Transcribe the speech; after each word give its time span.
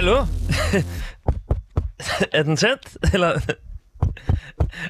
Hallo? 0.00 0.16
er 2.32 2.42
den 2.42 2.56
tændt? 2.56 3.14
Eller... 3.14 3.40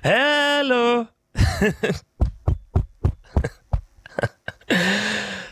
Hallo? 0.02 1.04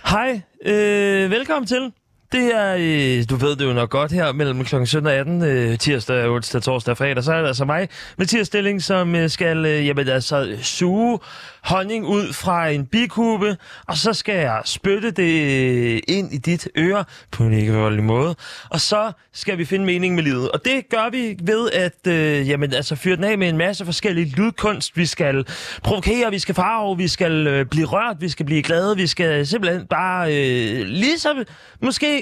Hej, 0.12 0.40
øh, 0.62 1.30
velkommen 1.30 1.66
til. 1.66 1.92
Det 2.32 2.54
er, 2.54 2.76
øh, 2.78 3.24
du 3.30 3.36
ved 3.36 3.56
det 3.56 3.64
jo 3.64 3.72
nok 3.72 3.90
godt 3.90 4.12
her, 4.12 4.32
mellem 4.32 4.64
kl. 4.64 4.84
17 4.84 5.06
og 5.06 5.12
18, 5.12 5.42
øh, 5.42 5.78
tirsdag, 5.78 6.28
onsdag, 6.28 6.62
torsdag 6.62 6.90
og 6.92 6.98
fredag, 6.98 7.24
så 7.24 7.32
er 7.32 7.40
det 7.40 7.48
altså 7.48 7.64
mig, 7.64 7.88
Mathias 8.18 8.46
Stilling, 8.46 8.82
som 8.82 9.14
øh, 9.14 9.30
skal 9.30 9.66
øh, 9.66 9.86
jamen, 9.86 10.08
altså, 10.08 10.56
suge 10.62 11.18
honning 11.62 12.06
ud 12.06 12.32
fra 12.32 12.68
en 12.68 12.86
bikube, 12.86 13.56
og 13.86 13.96
så 13.96 14.12
skal 14.12 14.34
jeg 14.34 14.62
spytte 14.64 15.10
det 15.10 15.42
øh, 15.42 16.00
ind 16.08 16.32
i 16.32 16.36
dit 16.36 16.68
øre 16.76 17.04
på 17.30 17.42
en 17.42 17.52
ikke 17.52 17.72
voldelig 17.72 18.04
måde, 18.04 18.34
og 18.70 18.80
så 18.80 19.12
skal 19.32 19.58
vi 19.58 19.64
finde 19.64 19.84
mening 19.84 20.14
med 20.14 20.22
livet. 20.22 20.50
Og 20.50 20.64
det 20.64 20.88
gør 20.90 21.10
vi 21.10 21.36
ved 21.42 21.70
at 21.70 22.06
øh, 22.06 22.48
jamen, 22.48 22.74
altså, 22.74 22.96
fyre 22.96 23.16
den 23.16 23.24
af 23.24 23.38
med 23.38 23.48
en 23.48 23.56
masse 23.56 23.84
forskellige 23.84 24.34
lydkunst. 24.36 24.96
Vi 24.96 25.06
skal 25.06 25.44
provokere, 25.82 26.30
vi 26.30 26.38
skal 26.38 26.54
farve, 26.54 26.96
vi 26.96 27.08
skal 27.08 27.46
øh, 27.46 27.66
blive 27.66 27.86
rørt, 27.86 28.16
vi 28.20 28.28
skal 28.28 28.46
blive 28.46 28.62
glade, 28.62 28.96
vi 28.96 29.06
skal 29.06 29.46
simpelthen 29.46 29.86
bare 29.86 30.34
øh, 30.34 30.86
ligesom 30.86 31.36
måske 31.82 32.17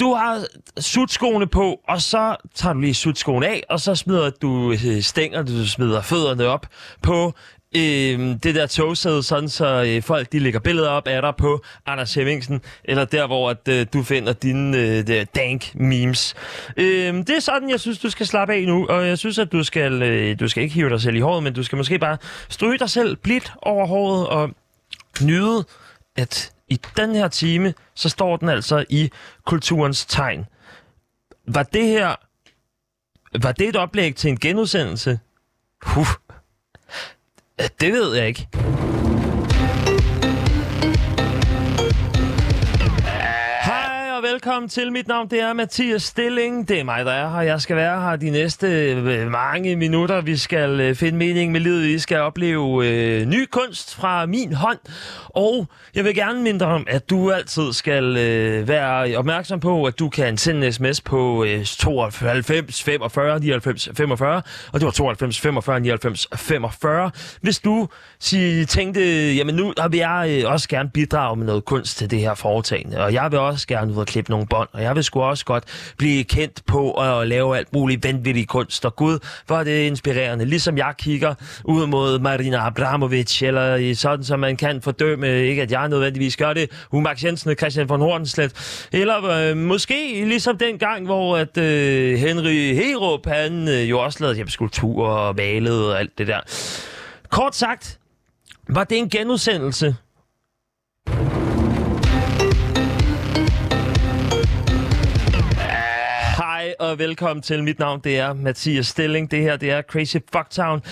du 0.00 0.14
har 0.14 0.44
sutskoene 0.80 1.46
på, 1.46 1.80
og 1.88 2.02
så 2.02 2.36
tager 2.54 2.72
du 2.72 2.80
lige 2.80 2.94
sutskoene 2.94 3.48
af, 3.48 3.62
og 3.70 3.80
så 3.80 3.94
smider 3.94 4.30
du 4.30 4.72
øh, 4.72 5.02
stænger, 5.02 5.42
du 5.42 5.66
smider 5.66 6.02
fødderne 6.02 6.46
op 6.46 6.66
på 7.02 7.34
øh, 7.76 8.36
det 8.42 8.54
der 8.54 8.66
togsæde, 8.66 9.22
sådan 9.22 9.48
så 9.48 9.84
øh, 9.86 10.02
folk 10.02 10.32
de 10.32 10.38
lægger 10.38 10.60
billeder 10.60 10.88
op 10.88 11.08
af 11.08 11.22
dig 11.22 11.34
på 11.38 11.62
Anders 11.86 12.14
Hemmingsen, 12.14 12.60
eller 12.84 13.04
der, 13.04 13.26
hvor 13.26 13.50
at, 13.50 13.68
øh, 13.68 13.86
du 13.92 14.02
finder 14.02 14.32
dine 14.32 14.78
øh, 14.78 15.26
dank 15.34 15.74
memes. 15.74 16.34
Øh, 16.76 17.14
det 17.14 17.30
er 17.30 17.40
sådan, 17.40 17.70
jeg 17.70 17.80
synes, 17.80 17.98
du 17.98 18.10
skal 18.10 18.26
slappe 18.26 18.54
af 18.54 18.66
nu, 18.66 18.86
og 18.86 19.06
jeg 19.06 19.18
synes, 19.18 19.38
at 19.38 19.52
du 19.52 19.62
skal, 19.62 20.02
øh, 20.02 20.40
du 20.40 20.48
skal 20.48 20.62
ikke 20.62 20.74
hive 20.74 20.90
dig 20.90 21.00
selv 21.00 21.16
i 21.16 21.20
håret, 21.20 21.42
men 21.42 21.52
du 21.52 21.62
skal 21.62 21.76
måske 21.76 21.98
bare 21.98 22.16
stryge 22.48 22.78
dig 22.78 22.90
selv 22.90 23.16
blidt 23.16 23.52
over 23.62 23.86
håret 23.86 24.26
og 24.26 24.50
nyde, 25.20 25.64
at 26.16 26.51
i 26.72 26.80
den 26.96 27.14
her 27.14 27.28
time, 27.28 27.74
så 27.94 28.08
står 28.08 28.36
den 28.36 28.48
altså 28.48 28.84
i 28.88 29.10
kulturens 29.46 30.06
tegn. 30.06 30.44
Var 31.46 31.62
det 31.62 31.86
her... 31.86 32.14
Var 33.42 33.52
det 33.52 33.68
et 33.68 33.76
oplæg 33.76 34.16
til 34.16 34.30
en 34.30 34.38
genudsendelse? 34.38 35.20
Huh. 35.82 36.06
Det 37.80 37.92
ved 37.92 38.14
jeg 38.14 38.28
ikke. 38.28 38.48
Velkommen 44.44 44.68
til. 44.68 44.92
Mit 44.92 45.08
navn 45.08 45.28
det 45.30 45.40
er 45.40 45.52
Mathias 45.52 46.02
Stilling. 46.02 46.68
Det 46.68 46.80
er 46.80 46.84
mig, 46.84 47.04
der 47.04 47.12
er 47.12 47.30
her. 47.30 47.40
Jeg 47.40 47.60
skal 47.60 47.76
være 47.76 48.00
her 48.00 48.16
de 48.16 48.30
næste 48.30 48.66
øh, 48.92 49.30
mange 49.30 49.76
minutter. 49.76 50.20
Vi 50.20 50.36
skal 50.36 50.80
øh, 50.80 50.94
finde 50.94 51.18
mening 51.18 51.52
med 51.52 51.60
livet. 51.60 51.82
Vi 51.82 51.98
skal 51.98 52.18
opleve 52.18 52.86
øh, 52.86 53.26
ny 53.26 53.46
kunst 53.50 53.94
fra 53.94 54.26
min 54.26 54.52
hånd. 54.52 54.78
Og 55.28 55.66
jeg 55.94 56.04
vil 56.04 56.14
gerne 56.14 56.42
minde 56.42 56.64
om, 56.64 56.86
at 56.88 57.10
du 57.10 57.30
altid 57.30 57.72
skal 57.72 58.16
øh, 58.16 58.68
være 58.68 59.16
opmærksom 59.16 59.60
på, 59.60 59.84
at 59.84 59.98
du 59.98 60.08
kan 60.08 60.36
sende 60.36 60.66
en 60.66 60.72
sms 60.72 61.00
på 61.00 61.44
øh, 61.44 61.64
92 61.64 62.82
45 62.82 63.40
99 63.40 63.88
45. 63.96 64.42
Og 64.72 64.80
det 64.80 64.84
var 64.84 64.92
92 64.92 65.40
45 65.40 65.80
99 65.80 66.28
45. 66.36 67.10
Hvis 67.40 67.58
du 67.58 67.88
sig, 68.20 68.68
tænkte, 68.68 69.00
jamen 69.34 69.54
nu 69.54 69.72
vil 69.90 69.98
jeg 69.98 70.42
øh, 70.44 70.52
også 70.52 70.68
gerne 70.68 70.90
bidrage 70.90 71.36
med 71.36 71.46
noget 71.46 71.64
kunst 71.64 71.98
til 71.98 72.10
det 72.10 72.18
her 72.18 72.34
foretagende. 72.34 73.04
Og 73.04 73.12
jeg 73.12 73.30
vil 73.30 73.38
også 73.38 73.66
gerne 73.66 73.92
ud 73.92 73.96
og 73.96 74.06
klippe 74.06 74.31
nogle 74.32 74.46
bånd. 74.46 74.68
Og 74.72 74.82
jeg 74.82 74.96
vil 74.96 75.04
sgu 75.04 75.20
også 75.22 75.44
godt 75.44 75.64
blive 75.98 76.24
kendt 76.24 76.62
på 76.66 76.92
at 76.92 77.28
lave 77.28 77.56
alt 77.56 77.72
muligt 77.72 78.04
vanvittig 78.04 78.48
kunst. 78.48 78.84
Og 78.84 78.96
gud, 78.96 79.18
hvor 79.46 79.56
er 79.58 79.64
det 79.64 79.86
inspirerende. 79.86 80.44
Ligesom 80.44 80.78
jeg 80.78 80.94
kigger 80.98 81.34
ud 81.64 81.86
mod 81.86 82.18
Marina 82.18 82.66
Abramovic, 82.66 83.42
eller 83.42 83.94
sådan, 83.94 84.24
som 84.24 84.40
man 84.40 84.56
kan 84.56 84.82
fordømme, 84.82 85.42
ikke 85.42 85.62
at 85.62 85.72
jeg 85.72 85.88
nødvendigvis 85.88 86.36
gør 86.36 86.52
det, 86.52 86.70
Max 86.92 87.24
Jensen 87.24 87.50
og 87.50 87.56
Christian 87.56 87.88
von 87.88 88.00
Hornslet. 88.00 88.86
Eller 88.92 89.24
øh, 89.24 89.56
måske 89.56 90.24
ligesom 90.24 90.58
den 90.58 90.78
gang, 90.78 91.06
hvor 91.06 91.36
at 91.36 91.58
øh, 91.58 92.18
Henry 92.18 92.74
Herup, 92.74 93.26
han 93.26 93.68
øh, 93.68 93.90
jo 93.90 93.98
også 93.98 94.18
lavede 94.20 94.36
jamen, 94.36 94.50
skulpturer 94.50 95.10
og 95.10 95.36
malede 95.36 95.92
og 95.92 96.00
alt 96.00 96.18
det 96.18 96.26
der. 96.26 96.40
Kort 97.28 97.56
sagt, 97.56 97.98
var 98.68 98.84
det 98.84 98.98
en 98.98 99.08
genudsendelse? 99.08 99.96
Og 106.82 106.98
velkommen 106.98 107.42
til. 107.42 107.64
Mit 107.64 107.78
navn 107.78 108.00
det 108.00 108.18
er 108.18 108.32
Mathias 108.32 108.86
Stilling. 108.86 109.30
Det 109.30 109.42
her 109.42 109.56
det 109.56 109.70
er 109.70 109.82
Crazy 109.82 110.16
Fucktown. 110.32 110.82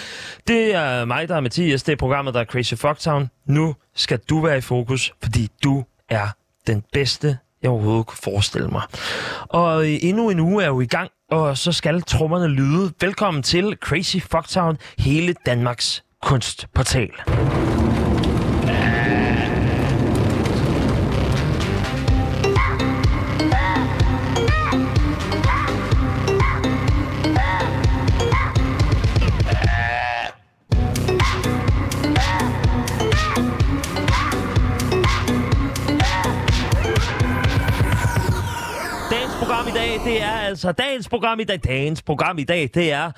Det 0.49 0.75
er 0.75 1.05
mig, 1.05 1.29
der 1.29 1.37
er 1.37 1.41
Mathias. 1.41 1.83
Det 1.83 1.93
er 1.93 1.97
programmet, 1.97 2.35
der 2.35 2.41
er 2.41 2.45
Crazy 2.45 2.75
Fucktown. 2.75 3.31
Nu 3.47 3.75
skal 3.95 4.19
du 4.31 4.41
være 4.41 4.59
i 4.59 4.61
fokus, 4.61 5.13
fordi 5.23 5.49
du 5.65 5.85
er 6.09 6.27
den 6.67 6.83
bedste, 6.93 7.39
jeg 7.63 7.71
overhovedet 7.71 8.07
kunne 8.07 8.19
forestille 8.23 8.69
mig. 8.69 8.83
Og 9.49 9.89
endnu 9.89 10.31
en 10.31 10.41
uge 10.41 10.63
er 10.63 10.69
jo 10.69 10.81
i 10.81 10.87
gang, 10.87 11.11
og 11.31 11.59
så 11.59 11.73
skal 11.73 12.03
trommerne 12.03 12.47
lyde. 12.47 12.93
Velkommen 13.01 13.43
til 13.43 13.77
Crazy 13.81 14.17
Fucktown, 14.17 14.79
hele 14.99 15.35
Danmarks 15.47 16.05
kunstportal. 16.23 17.11
Det 40.11 40.23
er 40.23 40.31
altså 40.31 40.73
dagens 40.73 41.09
program 41.09 41.41
i 41.41 41.45
dag. 41.45 41.61
Dagens 41.65 42.03
program 42.03 42.39
i 42.39 42.45
dag, 42.45 42.71
det 42.75 42.93
er 42.93 43.11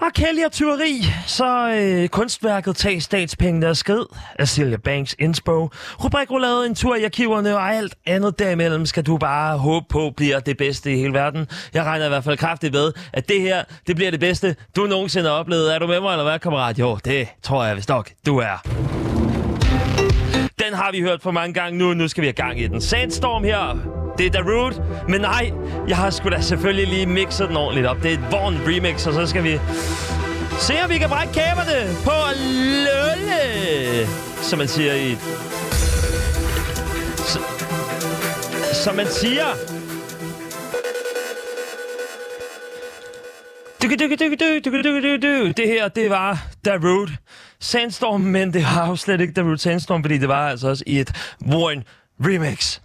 og 0.00 0.12
Kelly 0.12 0.44
og 0.44 0.52
tyveri, 0.52 1.02
så 1.26 1.70
øh, 1.70 2.08
kunstværket 2.08 2.76
Tag 2.76 3.02
statspengene 3.02 3.66
der 3.66 3.72
sked, 3.72 4.04
af 4.38 4.82
Banks 4.82 5.16
Inspo. 5.18 5.70
Rubrikrulade, 6.04 6.66
en 6.66 6.74
tur 6.74 6.96
i 6.96 7.04
arkiverne 7.04 7.56
og 7.56 7.74
alt 7.74 7.94
andet 8.06 8.38
derimellem 8.38 8.86
skal 8.86 9.02
du 9.02 9.18
bare 9.18 9.58
håbe 9.58 9.86
på 9.88 10.12
bliver 10.16 10.40
det 10.40 10.56
bedste 10.56 10.92
i 10.92 10.96
hele 10.96 11.12
verden. 11.12 11.46
Jeg 11.74 11.84
regner 11.84 12.06
i 12.06 12.08
hvert 12.08 12.24
fald 12.24 12.38
kraftigt 12.38 12.72
ved, 12.72 12.92
at 13.12 13.28
det 13.28 13.40
her, 13.40 13.64
det 13.86 13.96
bliver 13.96 14.10
det 14.10 14.20
bedste, 14.20 14.56
du 14.76 14.86
nogensinde 14.86 15.28
har 15.28 15.36
oplevet. 15.36 15.74
Er 15.74 15.78
du 15.78 15.86
med 15.86 16.00
mig, 16.00 16.12
eller 16.12 16.24
hvad, 16.24 16.38
kammerat? 16.38 16.78
Jo, 16.78 16.98
det 17.04 17.28
tror 17.42 17.64
jeg 17.64 17.76
vist 17.76 17.88
nok, 17.88 18.10
du 18.26 18.38
er. 18.38 19.05
Den 20.66 20.74
har 20.74 20.90
vi 20.92 21.00
hørt 21.00 21.22
for 21.22 21.30
mange 21.30 21.54
gange 21.54 21.78
nu. 21.78 21.94
Nu 21.94 22.08
skal 22.08 22.22
vi 22.22 22.26
have 22.26 22.32
gang 22.32 22.60
i 22.60 22.66
den. 22.66 22.80
Sandstorm 22.80 23.44
her. 23.44 23.78
Det 24.18 24.26
er 24.26 24.30
da 24.30 24.40
root. 24.40 24.74
men 25.08 25.20
nej, 25.20 25.52
jeg 25.88 25.96
har 25.96 26.10
sgu 26.10 26.28
da 26.28 26.40
selvfølgelig 26.40 26.86
lige 26.86 27.06
mixet 27.06 27.48
den 27.48 27.56
ordentligt 27.56 27.86
op. 27.86 28.02
Det 28.02 28.10
er 28.10 28.14
et 28.14 28.32
Vorn 28.32 28.54
remix, 28.66 29.06
og 29.06 29.12
så 29.12 29.26
skal 29.26 29.44
vi 29.44 29.60
se, 30.58 30.74
om 30.84 30.90
vi 30.90 30.98
kan 30.98 31.08
brække 31.08 31.32
kæberne 31.32 31.94
på 32.04 32.12
lølle, 32.86 34.08
som 34.42 34.58
man 34.58 34.68
siger 34.68 34.94
i... 34.94 35.16
Som 38.74 38.94
man 38.94 39.06
siger... 39.06 39.44
Det 45.56 45.68
her, 45.68 45.88
det 45.88 46.10
var 46.10 46.46
Darude 46.64 47.16
Sandstorm, 47.60 48.20
men 48.20 48.52
det 48.52 48.62
var 48.62 48.88
jo 48.88 48.96
slet 48.96 49.20
ikke 49.20 49.32
Darude 49.32 49.58
Sandstorm, 49.58 50.02
fordi 50.02 50.18
det 50.18 50.28
var 50.28 50.48
altså 50.48 50.68
også 50.68 50.84
i 50.86 51.00
et 51.00 51.12
Warren 51.46 51.84
remix. 52.20 52.80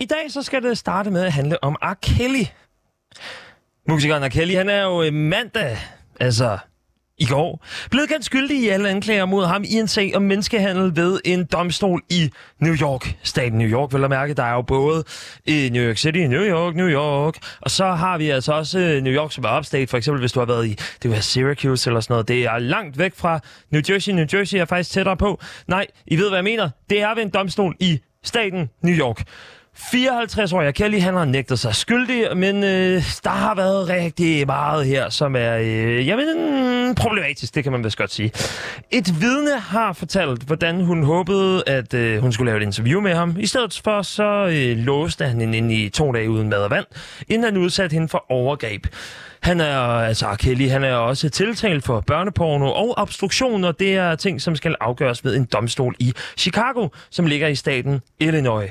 I 0.00 0.04
dag 0.04 0.32
så 0.32 0.42
skal 0.42 0.62
det 0.62 0.78
starte 0.78 1.10
med 1.10 1.22
at 1.22 1.32
handle 1.32 1.64
om 1.64 1.76
R. 1.82 1.94
Kelly. 2.02 2.44
Musikeren 3.88 4.24
R. 4.24 4.28
Kelly, 4.28 4.54
han 4.54 4.68
er 4.68 4.82
jo 4.82 5.02
øh, 5.02 5.12
mandag, 5.12 5.78
altså 6.20 6.58
i 7.18 7.26
går, 7.26 7.66
blevet 7.90 8.08
kendt 8.08 8.24
skyldig 8.24 8.56
i 8.56 8.68
alle 8.68 8.88
anklager 8.90 9.24
mod 9.24 9.46
ham 9.46 9.64
i 9.64 9.74
en 9.74 9.88
sag 9.88 10.16
om 10.16 10.22
menneskehandel 10.22 10.96
ved 10.96 11.20
en 11.24 11.44
domstol 11.44 12.02
i 12.10 12.30
New 12.60 12.74
York. 12.74 13.16
Staten 13.22 13.58
New 13.58 13.68
York, 13.68 13.92
vil 13.92 14.00
jeg 14.00 14.10
mærke. 14.10 14.34
Der 14.34 14.42
er 14.42 14.52
jo 14.54 14.62
både 14.62 15.04
i 15.46 15.68
New 15.72 15.82
York 15.82 15.96
City, 15.96 16.18
New 16.18 16.42
York, 16.42 16.74
New 16.74 16.88
York, 16.88 17.34
og 17.60 17.70
så 17.70 17.86
har 17.86 18.18
vi 18.18 18.30
altså 18.30 18.52
også 18.52 18.78
øh, 18.78 19.02
New 19.02 19.12
York 19.12 19.32
som 19.32 19.44
er 19.44 19.58
upstate. 19.58 19.86
For 19.86 19.96
eksempel, 19.96 20.20
hvis 20.20 20.32
du 20.32 20.40
har 20.40 20.46
været 20.46 20.66
i 20.66 20.78
det 21.02 21.10
var 21.10 21.20
Syracuse 21.20 21.90
eller 21.90 22.00
sådan 22.00 22.12
noget. 22.14 22.28
Det 22.28 22.44
er 22.44 22.58
langt 22.58 22.98
væk 22.98 23.12
fra 23.16 23.40
New 23.70 23.82
Jersey. 23.88 24.12
New 24.12 24.26
Jersey 24.32 24.58
er 24.58 24.64
faktisk 24.64 24.90
tættere 24.90 25.16
på. 25.16 25.40
Nej, 25.66 25.86
I 26.06 26.16
ved, 26.16 26.28
hvad 26.28 26.36
jeg 26.36 26.44
mener. 26.44 26.70
Det 26.90 27.02
er 27.02 27.14
ved 27.14 27.22
en 27.22 27.30
domstol 27.30 27.76
i 27.80 28.00
staten 28.24 28.70
New 28.82 28.94
York. 28.94 29.22
54 29.90 30.52
år. 30.52 30.70
Kelly, 30.70 31.00
han 31.00 31.14
har 31.14 31.24
nægtet 31.24 31.58
sig 31.58 31.74
skyldig, 31.74 32.36
men 32.36 32.64
øh, 32.64 33.02
der 33.24 33.30
har 33.30 33.54
været 33.54 33.88
rigtig 33.88 34.46
meget 34.46 34.86
her, 34.86 35.08
som 35.08 35.36
er, 35.36 35.56
øh, 35.56 36.06
jamen, 36.06 36.94
problematisk, 36.94 37.54
det 37.54 37.62
kan 37.62 37.72
man 37.72 37.84
vist 37.84 37.98
godt 37.98 38.12
sige. 38.12 38.32
Et 38.90 39.20
vidne 39.20 39.60
har 39.60 39.92
fortalt, 39.92 40.42
hvordan 40.42 40.80
hun 40.80 41.02
håbede, 41.02 41.62
at 41.66 41.94
øh, 41.94 42.20
hun 42.20 42.32
skulle 42.32 42.50
lave 42.50 42.62
et 42.62 42.66
interview 42.66 43.00
med 43.00 43.14
ham. 43.14 43.36
I 43.38 43.46
stedet 43.46 43.80
for, 43.84 44.02
så 44.02 44.46
øh, 44.46 44.76
låste 44.76 45.24
han 45.24 45.40
hende 45.40 45.58
ind 45.58 45.72
i 45.72 45.88
to 45.88 46.12
dage 46.12 46.30
uden 46.30 46.48
mad 46.48 46.58
og 46.58 46.70
vand, 46.70 46.86
inden 47.28 47.44
han 47.44 47.56
udsatte 47.56 47.94
hende 47.94 48.08
for 48.08 48.24
overgreb. 48.28 48.86
Han 49.40 49.60
er, 49.60 49.78
altså 49.80 50.36
Kelly, 50.38 50.68
han 50.68 50.84
er 50.84 50.94
også 50.94 51.30
tiltalt 51.30 51.84
for 51.84 52.00
børneporno 52.00 52.72
og 52.72 52.98
obstruktion, 52.98 53.64
og 53.64 53.80
det 53.80 53.96
er 53.96 54.14
ting, 54.16 54.40
som 54.40 54.56
skal 54.56 54.76
afgøres 54.80 55.24
ved 55.24 55.36
en 55.36 55.44
domstol 55.44 55.94
i 55.98 56.12
Chicago, 56.36 56.88
som 57.10 57.26
ligger 57.26 57.48
i 57.48 57.54
staten 57.54 58.00
Illinois. 58.20 58.70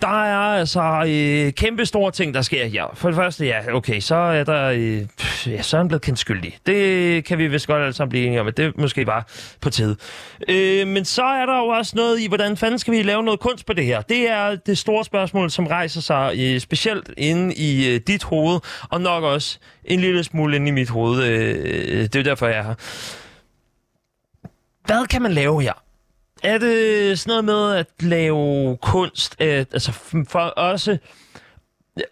Der 0.00 0.24
er 0.24 0.58
altså 0.58 1.04
øh, 1.08 1.52
kæmpe 1.52 1.86
store 1.86 2.10
ting, 2.10 2.34
der 2.34 2.42
sker 2.42 2.66
her. 2.66 2.84
For 2.94 3.08
det 3.08 3.16
første, 3.16 3.46
ja, 3.46 3.74
okay, 3.74 4.00
så 4.00 4.14
er 4.14 4.44
der... 4.44 4.64
Øh, 4.64 5.06
ja, 5.46 5.62
så 5.62 5.76
er 5.76 5.78
han 5.78 5.88
blevet 5.88 6.02
kendt 6.02 6.18
skyldig. 6.18 6.58
Det 6.66 7.24
kan 7.24 7.38
vi 7.38 7.46
vist 7.46 7.66
godt 7.66 7.82
alle 7.82 7.92
sammen 7.92 8.10
blive 8.10 8.26
enige 8.26 8.40
om, 8.40 8.46
at 8.46 8.56
det 8.56 8.78
måske 8.78 9.06
var 9.06 9.28
på 9.60 9.70
tide. 9.70 9.96
Øh, 10.48 10.88
men 10.88 11.04
så 11.04 11.22
er 11.22 11.46
der 11.46 11.58
jo 11.58 11.66
også 11.66 11.92
noget 11.96 12.20
i, 12.20 12.28
hvordan 12.28 12.56
fanden 12.56 12.78
skal 12.78 12.94
vi 12.94 13.02
lave 13.02 13.22
noget 13.22 13.40
kunst 13.40 13.66
på 13.66 13.72
det 13.72 13.84
her? 13.84 14.00
Det 14.00 14.30
er 14.30 14.54
det 14.54 14.78
store 14.78 15.04
spørgsmål, 15.04 15.50
som 15.50 15.66
rejser 15.66 16.00
sig 16.00 16.34
øh, 16.38 16.60
specielt 16.60 17.10
inde 17.16 17.54
i 17.54 17.94
øh, 17.94 18.00
dit 18.06 18.22
hoved, 18.22 18.60
og 18.90 19.00
nok 19.00 19.24
også 19.24 19.58
en 19.84 20.00
lille 20.00 20.24
smule 20.24 20.56
inde 20.56 20.68
i 20.68 20.70
mit 20.70 20.88
hoved. 20.88 21.24
Øh, 21.24 21.56
øh 21.64 22.02
det 22.02 22.16
er 22.16 22.22
derfor, 22.22 22.46
jeg 22.46 22.58
er 22.58 22.62
her. 22.62 22.74
Hvad 24.86 25.06
kan 25.06 25.22
man 25.22 25.32
lave 25.32 25.62
her? 25.62 25.89
Er 26.42 26.58
det 26.58 27.18
sådan 27.18 27.44
noget 27.44 27.44
med 27.44 27.78
at 27.78 27.86
lave 28.00 28.76
kunst, 28.76 29.40
at, 29.40 29.68
altså 29.72 29.92
for 30.28 30.40
også 30.40 30.98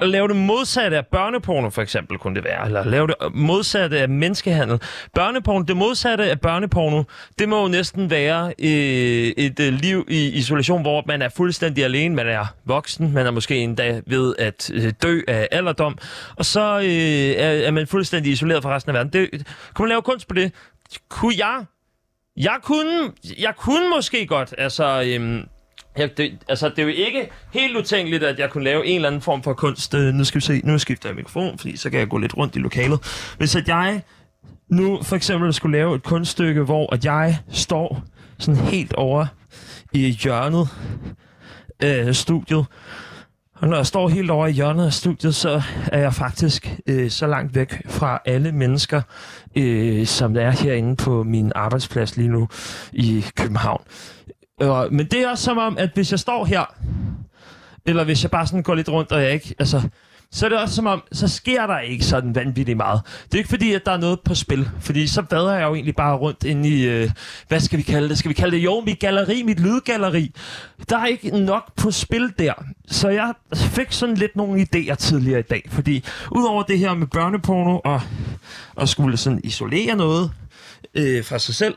at 0.01 0.09
lave 0.09 0.29
det 0.29 0.37
modsatte 0.37 0.97
af 0.97 1.07
børneporno, 1.07 1.71
for 1.71 1.83
eksempel, 1.83 2.19
kunne 2.19 2.35
det 2.35 2.45
være. 2.45 2.67
Eller 2.67 2.85
lave 2.85 3.07
det 3.07 3.15
øh, 3.23 3.35
modsatte 3.35 4.01
af 4.01 4.09
menneskehandel. 4.09 4.81
Børneporno, 5.15 5.63
det 5.63 5.77
modsatte 5.77 6.25
af 6.25 6.41
børneporno, 6.41 7.03
det 7.39 7.49
må 7.49 7.63
jo 7.63 7.69
næsten 7.69 8.11
være 8.11 8.47
øh, 8.59 9.33
et 9.37 9.61
øh, 9.61 9.73
liv 9.73 10.07
i 10.09 10.29
isolation, 10.29 10.83
hvor 10.83 11.03
man 11.07 11.23
er 11.23 11.29
fuldstændig 11.29 11.85
alene. 11.85 12.15
Man 12.15 12.27
er 12.27 12.45
voksen, 12.65 13.13
man 13.13 13.27
er 13.27 13.31
måske 13.31 13.57
endda 13.57 14.01
ved 14.07 14.35
at 14.39 14.71
øh, 14.75 14.93
dø 15.03 15.21
af 15.29 15.49
alderdom. 15.51 15.99
Og 16.37 16.45
så 16.45 16.79
øh, 16.79 17.45
er, 17.45 17.67
er 17.67 17.71
man 17.71 17.87
fuldstændig 17.87 18.33
isoleret 18.33 18.63
fra 18.63 18.75
resten 18.75 18.91
af 18.91 18.95
verden. 18.95 19.13
Det, 19.13 19.47
kunne 19.75 19.85
man 19.85 19.89
lave 19.89 20.03
kunst 20.03 20.29
på 20.29 20.35
det? 20.35 20.53
Kunne 21.09 21.35
jeg 21.39 21.65
jeg 22.39 22.57
kunne, 22.63 23.13
jeg 23.39 23.55
kunne 23.57 23.91
måske 23.91 24.27
godt, 24.27 24.55
altså... 24.59 25.03
Øhm, 25.07 25.43
jeg, 25.99 26.17
det, 26.17 26.39
altså, 26.49 26.69
det 26.69 26.79
er 26.79 26.83
jo 26.83 26.89
ikke 26.89 27.31
helt 27.53 27.77
utænkeligt, 27.77 28.25
at 28.25 28.39
jeg 28.39 28.51
kunne 28.51 28.65
lave 28.65 28.87
en 28.87 28.95
eller 28.95 29.09
anden 29.09 29.21
form 29.21 29.43
for 29.43 29.53
kunst. 29.53 29.95
Øh, 29.95 30.15
nu 30.15 30.25
skal 30.25 30.41
vi 30.41 30.45
se, 30.45 30.61
nu 30.65 30.79
skifter 30.79 31.09
jeg 31.09 31.17
mikrofon, 31.17 31.59
fordi 31.59 31.77
så 31.77 31.91
kan 31.91 32.01
jeg 32.01 32.09
gå 32.09 32.19
lidt 32.19 32.37
rundt 32.37 32.57
i 32.57 32.59
lokalet. 32.59 33.33
Hvis 33.39 33.57
at 33.57 33.69
jeg 33.69 34.03
nu 34.71 35.03
for 35.03 35.17
eksempel 35.17 35.55
skulle 35.55 35.79
lave 35.79 35.95
et 35.95 36.03
kunststykke, 36.03 36.63
hvor 36.63 36.95
at 36.95 37.05
jeg 37.05 37.39
står 37.53 38.03
sådan 38.39 38.61
helt 38.61 38.93
over 38.93 39.27
i 39.93 40.11
hjørnet 40.11 40.69
af 41.81 42.17
studiet, 42.17 42.67
og 43.61 43.69
når 43.69 43.77
jeg 43.77 43.87
står 43.87 44.09
helt 44.09 44.31
over 44.31 44.47
i 44.47 44.53
hjørnet 44.53 44.87
af 44.87 44.93
studiet, 44.93 45.35
så 45.35 45.63
er 45.93 46.01
jeg 46.01 46.15
faktisk 46.15 46.77
øh, 46.87 47.11
så 47.11 47.27
langt 47.27 47.55
væk 47.55 47.83
fra 47.87 48.21
alle 48.25 48.53
mennesker, 48.53 49.03
øh, 49.57 50.07
som 50.07 50.35
der 50.35 50.41
er 50.41 50.51
herinde 50.51 50.97
på 50.97 51.23
min 51.23 51.53
arbejdsplads 51.55 52.17
lige 52.17 52.29
nu 52.29 52.49
i 52.93 53.25
København. 53.37 53.83
Øh, 54.63 54.93
men 54.93 55.07
det 55.07 55.15
er 55.15 55.31
også 55.31 55.45
som 55.45 55.59
om, 55.59 55.79
at 55.79 55.91
hvis 55.95 56.11
jeg 56.11 56.19
står 56.19 56.45
her, 56.45 56.75
eller 57.87 58.05
hvis 58.05 58.23
jeg 58.23 58.31
bare 58.31 58.47
sådan 58.47 58.63
går 58.63 58.75
lidt 58.75 58.89
rundt, 58.89 59.13
og 59.13 59.23
jeg 59.23 59.33
ikke, 59.33 59.55
altså, 59.59 59.83
så 60.33 60.47
er 60.47 60.49
det 60.49 60.59
også 60.59 60.75
som 60.75 60.87
om, 60.87 61.03
så 61.13 61.29
sker 61.29 61.67
der 61.67 61.79
ikke 61.79 62.05
sådan 62.05 62.35
vanvittigt 62.35 62.77
meget. 62.77 63.01
Det 63.25 63.35
er 63.35 63.39
ikke 63.39 63.49
fordi, 63.49 63.73
at 63.73 63.87
der 63.87 63.93
er 63.93 63.97
noget 63.97 64.21
på 64.21 64.35
spil, 64.35 64.71
fordi 64.81 65.07
så 65.07 65.23
vader 65.31 65.55
jeg 65.55 65.63
jo 65.63 65.75
egentlig 65.75 65.97
bare 65.97 66.17
rundt 66.17 66.45
ind 66.45 66.67
i, 66.67 66.87
øh, 66.87 67.11
hvad 67.49 67.61
skal 67.61 67.79
vi 67.79 67.83
kalde 67.83 68.09
det? 68.09 68.19
Skal 68.19 68.29
vi 68.29 68.35
kalde 68.35 68.57
det, 68.57 68.65
jo, 68.65 68.81
mit 68.81 68.99
galleri, 68.99 69.43
mit 69.43 69.61
lydgalleri. 69.61 70.35
Der 70.89 70.99
er 70.99 71.07
ikke 71.07 71.41
nok 71.41 71.73
på 71.77 71.91
spil 71.91 72.33
der. 72.39 72.53
Så 72.89 73.09
jeg 73.09 73.35
fik 73.55 73.93
sådan 73.93 74.15
lidt 74.15 74.37
nogle 74.37 74.67
idéer 74.67 74.95
tidligere 74.95 75.41
i 75.41 75.43
dag, 75.51 75.69
fordi 75.71 76.05
udover 76.31 76.63
det 76.63 76.79
her 76.79 76.95
med 76.95 77.07
børneporno 77.07 77.81
og, 77.85 78.01
og 78.75 78.89
skulle 78.89 79.17
sådan 79.17 79.41
isolere 79.45 79.97
noget 79.97 80.33
øh, 80.95 81.25
fra 81.25 81.39
sig 81.39 81.55
selv, 81.55 81.75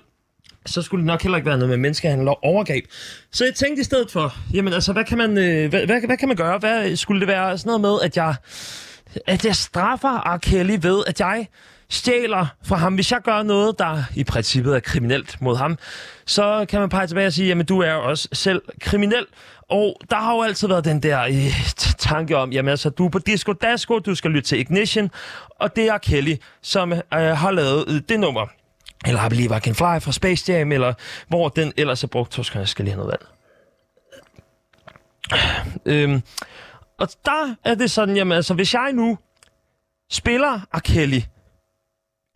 så 0.65 0.81
skulle 0.81 1.01
det 1.01 1.07
nok 1.07 1.21
heller 1.21 1.37
ikke 1.37 1.49
være 1.49 1.57
noget 1.57 1.69
med 1.69 1.77
menneskehandel 1.77 2.27
og 2.27 2.43
overgreb. 2.43 2.85
Så 3.31 3.45
jeg 3.45 3.55
tænkte 3.55 3.81
i 3.81 3.83
stedet 3.83 4.11
for, 4.11 4.35
jamen 4.53 4.73
altså, 4.73 4.93
hvad 4.93 5.03
kan 5.03 5.17
man, 5.17 5.37
øh, 5.37 5.69
hvad, 5.69 5.85
hvad, 5.85 6.01
hvad 6.05 6.17
kan 6.17 6.27
man 6.27 6.37
gøre? 6.37 6.57
Hvad 6.57 6.95
skulle 6.95 7.19
det 7.19 7.27
være 7.27 7.57
sådan 7.57 7.69
noget 7.69 7.81
med, 7.81 7.97
at 8.03 8.17
jeg, 8.17 8.35
at 9.27 9.45
jeg 9.45 9.55
straffer 9.55 10.35
R. 10.35 10.37
Kelly 10.37 10.77
ved, 10.81 11.03
at 11.07 11.19
jeg 11.19 11.47
stjæler 11.89 12.45
fra 12.63 12.75
ham. 12.75 12.95
Hvis 12.95 13.11
jeg 13.11 13.21
gør 13.21 13.43
noget, 13.43 13.79
der 13.79 14.03
i 14.15 14.23
princippet 14.23 14.75
er 14.75 14.79
kriminelt 14.79 15.41
mod 15.41 15.57
ham, 15.57 15.77
så 16.25 16.65
kan 16.69 16.79
man 16.79 16.89
pege 16.89 17.07
tilbage 17.07 17.27
og 17.27 17.33
sige, 17.33 17.47
jamen 17.47 17.65
du 17.65 17.79
er 17.79 17.93
jo 17.93 18.03
også 18.03 18.27
selv 18.33 18.61
kriminel. 18.81 19.25
Og 19.69 20.01
der 20.09 20.15
har 20.15 20.35
jo 20.35 20.41
altid 20.41 20.67
været 20.67 20.85
den 20.85 21.03
der 21.03 21.21
øh, 21.21 21.71
tanke 21.97 22.37
om, 22.37 22.51
jamen 22.51 22.69
altså, 22.69 22.89
du 22.89 23.05
er 23.05 23.09
på 23.09 23.19
Disco 23.19 23.53
Dasko, 23.53 23.99
du 23.99 24.15
skal 24.15 24.31
lytte 24.31 24.49
til 24.49 24.59
Ignition, 24.59 25.09
og 25.59 25.75
det 25.75 25.87
er 25.87 25.97
Kelly, 25.97 26.35
som 26.61 26.93
øh, 26.93 26.99
har 27.11 27.51
lavet 27.51 27.85
øh, 27.87 28.01
det 28.09 28.19
nummer 28.19 28.47
eller 29.05 29.25
I 29.25 29.29
Believe 29.29 29.57
I 29.57 29.59
Can 29.59 29.75
Fly 29.75 29.99
fra 30.01 30.11
Space 30.11 30.53
Jam, 30.53 30.71
eller 30.71 30.93
hvor 31.27 31.49
den 31.49 31.73
ellers 31.77 32.03
er 32.03 32.07
brugt. 32.07 32.33
Så 32.33 32.43
skal 32.43 32.59
jeg 32.59 32.67
skal 32.67 32.85
lige 32.85 32.95
have 32.95 33.05
noget 33.05 33.19
vand. 33.19 33.27
Øhm, 35.85 36.21
og 36.99 37.07
der 37.25 37.55
er 37.63 37.75
det 37.75 37.91
sådan, 37.91 38.15
jamen 38.15 38.31
altså, 38.31 38.53
hvis 38.53 38.73
jeg 38.73 38.93
nu 38.93 39.17
spiller 40.11 40.59
R. 40.73 40.79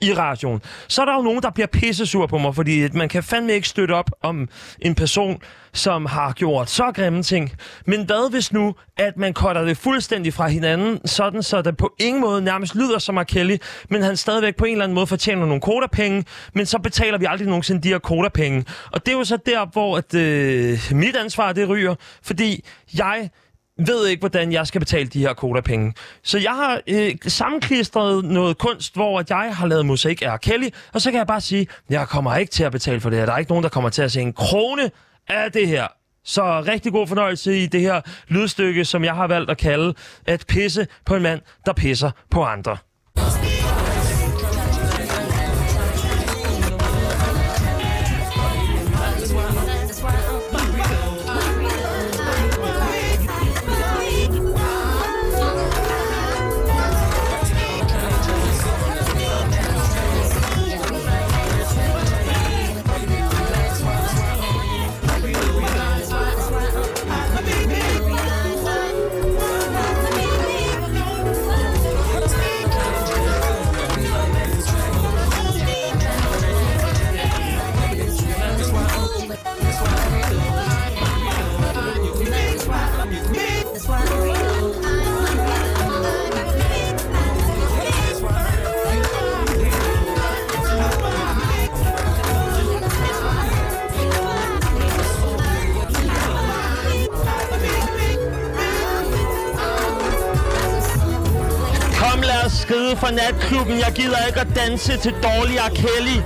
I 0.02 0.14
radioen, 0.14 0.62
så 0.88 1.02
er 1.02 1.06
der 1.06 1.16
jo 1.16 1.22
nogen, 1.22 1.42
der 1.42 1.50
bliver 1.50 1.68
pissesur 1.68 2.28
på 2.28 2.38
mig, 2.38 2.56
fordi 2.56 2.88
man 2.94 3.10
kan 3.10 3.24
fandme 3.24 3.54
ikke 3.54 3.68
støtte 3.68 3.92
op 3.92 4.10
om 4.22 4.50
en 4.80 4.96
person, 4.96 5.42
som 5.74 6.06
har 6.06 6.34
gjort 6.34 6.70
så 6.70 6.92
grimme 6.96 7.24
ting. 7.24 7.52
Men 7.86 8.06
hvad 8.06 8.32
hvis 8.32 8.54
nu, 8.54 8.76
at 8.98 9.18
man 9.18 9.34
cutter 9.34 9.62
det 9.62 9.78
fuldstændig 9.78 10.34
fra 10.34 10.48
hinanden, 10.48 11.08
sådan 11.08 11.44
så 11.44 11.62
det 11.62 11.78
på 11.78 11.96
ingen 12.00 12.22
måde 12.22 12.42
nærmest 12.42 12.76
lyder 12.76 13.00
som 13.00 13.18
R. 13.18 13.24
Kelly, 13.24 13.58
men 13.90 14.02
han 14.02 14.18
stadigvæk 14.18 14.56
på 14.56 14.66
en 14.66 14.72
eller 14.72 14.84
anden 14.84 14.96
måde 14.96 15.08
fortjener 15.08 15.46
nogle 15.46 15.62
kodapenge, 15.62 16.26
men 16.54 16.66
så 16.66 16.80
betaler 16.80 17.18
vi 17.18 17.26
aldrig 17.26 17.48
nogensinde 17.48 17.82
de 17.82 17.88
her 17.88 18.00
kodapenge. 18.00 18.66
Og 18.92 19.06
det 19.06 19.14
er 19.14 19.18
jo 19.18 19.24
så 19.24 19.38
der, 19.46 19.66
hvor 19.66 19.98
at, 19.98 20.14
øh, 20.14 20.80
mit 20.92 21.16
ansvar 21.16 21.54
det 21.54 21.70
ryger, 21.70 21.96
fordi 22.24 22.66
jeg 22.98 23.30
ved 23.78 24.08
ikke, 24.08 24.20
hvordan 24.20 24.52
jeg 24.52 24.68
skal 24.68 24.82
betale 24.82 25.08
de 25.08 25.20
her 25.20 25.34
kodapenge. 25.34 25.94
Så 26.24 26.38
jeg 26.38 26.52
har 26.52 26.82
øh, 26.88 27.16
sammenklistret 27.28 28.26
noget 28.26 28.58
kunst, 28.58 28.96
hvor 28.96 29.20
at 29.20 29.30
jeg 29.30 29.56
har 29.56 29.68
lavet 29.68 29.86
musik 29.86 30.22
af 30.22 30.42
Kelly, 30.42 30.70
og 30.94 31.02
så 31.02 31.12
kan 31.12 31.18
jeg 31.18 31.28
bare 31.28 31.42
sige, 31.42 31.68
jeg 31.90 32.08
kommer 32.08 32.36
ikke 32.36 32.52
til 32.52 32.64
at 32.64 32.72
betale 32.72 33.00
for 33.00 33.10
det 33.10 33.20
her. 33.20 33.26
Der 33.26 33.34
er 33.34 33.38
ikke 33.38 33.52
nogen, 33.52 33.64
der 33.64 33.70
kommer 33.70 33.90
til 33.90 34.02
at 34.02 34.12
se 34.12 34.22
en 34.22 34.34
krone 34.34 34.92
af 35.28 35.52
det 35.52 35.68
her. 35.68 35.88
Så 36.24 36.62
rigtig 36.62 36.92
god 36.92 37.08
fornøjelse 37.08 37.58
i 37.60 37.66
det 37.66 37.82
her 37.82 38.02
lydstykke, 38.28 38.86
som 38.86 39.04
jeg 39.04 39.16
har 39.16 39.28
valgt 39.28 39.52
at 39.52 39.58
kalde 39.58 39.94
at 40.26 40.46
pisse 40.48 40.88
på 41.06 41.16
en 41.16 41.24
mand, 41.24 41.42
der 41.66 41.74
pisser 41.74 42.12
på 42.30 42.44
andre. 42.44 42.78
ud 102.96 103.00
fra 103.00 103.12
natklubben. 103.12 103.80
Jeg 103.80 103.92
gider 103.96 104.26
ikke 104.28 104.40
at 104.40 104.48
danse 104.56 104.98
til 104.98 105.12
dårlig 105.12 105.58
R. 105.58 105.70
Kelly. 105.70 106.22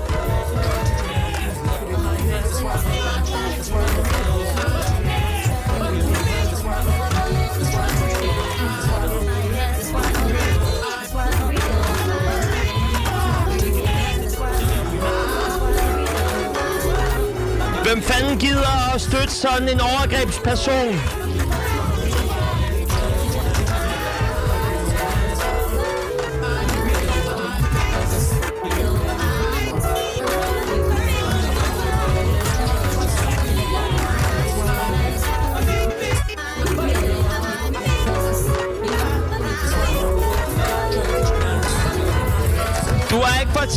Hvem 17.84 18.02
fanden 18.02 18.40
gider 18.40 18.94
at 18.96 19.02
støtte 19.02 19.32
sådan 19.32 19.70
en 19.70 19.82
overgrebsperson? 19.82 21.19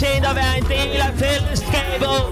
Fortjent 0.02 0.26
at 0.26 0.36
være 0.36 0.58
en 0.58 0.64
del 0.64 1.00
af 1.00 1.12
fællesskabet. 1.14 2.31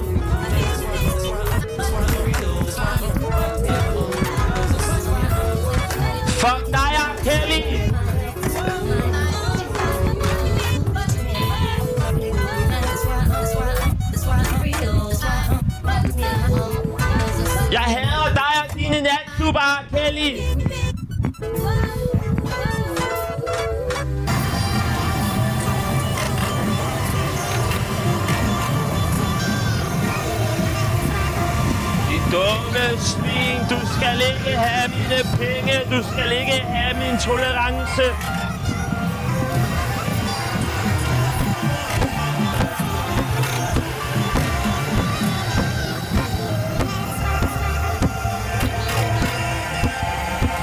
Svin, 32.98 33.58
du 33.70 33.78
skal 33.96 34.16
ikke 34.30 34.58
have 34.58 34.90
mine 34.90 35.20
penge, 35.38 35.74
du 35.90 36.02
skal 36.12 36.32
ikke 36.32 36.60
have 36.62 36.94
min 36.98 37.18
tolerance. 37.18 38.02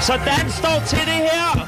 Sådan 0.02 0.52
står 0.52 0.80
til 0.86 1.00
det 1.00 1.22
her. 1.32 1.67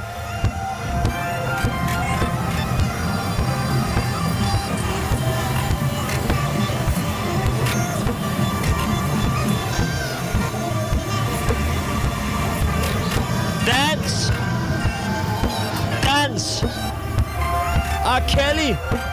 Bye. 18.69 19.09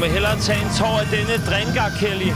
Jeg 0.00 0.08
må 0.08 0.12
hellere 0.12 0.40
tage 0.40 0.62
en 0.62 0.70
tår 0.78 0.98
af 1.00 1.06
denne 1.06 1.46
drinker, 1.46 1.82
Kelly. 1.98 2.32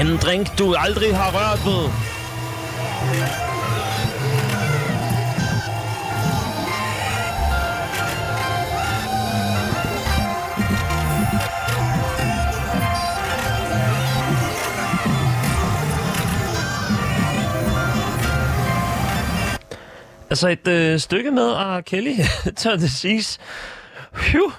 En 0.00 0.16
drink, 0.16 0.58
du 0.58 0.74
aldrig 0.74 1.16
har 1.16 1.30
rørt 1.32 1.66
ved. 1.66 1.90
Altså 20.30 20.48
et 20.48 20.68
øh, 20.68 21.00
stykke 21.00 21.30
med 21.30 21.52
R. 21.52 21.80
Kelly, 21.80 22.14
tør 22.56 22.76
det 22.76 22.90
siges. 22.90 23.40
Phew. 24.14 24.52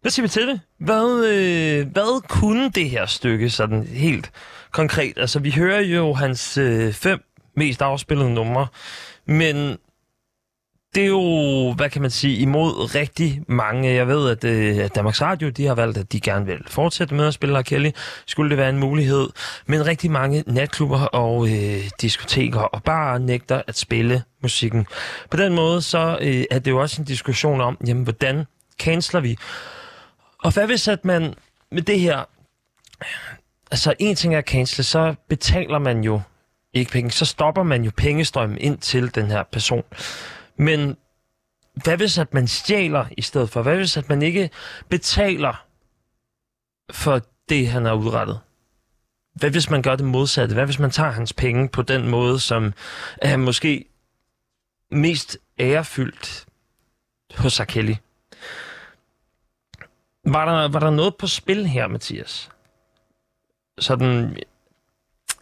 Hvad 0.00 0.10
siger 0.10 0.24
vi 0.24 0.28
til 0.28 0.48
det? 0.48 0.60
Hvad, 0.78 1.24
øh, 1.26 1.92
hvad 1.92 2.22
kunne 2.28 2.70
det 2.70 2.90
her 2.90 3.06
stykke 3.06 3.50
sådan 3.50 3.86
helt 3.86 4.30
konkret? 4.72 5.12
Altså, 5.16 5.38
vi 5.38 5.50
hører 5.50 5.80
jo 5.80 6.14
hans 6.14 6.58
øh, 6.58 6.92
fem 6.92 7.20
mest 7.56 7.82
afspillede 7.82 8.34
numre, 8.34 8.66
men 9.26 9.76
det 10.94 11.02
er 11.02 11.06
jo, 11.06 11.72
hvad 11.72 11.90
kan 11.90 12.02
man 12.02 12.10
sige, 12.10 12.36
imod 12.36 12.94
rigtig 12.94 13.42
mange. 13.48 13.94
Jeg 13.94 14.08
ved, 14.08 14.30
at 14.30 14.44
øh, 14.44 14.90
Danmarks 14.94 15.22
Radio, 15.22 15.48
de 15.48 15.66
har 15.66 15.74
valgt, 15.74 15.98
at 15.98 16.12
de 16.12 16.20
gerne 16.20 16.46
vil 16.46 16.58
fortsætte 16.66 17.14
med 17.14 17.26
at 17.26 17.34
spille 17.34 17.58
R. 17.58 17.62
Kelly. 17.62 17.90
Skulle 18.26 18.50
det 18.50 18.58
være 18.58 18.68
en 18.68 18.78
mulighed. 18.78 19.28
Men 19.66 19.86
rigtig 19.86 20.10
mange 20.10 20.44
natklubber 20.46 21.00
og 21.00 21.48
øh, 21.48 21.90
diskoteker 22.00 22.60
og 22.60 22.82
bare 22.82 23.20
nægter 23.20 23.62
at 23.66 23.78
spille 23.78 24.22
musikken. 24.42 24.86
På 25.30 25.36
den 25.36 25.54
måde, 25.54 25.82
så 25.82 26.18
øh, 26.20 26.44
er 26.50 26.58
det 26.58 26.70
jo 26.70 26.80
også 26.80 27.02
en 27.02 27.06
diskussion 27.06 27.60
om, 27.60 27.78
jamen, 27.86 28.02
hvordan 28.02 28.44
canceler 28.78 29.20
vi? 29.20 29.38
Og 30.38 30.54
hvad 30.54 30.66
hvis, 30.66 30.88
at 30.88 31.04
man 31.04 31.34
med 31.70 31.82
det 31.82 32.00
her... 32.00 32.24
Altså, 33.70 33.94
en 33.98 34.16
ting 34.16 34.34
er 34.34 34.38
at 34.38 34.48
cancele, 34.48 34.84
så 34.84 35.14
betaler 35.28 35.78
man 35.78 36.04
jo 36.04 36.20
ikke 36.72 36.90
penge. 36.90 37.10
Så 37.10 37.24
stopper 37.24 37.62
man 37.62 37.84
jo 37.84 37.90
pengestrømmen 37.96 38.58
ind 38.58 38.78
til 38.78 39.14
den 39.14 39.26
her 39.26 39.42
person. 39.42 39.84
Men 40.56 40.96
hvad 41.74 41.96
hvis, 41.96 42.18
at 42.18 42.34
man 42.34 42.48
stjæler 42.48 43.06
i 43.16 43.22
stedet 43.22 43.50
for? 43.50 43.62
Hvad 43.62 43.76
hvis, 43.76 43.96
at 43.96 44.08
man 44.08 44.22
ikke 44.22 44.50
betaler 44.88 45.66
for 46.90 47.22
det, 47.48 47.68
han 47.68 47.84
har 47.84 47.94
udrettet? 47.94 48.40
Hvad 49.34 49.50
hvis 49.50 49.70
man 49.70 49.82
gør 49.82 49.96
det 49.96 50.06
modsatte? 50.06 50.54
Hvad 50.54 50.64
hvis 50.64 50.78
man 50.78 50.90
tager 50.90 51.10
hans 51.10 51.32
penge 51.32 51.68
på 51.68 51.82
den 51.82 52.08
måde, 52.08 52.40
som 52.40 52.72
er 53.22 53.36
måske 53.36 53.84
mest 54.90 55.38
ærefyldt 55.58 56.46
hos 57.34 57.60
R. 57.60 57.98
Var 60.32 60.44
der, 60.44 60.68
var 60.68 60.80
der 60.80 60.90
noget 60.90 61.16
på 61.16 61.26
spil 61.26 61.66
her, 61.66 61.88
Mathias? 61.88 62.50
Sådan, 63.78 64.36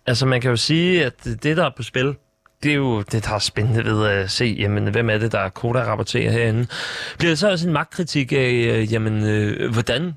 altså 0.07 0.27
man 0.27 0.41
kan 0.41 0.51
jo 0.51 0.57
sige, 0.57 1.05
at 1.05 1.25
det, 1.25 1.57
der 1.57 1.65
er 1.65 1.71
på 1.77 1.83
spil, 1.83 2.17
det 2.63 2.71
er 2.71 2.77
jo 2.77 3.03
det, 3.03 3.25
der 3.25 3.35
er 3.35 3.39
spændende 3.39 3.85
ved 3.85 4.07
at 4.07 4.31
se, 4.31 4.57
jamen, 4.59 4.87
hvem 4.91 5.11
er 5.11 5.19
det, 5.19 5.33
der 5.33 5.49
koderapporterer 5.49 6.33
herinde. 6.33 6.67
Bliver 7.19 7.31
det 7.31 7.39
så 7.39 7.51
også 7.51 7.67
en 7.67 7.73
magtkritik 7.73 8.33
af, 8.33 8.51
øh, 8.51 8.93
jamen, 8.93 9.25
øh, 9.25 9.73
hvordan 9.73 10.15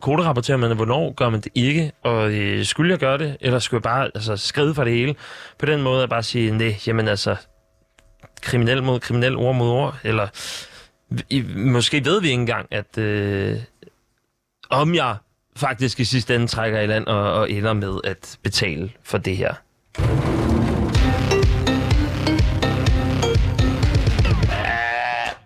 koderapporterer 0.00 0.56
man, 0.56 0.70
og 0.70 0.76
hvornår 0.76 1.12
gør 1.12 1.28
man 1.28 1.40
det 1.40 1.52
ikke? 1.54 1.92
Og 2.02 2.32
øh, 2.32 2.64
skulle 2.64 2.90
jeg 2.90 2.98
gøre 2.98 3.18
det, 3.18 3.36
eller 3.40 3.58
skulle 3.58 3.78
jeg 3.78 3.82
bare 3.82 4.10
altså, 4.14 4.36
skrive 4.36 4.74
for 4.74 4.84
det 4.84 4.92
hele? 4.92 5.14
På 5.58 5.66
den 5.66 5.82
måde 5.82 6.02
at 6.02 6.10
bare 6.10 6.22
sige, 6.22 6.50
nej, 6.50 6.76
jamen 6.86 7.08
altså, 7.08 7.36
kriminel 8.42 8.82
mod 8.82 9.00
kriminel, 9.00 9.36
ord 9.36 9.54
mod 9.54 9.68
ord, 9.68 9.96
eller 10.04 10.28
i, 11.30 11.42
måske 11.56 12.04
ved 12.04 12.20
vi 12.20 12.28
ikke 12.28 12.40
engang, 12.40 12.66
at 12.70 12.98
øh, 12.98 13.58
om 14.70 14.94
jeg 14.94 15.16
faktisk 15.56 16.00
i 16.00 16.04
sidste 16.04 16.34
ende 16.34 16.46
trækker 16.46 16.80
i 16.80 16.86
land 16.86 17.06
og, 17.06 17.32
og 17.32 17.50
ender 17.50 17.72
med 17.72 18.00
at 18.04 18.38
betale 18.42 18.90
for 19.04 19.18
det 19.18 19.36
her. 19.36 19.54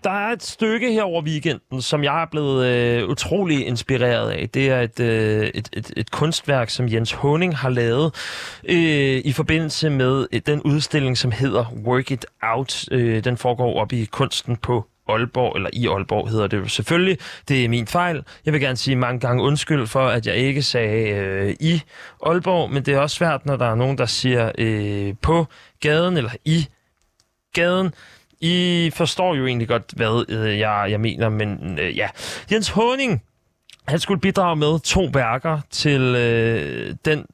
Der 0.04 0.10
er 0.10 0.32
et 0.32 0.42
stykke 0.42 0.92
her 0.92 1.02
over 1.02 1.22
weekenden, 1.22 1.82
som 1.82 2.04
jeg 2.04 2.22
er 2.22 2.26
blevet 2.30 2.66
øh, 2.66 3.08
utrolig 3.08 3.66
inspireret 3.66 4.30
af. 4.30 4.48
Det 4.48 4.70
er 4.70 4.80
et, 4.80 5.00
øh, 5.00 5.46
et, 5.54 5.68
et, 5.72 5.92
et 5.96 6.10
kunstværk, 6.10 6.70
som 6.70 6.88
Jens 6.88 7.12
Honing 7.12 7.56
har 7.56 7.68
lavet 7.68 8.14
øh, 8.64 9.22
i 9.24 9.32
forbindelse 9.32 9.90
med 9.90 10.26
øh, 10.32 10.40
den 10.46 10.62
udstilling, 10.62 11.18
som 11.18 11.30
hedder 11.30 11.64
Work 11.86 12.10
It 12.10 12.26
Out. 12.42 12.84
Øh, 12.90 13.24
den 13.24 13.36
foregår 13.36 13.80
op 13.80 13.92
i 13.92 14.04
kunsten 14.04 14.56
på 14.56 14.86
Aalborg, 15.08 15.56
eller 15.56 15.70
i 15.72 15.86
Aalborg 15.86 16.28
hedder 16.28 16.46
det 16.46 16.56
jo 16.56 16.68
selvfølgelig. 16.68 17.18
Det 17.48 17.64
er 17.64 17.68
min 17.68 17.86
fejl. 17.86 18.24
Jeg 18.44 18.52
vil 18.52 18.60
gerne 18.60 18.76
sige 18.76 18.96
mange 18.96 19.20
gange 19.20 19.42
undskyld 19.42 19.86
for, 19.86 20.06
at 20.06 20.26
jeg 20.26 20.36
ikke 20.36 20.62
sagde 20.62 21.08
øh, 21.08 21.54
i 21.60 21.82
Aalborg, 22.26 22.70
men 22.70 22.82
det 22.82 22.94
er 22.94 22.98
også 22.98 23.16
svært, 23.16 23.46
når 23.46 23.56
der 23.56 23.66
er 23.66 23.74
nogen, 23.74 23.98
der 23.98 24.06
siger 24.06 24.52
øh, 24.58 25.14
på 25.22 25.46
gaden, 25.80 26.16
eller 26.16 26.30
i 26.44 26.66
gaden. 27.54 27.94
I 28.40 28.90
forstår 28.94 29.34
jo 29.34 29.46
egentlig 29.46 29.68
godt, 29.68 29.92
hvad 29.96 30.24
øh, 30.28 30.58
jeg, 30.58 30.86
jeg 30.90 31.00
mener, 31.00 31.28
men 31.28 31.78
øh, 31.78 31.96
ja. 31.96 32.08
Jens 32.52 32.68
Honing, 32.68 33.22
han 33.88 33.98
skulle 33.98 34.20
bidrage 34.20 34.56
med 34.56 34.80
to 34.80 35.08
værker 35.12 35.60
til 35.70 36.00
øh, 36.00 36.94
den 37.04 37.26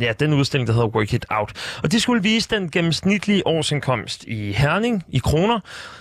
ja, 0.00 0.12
den 0.20 0.32
udstilling, 0.32 0.66
der 0.66 0.72
hedder 0.72 0.88
Work 0.88 1.12
It 1.12 1.26
Out. 1.30 1.52
Og 1.82 1.92
det 1.92 2.02
skulle 2.02 2.22
vise 2.22 2.50
den 2.50 2.70
gennemsnitlige 2.70 3.46
årsindkomst 3.46 4.24
i 4.24 4.52
Herning 4.52 5.04
i 5.08 5.18
kroner, 5.18 5.60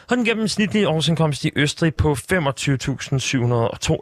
og 0.09 0.17
den 0.17 0.25
gennemsnitlige 0.25 0.87
årsindkomst 0.87 1.45
i 1.45 1.51
Østrig 1.55 1.95
på 1.95 2.11
25.702 2.13 2.17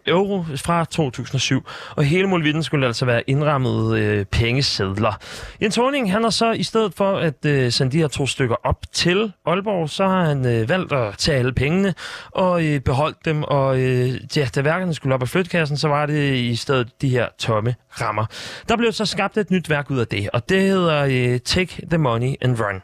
euro 0.07 0.45
fra 0.55 0.85
2007. 0.85 1.67
Og 1.95 2.03
hele 2.03 2.27
muligheden 2.27 2.63
skulle 2.63 2.87
altså 2.87 3.05
være 3.05 3.23
indrammet 3.29 3.97
øh, 3.97 4.25
pengesedler. 4.25 5.19
Jens 5.61 5.75
Horning, 5.75 6.11
han 6.11 6.23
har 6.23 6.29
så 6.29 6.51
i 6.51 6.63
stedet 6.63 6.93
for 6.93 7.17
at 7.17 7.45
øh, 7.45 7.71
sende 7.71 7.91
de 7.91 7.97
her 7.97 8.07
to 8.07 8.27
stykker 8.27 8.55
op 8.63 8.77
til 8.91 9.33
Aalborg, 9.45 9.89
så 9.89 10.07
har 10.07 10.25
han 10.25 10.45
øh, 10.45 10.69
valgt 10.69 10.93
at 10.93 11.17
tage 11.17 11.37
alle 11.37 11.53
pengene 11.53 11.93
og 12.31 12.65
øh, 12.65 12.79
beholdt 12.79 13.25
dem. 13.25 13.43
Og 13.43 13.79
øh, 13.79 14.37
ja, 14.37 14.47
da 14.55 14.61
værkerne 14.61 14.93
skulle 14.93 15.15
op 15.15 15.21
af 15.21 15.29
flytkassen, 15.29 15.77
så 15.77 15.87
var 15.87 16.05
det 16.05 16.35
i 16.35 16.55
stedet 16.55 17.01
de 17.01 17.09
her 17.09 17.27
tomme 17.39 17.75
rammer. 18.01 18.25
Der 18.69 18.77
blev 18.77 18.91
så 18.91 19.05
skabt 19.05 19.37
et 19.37 19.51
nyt 19.51 19.69
værk 19.69 19.91
ud 19.91 19.99
af 19.99 20.07
det, 20.07 20.29
og 20.33 20.49
det 20.49 20.61
hedder 20.61 21.05
øh, 21.09 21.39
Take 21.39 21.87
the 21.89 21.97
Money 21.97 22.35
and 22.41 22.59
Run. 22.59 22.81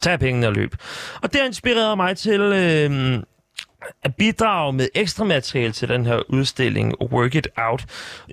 Tag 0.00 0.18
pengene 0.18 0.46
og 0.46 0.52
løb. 0.52 0.74
Og 1.22 1.32
det 1.32 1.40
inspirerede 1.46 1.96
mig 1.96 2.16
til 2.16 2.40
øh, 2.40 3.22
at 4.02 4.14
bidrage 4.14 4.72
med 4.72 4.88
ekstra 4.94 5.24
materiale 5.24 5.72
til 5.72 5.88
den 5.88 6.06
her 6.06 6.30
udstilling 6.30 6.94
Work 7.02 7.34
It 7.34 7.48
Out. 7.56 7.84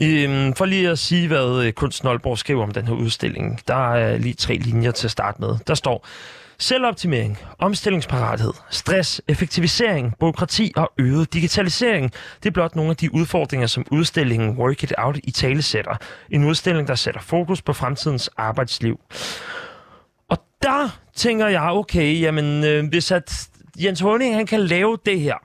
Øh, 0.02 0.56
for 0.56 0.66
lige 0.66 0.90
at 0.90 1.00
sige, 1.00 1.28
hvad 1.28 1.64
øh, 1.66 1.74
Aalborg 2.04 2.38
skriver 2.38 2.64
om 2.64 2.72
den 2.72 2.88
her 2.88 2.94
udstilling. 2.94 3.60
Der 3.68 3.94
er 3.94 4.18
lige 4.18 4.34
tre 4.34 4.54
linjer 4.54 4.92
til 4.92 5.08
at 5.08 5.12
starte 5.12 5.42
med. 5.42 5.58
Der 5.68 5.74
står, 5.74 6.06
Selvoptimering, 6.62 7.38
omstillingsparathed, 7.60 8.54
stress, 8.70 9.22
effektivisering, 9.28 10.14
byråkrati 10.20 10.74
og 10.76 10.92
øget 10.98 11.34
digitalisering. 11.34 12.12
Det 12.44 12.50
er 12.50 12.54
blot 12.54 12.76
nogle 12.76 12.92
af 12.92 12.98
de 12.98 13.14
udfordringer, 13.14 13.68
som 13.68 13.86
udstillingen 13.92 14.58
Work 14.58 14.84
It 14.84 14.94
Out 14.98 15.20
i 15.24 15.32
tale 15.32 15.62
sætter. 15.62 15.96
En 16.30 16.44
udstilling, 16.44 16.88
der 16.88 16.96
sætter 16.96 17.22
fokus 17.22 17.62
på 17.62 17.74
fremtidens 17.74 18.30
arbejdsliv. 18.38 19.00
Og 20.30 20.38
der 20.62 21.00
tænker 21.16 21.48
jeg, 21.48 21.62
okay, 21.62 22.22
jamen 22.22 22.64
øh, 22.64 22.88
hvis 22.90 23.12
at 23.12 23.50
Jens 23.84 24.00
Honing, 24.00 24.36
han 24.36 24.46
kan 24.46 24.60
lave 24.60 24.98
det 25.06 25.20
her, 25.20 25.36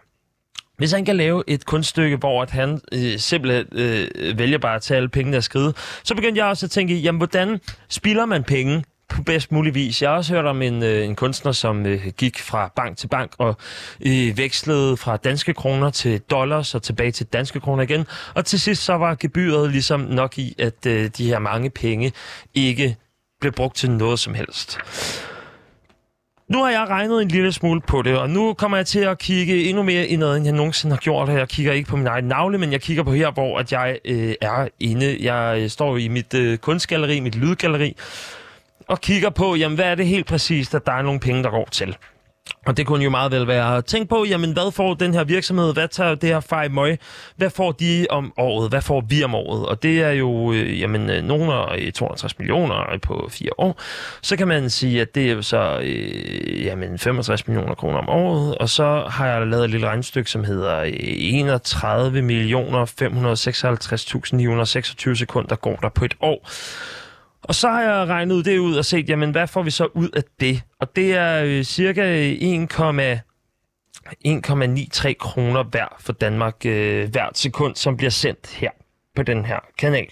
hvis 0.77 0.93
han 0.93 1.05
kan 1.05 1.17
lave 1.17 1.43
et 1.47 1.67
kunststykke, 1.67 2.17
hvor 2.17 2.43
at 2.43 2.51
han 2.51 2.81
øh, 2.93 3.19
simpelthen 3.19 3.67
øh, 3.73 4.39
vælger 4.39 4.59
bare 4.59 4.75
at 4.75 4.83
tage 4.83 4.97
alle 4.97 5.09
pengene 5.09 5.37
af 5.37 5.43
skride, 5.45 5.75
så 6.05 6.15
begyndte 6.15 6.39
jeg 6.39 6.47
også 6.47 6.67
at 6.67 6.71
tænke, 6.71 6.95
jamen 6.95 7.19
hvordan 7.19 7.61
spilder 7.89 8.27
man 8.27 8.45
penge 8.45 8.85
på 9.09 9.23
bedst 9.23 9.53
mulig 9.53 9.75
vis. 9.75 10.03
Jeg 10.03 10.11
har 10.11 10.17
også 10.17 10.35
hørt 10.35 10.45
om 10.45 10.63
en, 10.63 10.83
øh, 10.83 11.05
en 11.05 11.17
kunstner, 11.17 11.53
som 11.53 11.87
øh, 11.87 12.07
gik 12.17 12.39
fra 12.39 12.73
bank 12.77 12.97
til 12.97 13.09
bank 13.09 13.33
og 13.39 13.57
øh, 14.07 14.39
vekslede 14.39 14.97
fra 14.97 15.17
danske 15.17 15.55
kroner 15.55 15.91
til 15.91 16.21
dollars 16.21 16.75
og 16.75 16.83
tilbage 16.83 17.13
til 17.13 17.27
danske 17.27 17.61
kroner 17.61 17.83
igen. 17.83 18.07
Og 18.35 18.45
til 18.45 18.61
sidst 18.61 18.85
så 18.85 18.93
var 18.93 19.15
gebyret 19.15 19.71
ligesom 19.71 20.01
nok 20.01 20.39
i, 20.39 20.55
at 20.59 20.87
øh, 20.87 21.11
de 21.19 21.27
her 21.27 21.39
mange 21.39 21.71
penge 21.71 22.13
ikke 22.55 22.97
blev 23.41 23.53
brugt 23.53 23.77
til 23.77 23.91
noget 23.91 24.19
som 24.19 24.35
helst. 24.35 24.79
Nu 26.49 26.63
har 26.63 26.71
jeg 26.71 26.87
regnet 26.89 27.23
en 27.23 27.29
lille 27.29 27.53
smule 27.53 27.81
på 27.81 28.03
det, 28.03 28.19
og 28.19 28.31
nu 28.31 28.55
kommer 28.55 28.77
jeg 28.77 28.87
til 28.87 28.99
at 28.99 29.19
kigge 29.19 29.65
endnu 29.65 29.83
mere 29.83 30.07
i 30.07 30.17
noget, 30.17 30.37
end 30.37 30.47
jeg 30.47 30.55
nogensinde 30.55 30.95
har 30.95 31.01
gjort. 31.01 31.29
Jeg 31.29 31.49
kigger 31.49 31.73
ikke 31.73 31.89
på 31.89 31.97
min 31.97 32.07
egen 32.07 32.25
navle, 32.25 32.59
men 32.59 32.73
jeg 32.73 32.81
kigger 32.81 33.03
på 33.03 33.13
her, 33.13 33.31
hvor 33.31 33.59
at 33.59 33.73
jeg 33.73 33.99
øh, 34.05 34.35
er 34.41 34.69
inde. 34.81 35.19
Jeg 35.21 35.59
øh, 35.61 35.71
står 35.71 35.97
i 35.97 36.09
mit 36.09 36.35
øh, 36.35 36.59
kunstgalleri, 36.59 37.21
mit 37.21 37.35
lydgalleri, 37.35 37.97
og 38.89 39.01
kigger 39.01 39.31
på, 39.31 39.55
jamen 39.55 39.77
hvad 39.77 39.87
er 39.87 39.95
det 39.95 40.07
helt 40.07 40.27
præcist, 40.27 40.75
at 40.75 40.87
der 40.87 40.93
er 40.93 41.03
nogle 41.03 41.21
penge, 41.21 41.43
der 41.43 41.51
går 41.51 41.69
til. 41.71 41.97
Og 42.67 42.77
det 42.77 42.87
kunne 42.87 43.05
jo 43.05 43.11
meget 43.11 43.33
vel 43.33 43.47
være, 43.47 43.83
tænk 43.83 44.09
på, 44.09 44.25
jamen 44.25 44.53
hvad 44.53 44.73
får 44.73 44.95
den 44.95 45.15
her 45.15 45.25
virksomhed, 45.25 45.73
hvad 45.73 45.89
tager 45.89 46.15
det 46.15 46.29
her 46.29 46.41
fej 46.41 46.69
møg, 46.69 46.99
hvad 47.37 47.51
får 47.51 47.73
de 47.73 48.07
om 48.11 48.33
året, 48.39 48.71
hvad 48.71 48.83
får 48.83 49.05
vi 49.09 49.25
om 49.25 49.35
året? 49.35 49.67
Og 49.67 49.83
det 49.83 50.03
er 50.03 50.11
jo, 50.11 50.53
øh, 50.53 50.81
jamen, 50.81 51.11
øh, 51.11 51.17
af 51.17 51.93
260 51.95 52.39
millioner 52.39 52.99
på 53.03 53.29
fire 53.31 53.51
år. 53.59 53.81
Så 54.23 54.37
kan 54.37 54.49
man 54.49 54.71
sige, 54.71 55.01
at 55.01 55.15
det 55.15 55.31
er 55.31 55.41
så, 55.41 55.81
øh, 55.83 56.65
jamen, 56.65 56.99
65 56.99 57.49
millioner 57.49 57.75
kroner 57.75 57.99
om 57.99 58.09
året. 58.09 58.59
Og 58.59 58.69
så 58.69 59.05
har 59.09 59.27
jeg 59.27 59.47
lavet 59.47 59.65
et 59.65 59.71
lille 59.71 59.87
regnstykke, 59.87 60.31
som 60.31 60.45
hedder 60.45 60.81
øh, 60.81 60.93
31 60.95 62.23
millioner 62.23 62.85
556.926 65.11 65.15
sekunder 65.15 65.57
går 65.57 65.77
der 65.77 65.89
på 65.89 66.05
et 66.05 66.15
år. 66.21 66.49
Og 67.45 67.55
så 67.55 67.69
har 67.69 67.83
jeg 67.83 68.09
regnet 68.09 68.45
det 68.45 68.59
ud 68.59 68.77
og 68.77 68.85
set, 68.85 69.09
jamen 69.09 69.31
hvad 69.31 69.47
får 69.47 69.63
vi 69.63 69.71
så 69.71 69.89
ud 69.95 70.09
af 70.09 70.23
det? 70.41 70.63
Og 70.81 70.97
det 70.97 71.15
er 71.15 71.43
øh, 71.45 71.65
cirka 71.65 72.35
1,93 72.35 75.15
kroner 75.15 75.63
hver 75.63 75.97
for 76.01 76.13
Danmark 76.13 76.67
øh, 76.67 77.11
hvert 77.11 77.39
sekund, 77.39 77.77
som 77.77 77.97
bliver 77.97 78.11
sendt 78.11 78.55
her 78.55 78.71
på 79.17 79.23
den 79.23 79.45
her 79.45 79.59
kanal. 79.79 80.07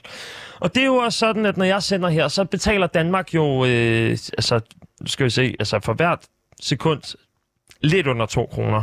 Og 0.61 0.75
det 0.75 0.83
er 0.83 0.87
jo 0.87 0.97
også 0.97 1.19
sådan, 1.19 1.47
at 1.47 1.57
når 1.57 1.65
jeg 1.65 1.83
sender 1.83 2.09
her, 2.09 2.29
så 2.29 2.45
betaler 2.45 2.87
Danmark 2.87 3.35
jo, 3.35 3.65
øh, 3.65 4.11
altså, 4.11 4.61
skal 5.07 5.25
vi 5.25 5.31
se, 5.31 5.55
altså 5.59 5.81
for 5.81 5.93
hvert 5.93 6.27
sekund 6.61 7.17
lidt 7.81 8.07
under 8.07 8.27
2 8.27 8.47
kroner. 8.47 8.83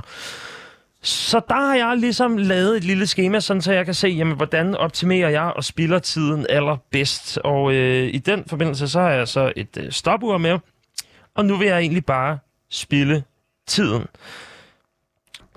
Så 1.02 1.42
der 1.50 1.56
har 1.56 1.76
jeg 1.76 1.98
ligesom 1.98 2.38
lavet 2.38 2.78
et 2.78 2.84
lille 2.84 3.08
schema, 3.08 3.40
sådan 3.40 3.62
så 3.62 3.72
jeg 3.72 3.86
kan 3.86 3.94
se, 3.94 4.08
jamen, 4.08 4.36
hvordan 4.36 4.76
optimerer 4.76 5.30
jeg 5.30 5.54
og 5.56 5.64
spiller 5.64 6.00
tiden 6.00 6.46
allerbedst. 6.50 7.38
Og 7.38 7.74
øh, 7.74 8.14
i 8.14 8.18
den 8.18 8.44
forbindelse, 8.48 8.88
så 8.88 9.00
har 9.00 9.12
jeg 9.12 9.28
så 9.28 9.54
et 9.56 9.78
øh, 9.78 9.92
stopur 9.92 10.38
med, 10.38 10.60
og 11.36 11.46
nu 11.46 11.58
vil 11.58 11.68
jeg 11.68 11.80
egentlig 11.80 12.06
bare 12.06 12.38
spille 12.70 13.24
tiden 13.68 14.06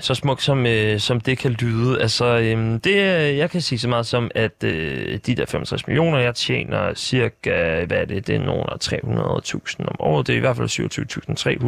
så 0.02 0.14
smukt 0.14 0.42
som, 0.42 0.66
øh, 0.66 1.00
som 1.00 1.20
det 1.20 1.38
kan 1.38 1.50
lyde. 1.50 2.00
Altså, 2.02 2.24
øhm, 2.24 2.74
øh, 2.74 2.80
det, 2.84 2.96
jeg 3.36 3.50
kan 3.50 3.60
sige 3.60 3.78
så 3.78 3.88
meget 3.88 4.06
som, 4.06 4.30
at 4.34 4.64
øh, 4.64 5.18
de 5.26 5.34
der 5.34 5.46
65 5.46 5.86
millioner, 5.86 6.18
jeg 6.18 6.34
tjener 6.34 6.94
cirka, 6.94 7.84
hvad 7.84 7.98
er 7.98 8.04
det, 8.04 8.26
det 8.26 8.34
er 8.34 8.40
nogen 8.40 8.66
300.000 8.84 9.88
om 9.88 9.96
året. 9.98 10.26
Det 10.26 10.32
er 10.32 10.36
i 10.36 10.40
hvert 10.40 10.56
fald 10.56 10.68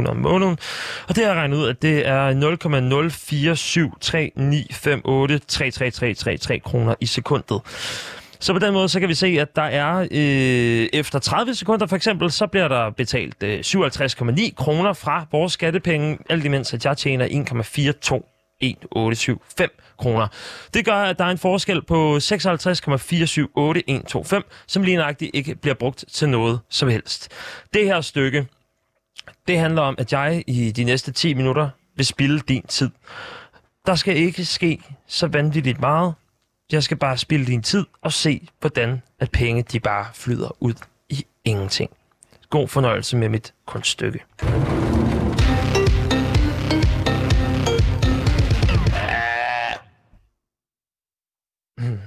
27.300 0.00 0.10
om 0.10 0.16
måneden. 0.16 0.58
Og 1.08 1.16
det 1.16 1.24
har 1.24 1.32
jeg 1.32 1.40
regnet 1.40 1.56
ud, 1.56 1.68
at 1.68 1.82
det 1.82 2.08
er 2.08 2.30
0,047395833333 6.50 6.58
kroner 6.58 6.94
i 7.00 7.06
sekundet. 7.06 7.60
Så 8.44 8.52
på 8.52 8.58
den 8.58 8.72
måde, 8.72 8.88
så 8.88 9.00
kan 9.00 9.08
vi 9.08 9.14
se, 9.14 9.26
at 9.26 9.56
der 9.56 9.62
er 9.62 10.08
øh, 10.10 10.88
efter 10.92 11.18
30 11.18 11.54
sekunder 11.54 11.86
for 11.86 11.96
eksempel, 11.96 12.30
så 12.30 12.46
bliver 12.46 12.68
der 12.68 12.90
betalt 12.90 13.42
øh, 13.42 13.58
57,9 13.58 14.54
kroner 14.54 14.92
fra 14.92 15.26
vores 15.32 15.52
skattepenge, 15.52 16.18
alt 16.30 16.44
imens 16.44 16.74
at 16.74 16.84
jeg 16.84 16.96
tjener 16.96 17.26
1,421875 17.26 19.94
kroner. 19.98 20.28
Det 20.74 20.84
gør, 20.84 20.94
at 20.94 21.18
der 21.18 21.24
er 21.24 21.30
en 21.30 21.38
forskel 21.38 21.82
på 21.82 22.16
56,478125, 22.16 24.40
som 24.66 24.82
lige 24.82 24.96
nøjagtigt 24.96 25.30
ikke 25.34 25.54
bliver 25.54 25.74
brugt 25.74 26.04
til 26.12 26.28
noget 26.28 26.60
som 26.70 26.88
helst. 26.88 27.28
Det 27.74 27.84
her 27.84 28.00
stykke, 28.00 28.46
det 29.48 29.58
handler 29.58 29.82
om, 29.82 29.94
at 29.98 30.12
jeg 30.12 30.44
i 30.46 30.70
de 30.70 30.84
næste 30.84 31.12
10 31.12 31.34
minutter 31.34 31.68
vil 31.96 32.06
spille 32.06 32.40
din 32.40 32.62
tid. 32.62 32.90
Der 33.86 33.94
skal 33.94 34.16
ikke 34.16 34.44
ske 34.44 34.80
så 35.08 35.26
vanvittigt 35.26 35.80
meget. 35.80 36.14
Jeg 36.74 36.82
skal 36.82 36.96
bare 36.96 37.18
spille 37.18 37.46
din 37.46 37.62
tid 37.62 37.86
og 38.02 38.12
se, 38.12 38.48
hvordan 38.60 39.02
at 39.18 39.30
penge 39.30 39.62
de 39.62 39.80
bare 39.80 40.06
flyder 40.14 40.56
ud 40.60 40.74
i 41.08 41.26
ingenting. 41.44 41.90
God 42.50 42.68
fornøjelse 42.68 43.16
med 43.16 43.28
mit 43.28 43.54
kunststykke. 43.66 44.24
Mm. 51.78 51.98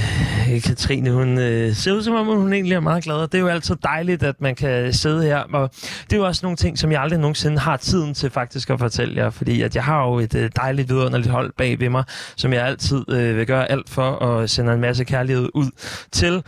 Katrine, 0.65 1.11
hun 1.11 1.39
øh, 1.39 1.75
ser 1.75 1.93
ud 1.93 2.03
som 2.03 2.15
om, 2.15 2.27
hun 2.27 2.53
egentlig 2.53 2.75
er 2.75 2.81
meget 2.81 3.05
glad. 3.05 3.21
Det 3.21 3.35
er 3.35 3.39
jo 3.39 3.49
altid 3.49 3.77
dejligt, 3.83 4.23
at 4.23 4.41
man 4.41 4.55
kan 4.55 4.93
sidde 4.93 5.23
her. 5.23 5.39
Og 5.39 5.71
det 6.05 6.13
er 6.13 6.17
jo 6.17 6.27
også 6.27 6.41
nogle 6.43 6.57
ting, 6.57 6.79
som 6.79 6.93
jeg 6.93 7.03
aldrig 7.03 7.19
nogensinde 7.19 7.59
har 7.59 7.77
tiden 7.77 8.15
til 8.15 8.31
faktisk 8.31 8.71
at 8.71 8.79
fortælle 8.79 9.17
jer. 9.17 9.31
Fordi 9.31 9.63
at 9.63 9.77
jeg 9.77 9.85
har 9.85 10.07
jo 10.07 10.19
et 10.19 10.35
øh, 10.35 10.51
dejligt 10.57 10.89
vidunderligt 10.89 11.31
hold 11.31 11.53
bag 11.57 11.81
ved 11.81 11.89
mig, 11.89 12.05
som 12.37 12.53
jeg 12.53 12.67
altid 12.67 13.05
øh, 13.09 13.37
vil 13.37 13.47
gøre 13.47 13.71
alt 13.71 13.91
for 13.91 14.11
og 14.11 14.51
sende 14.51 14.73
en 14.73 14.81
masse 14.81 15.05
kærlighed 15.05 15.49
ud 15.55 15.71
til. 16.13 16.43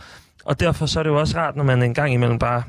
Og 0.45 0.59
derfor 0.59 0.85
så 0.85 0.99
er 0.99 1.03
det 1.03 1.09
jo 1.09 1.19
også 1.19 1.37
rart, 1.37 1.55
når 1.55 1.63
man 1.63 1.83
en 1.83 1.93
gang 1.93 2.13
imellem 2.13 2.39
bare 2.39 2.63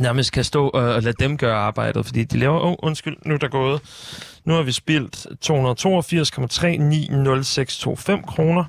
nærmest 0.00 0.32
kan 0.32 0.44
stå 0.44 0.68
og, 0.68 0.94
og 0.94 1.02
lade 1.02 1.16
dem 1.24 1.36
gøre 1.36 1.56
arbejdet, 1.56 2.06
fordi 2.06 2.24
de 2.24 2.38
laver, 2.38 2.60
oh, 2.60 2.74
undskyld, 2.78 3.16
nu 3.26 3.34
er 3.34 3.38
der 3.38 3.48
gået. 3.48 3.80
Nu 4.44 4.54
har 4.54 4.62
vi 4.62 4.72
spildt 4.72 5.26
282,390625 8.20 8.26
kroner. 8.26 8.64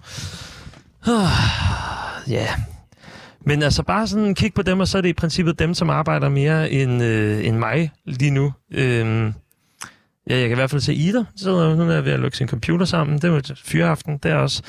Ja. 2.28 2.48
Men 3.46 3.64
altså 3.64 3.84
bare 3.84 4.08
sådan 4.08 4.36
kig 4.36 4.54
på 4.54 4.62
dem, 4.62 4.80
og 4.80 4.88
så 4.88 4.98
er 4.98 5.02
det 5.02 5.10
i 5.10 5.14
princippet 5.14 5.60
dem, 5.60 5.74
som 5.74 5.90
arbejder 5.90 6.30
mere 6.30 6.72
end, 6.72 7.04
øh, 7.04 7.46
end 7.46 7.58
mig 7.58 7.92
lige 8.06 8.32
nu. 8.32 8.54
Øhm, 8.72 9.34
ja, 10.30 10.36
jeg 10.36 10.42
kan 10.42 10.52
i 10.52 10.56
hvert 10.56 10.70
fald 10.70 10.82
se 10.82 10.94
Ida, 10.94 11.24
så 11.36 11.76
hun 11.76 11.90
er 11.90 12.02
ved 12.02 12.12
at 12.12 12.20
lukke 12.20 12.38
sin 12.38 12.48
computer 12.48 12.86
sammen. 12.86 13.16
Det 13.16 13.24
er 13.24 13.28
jo 13.28 13.36
et 13.36 13.62
fyreaften, 13.64 14.18
det 14.18 14.32
er 14.32 14.36
også. 14.36 14.64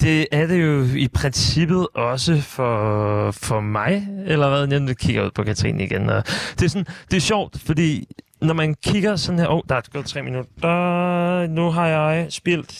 Det 0.00 0.26
er 0.32 0.46
det 0.46 0.62
jo 0.62 0.86
i 0.96 1.08
princippet 1.08 1.86
også 1.94 2.40
for, 2.40 3.30
for 3.30 3.60
mig, 3.60 4.08
eller 4.26 4.48
hvad? 4.66 4.80
Jeg 4.80 4.96
kigger 4.96 5.24
ud 5.24 5.30
på 5.30 5.42
Katrine 5.42 5.84
igen. 5.84 6.10
Og 6.10 6.26
det, 6.58 6.62
er 6.62 6.68
sådan, 6.68 6.86
det 7.10 7.16
er 7.16 7.20
sjovt, 7.20 7.60
fordi 7.60 8.08
når 8.40 8.54
man 8.54 8.74
kigger 8.74 9.16
sådan 9.16 9.38
her... 9.38 9.48
Åh, 9.48 9.54
oh, 9.54 9.60
der 9.68 9.74
er 9.74 9.80
gået 9.92 10.06
tre 10.06 10.22
minutter. 10.22 11.46
Nu 11.46 11.70
har 11.70 11.86
jeg 11.86 12.26
spildt 12.30 12.72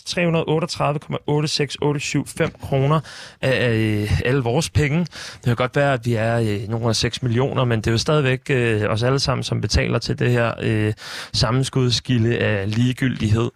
338,86875 2.51 2.67
kroner 2.67 3.01
af 3.43 3.71
øh, 3.71 4.21
alle 4.25 4.43
vores 4.43 4.71
penge. 4.71 4.99
Det 5.01 5.45
kan 5.45 5.57
godt 5.57 5.77
være, 5.77 5.93
at 5.93 6.07
vi 6.07 6.15
er 6.15 6.39
øh, 6.39 6.69
nogle 6.69 6.89
af 6.89 6.97
6 6.97 7.23
millioner, 7.23 7.65
men 7.65 7.79
det 7.79 7.87
er 7.87 7.91
jo 7.91 7.99
stadigvæk 7.99 8.41
øh, 8.51 8.83
os 8.89 9.03
alle 9.03 9.19
sammen, 9.19 9.43
som 9.43 9.61
betaler 9.61 9.99
til 9.99 10.19
det 10.19 10.31
her 10.31 10.53
øh, 10.63 10.93
sammenskudskilde 11.33 12.39
af 12.39 12.77
ligegyldighed 12.77 13.51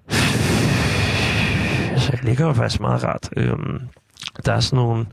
Så 1.93 1.99
altså, 2.11 2.11
jeg 2.11 2.23
ligger 2.23 2.45
jo 2.45 2.53
faktisk 2.53 2.81
meget 2.81 3.03
rart. 3.03 3.29
Øh, 3.37 3.57
der 4.45 4.53
er 4.53 4.59
sådan 4.59 4.77
nogle 4.77 5.05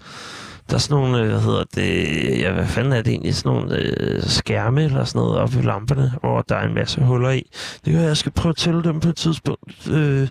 der 0.71 0.77
er 0.77 0.79
sådan 0.79 1.03
nogle, 1.03 1.19
øh, 1.19 1.29
hvad 1.29 1.41
hedder 1.41 1.65
det, 1.75 2.39
ja, 2.41 2.53
hvad 2.53 2.67
fanden 2.67 2.93
er 2.93 3.03
det 3.03 3.11
egentlig, 3.11 3.35
sådan 3.35 3.57
nogle 3.57 3.77
øh, 3.77 4.23
skærme 4.23 4.85
eller 4.85 5.05
sådan 5.05 5.19
noget 5.19 5.39
oppe 5.39 5.59
i 5.59 5.63
lamperne, 5.63 6.13
hvor 6.21 6.43
der 6.43 6.57
er 6.57 6.67
en 6.67 6.75
masse 6.75 7.01
huller 7.01 7.31
i. 7.31 7.51
Det 7.85 7.93
kan 7.93 8.03
jeg 8.03 8.17
skal 8.17 8.33
prøve 8.33 8.51
at 8.51 8.57
tælle 8.57 8.85
dem 8.85 9.01
på 9.01 9.09
et 9.09 9.17
tidspunkt. 9.17 9.89
Øh, 9.89 10.29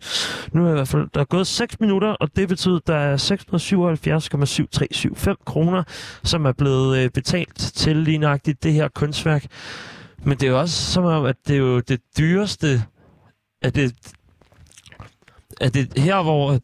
nu 0.51 0.65
er 0.65 0.69
i 0.69 0.73
hvert 0.73 0.87
fald, 0.87 1.07
der 1.13 1.19
er 1.19 1.25
gået 1.25 1.47
6 1.47 1.79
minutter, 1.79 2.09
og 2.09 2.29
det 2.35 2.47
betyder, 2.47 2.75
at 2.75 2.87
der 2.87 2.95
er 2.95 3.17
677,7375 5.29 5.43
kroner, 5.45 5.83
som 6.23 6.45
er 6.45 6.51
blevet 6.51 6.97
øh, 6.97 7.09
betalt 7.09 7.55
til 7.55 7.97
lige 7.97 8.17
nøjagtigt 8.17 8.63
det 8.63 8.73
her 8.73 8.87
kunstværk. 8.87 9.45
Men 10.23 10.37
det 10.37 10.43
er 10.43 10.51
jo 10.51 10.59
også 10.59 10.91
som 10.91 11.05
om, 11.05 11.25
at 11.25 11.35
det 11.47 11.53
er 11.53 11.59
jo 11.59 11.79
det 11.79 11.99
dyreste, 12.17 12.83
at 13.61 13.75
det, 13.75 13.95
at 15.61 15.73
det 15.73 15.97
her, 15.97 16.23
hvor 16.23 16.59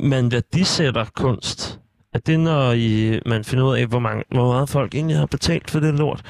man 0.00 0.30
værdisætter 0.32 1.04
kunst, 1.16 1.81
at 2.12 2.26
det 2.26 2.40
når 2.40 2.72
I, 2.72 3.20
man 3.26 3.44
finder 3.44 3.64
ud 3.64 3.76
af, 3.76 3.86
hvor, 3.86 3.98
mange, 3.98 4.24
hvor 4.30 4.52
meget 4.52 4.68
folk 4.68 4.94
egentlig 4.94 5.16
har 5.16 5.26
betalt 5.26 5.70
for 5.70 5.80
det 5.80 5.94
lort. 5.94 6.22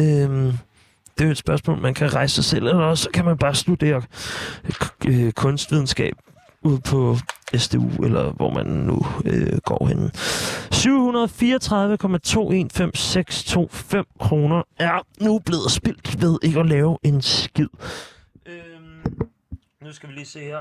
Øhm, 0.00 0.52
det 1.14 1.24
er 1.24 1.24
jo 1.24 1.30
et 1.30 1.38
spørgsmål, 1.38 1.78
man 1.80 1.94
kan 1.94 2.14
rejse 2.14 2.34
sig 2.34 2.44
selv, 2.44 2.66
eller 2.66 2.84
også 2.84 3.10
kan 3.10 3.24
man 3.24 3.38
bare 3.38 3.54
studere 3.54 4.02
øh, 5.08 5.32
kunstvidenskab 5.32 6.14
ud 6.62 6.78
på 6.78 7.16
SDU, 7.56 8.04
eller 8.04 8.32
hvor 8.32 8.50
man 8.50 8.66
nu 8.66 9.06
øh, 9.24 9.58
går 9.64 9.86
hen. 9.86 10.10
734,215,625 13.98 14.18
kroner 14.18 14.62
er 14.78 15.06
nu 15.24 15.38
blevet 15.38 15.70
spildt 15.70 16.22
ved 16.22 16.38
ikke 16.42 16.60
at 16.60 16.66
lave 16.66 16.98
en 17.02 17.22
skid. 17.22 17.68
Øhm, 18.46 19.28
nu 19.82 19.92
skal 19.92 20.08
vi 20.08 20.14
lige 20.14 20.26
se 20.26 20.40
her. 20.40 20.60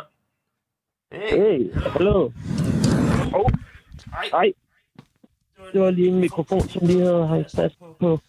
Hey, 1.11 1.37
hey 1.37 1.73
hallo. 1.75 2.31
Oh. 3.33 3.51
Hej. 4.31 4.53
Det 5.73 5.81
var 5.81 5.91
lige 5.91 6.07
en 6.07 6.19
mikrofon, 6.19 6.61
som 6.61 6.87
lige 6.87 6.99
havde 6.99 7.27
hængt 7.27 7.55
fast 7.55 7.75
på. 7.99 8.19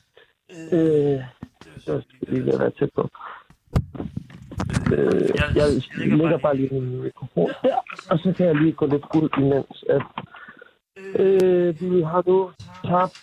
Øh, 0.72 1.20
så 1.79 2.03
skal 2.09 2.29
lige 2.29 2.59
være 2.59 2.70
tæt 2.70 2.90
på. 2.94 3.09
Øh, 4.92 5.29
jeg 5.57 5.66
lægger 6.18 6.38
bare 6.38 6.57
lige 6.57 6.74
en 6.74 7.03
mikrofon 7.03 7.51
der, 7.62 7.77
og 8.11 8.18
så 8.18 8.35
kan 8.37 8.46
jeg 8.46 8.55
lige 8.55 8.72
gå 8.72 8.87
lidt 8.87 9.05
ud 9.16 9.29
imens, 9.38 9.85
at 9.88 10.03
øh, 11.20 11.81
vi 11.81 12.03
har 12.03 12.22
nu 12.27 12.51
tabt. 12.85 13.18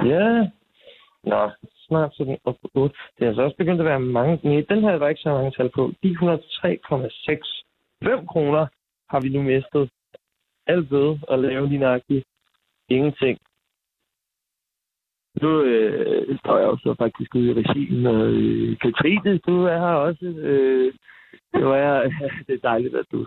Ja. 0.09 0.51
Nå, 1.25 1.51
snart 1.89 2.15
sådan 2.15 2.39
op 2.45 2.57
på 2.63 2.69
8. 2.75 2.95
Det 3.17 3.25
er 3.25 3.29
altså 3.29 3.43
også 3.43 3.57
begyndt 3.57 3.81
at 3.81 3.87
være 3.87 4.01
mange. 4.01 4.41
Nej, 4.43 4.65
den 4.69 4.81
her 4.81 4.97
var 4.97 5.09
ikke 5.09 5.21
så 5.21 5.31
mange 5.31 5.51
tal 5.51 5.71
på. 5.75 5.87
103,6. 5.87 5.93
kroner 8.33 8.67
har 9.11 9.21
vi 9.21 9.29
nu 9.29 9.43
mistet. 9.43 9.91
Alt 10.67 10.91
ved 10.91 11.19
at 11.31 11.39
lave 11.39 11.69
lige 11.69 11.79
nøjagtigt 11.79 12.25
ingenting. 12.89 13.39
Nu 15.43 15.63
øh, 15.63 16.39
står 16.39 16.59
jeg 16.59 16.69
også 16.69 16.95
faktisk 16.99 17.35
ude 17.35 17.51
i 17.51 17.55
regien, 17.55 18.07
og 18.07 18.27
øh, 18.27 18.79
Katrine, 18.79 19.39
du 19.39 19.65
er 19.65 19.79
her 19.79 19.95
også. 20.09 20.27
Øh, 20.27 20.93
det, 21.55 21.65
var, 21.65 22.03
det 22.47 22.55
er 22.55 22.69
dejligt, 22.69 22.95
at 22.95 23.07
du, 23.13 23.27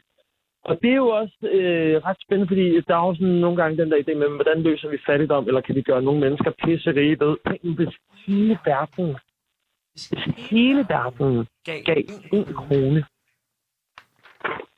Og 0.64 0.78
det 0.82 0.90
er 0.90 1.00
jo 1.04 1.08
også 1.08 1.36
øh, 1.42 1.96
ret 2.06 2.16
spændende, 2.24 2.48
fordi 2.48 2.80
der 2.88 2.96
er 2.96 3.06
jo 3.06 3.14
sådan 3.14 3.40
nogle 3.44 3.56
gange 3.56 3.82
den 3.82 3.90
der 3.90 3.96
idé 3.96 4.14
med, 4.14 4.28
hvordan 4.28 4.62
løser 4.62 4.88
vi 4.88 4.98
fattigdom, 5.06 5.46
eller 5.46 5.60
kan 5.60 5.74
vi 5.74 5.82
gøre 5.82 6.02
nogle 6.02 6.20
mennesker 6.20 6.50
pisserige 6.64 7.20
ved? 7.20 7.36
Tænk 7.48 7.64
nu, 7.64 7.74
hvis 7.74 7.94
hele 8.26 8.58
verden 8.64 9.16
hele 10.36 10.86
verden 10.88 11.46
gav 11.64 11.82
en 12.32 12.54
krone 12.54 13.04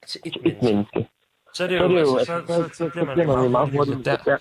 til 0.06 0.20
et, 0.24 0.62
menneske. 0.62 1.08
Så 1.54 1.64
er 1.64 1.68
det 1.68 1.76
jo, 1.76 1.88
så, 1.88 1.94
jo, 1.94 2.16
altså, 2.16 2.42
så, 2.46 2.46
så, 2.46 2.62
så, 2.62 2.68
så, 2.68 2.74
så 2.78 2.88
bliver 2.90 3.26
man 3.26 3.44
jo 3.44 3.48
meget 3.48 3.70
hurtigt 3.70 4.04
der. 4.04 4.16
der. 4.16 4.36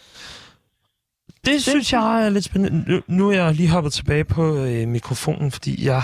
Det 1.46 1.64
synes 1.64 1.94
jeg 1.94 2.26
er 2.26 2.30
lidt 2.30 2.46
spændende. 2.46 2.92
Nu, 2.92 3.02
nu 3.08 3.30
er 3.30 3.36
jeg 3.36 3.54
lige 3.54 3.70
hoppet 3.70 3.94
tilbage 3.94 4.24
på 4.24 4.56
øh, 4.56 4.88
mikrofonen, 4.88 5.52
fordi 5.52 5.86
jeg, 5.86 6.04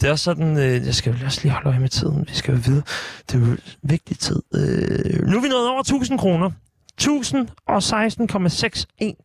det 0.00 0.10
er 0.10 0.16
sådan, 0.16 0.56
øh, 0.56 0.86
jeg 0.86 0.94
skal 0.94 1.12
jo 1.12 1.18
også 1.24 1.40
lige 1.42 1.52
holde 1.52 1.68
øje 1.68 1.80
med 1.80 1.88
tiden. 1.88 2.24
Vi 2.28 2.34
skal 2.34 2.54
jo 2.54 2.60
vide, 2.66 2.82
det 3.26 3.34
er 3.34 3.38
jo 3.38 3.56
vigtig 3.82 4.18
tid. 4.18 4.42
Øh, 4.54 5.26
nu 5.28 5.36
er 5.36 5.42
vi 5.42 5.48
nået 5.48 5.68
over 5.68 5.80
1000 5.80 6.18
kroner. 6.18 6.50
1016,61 7.00 7.14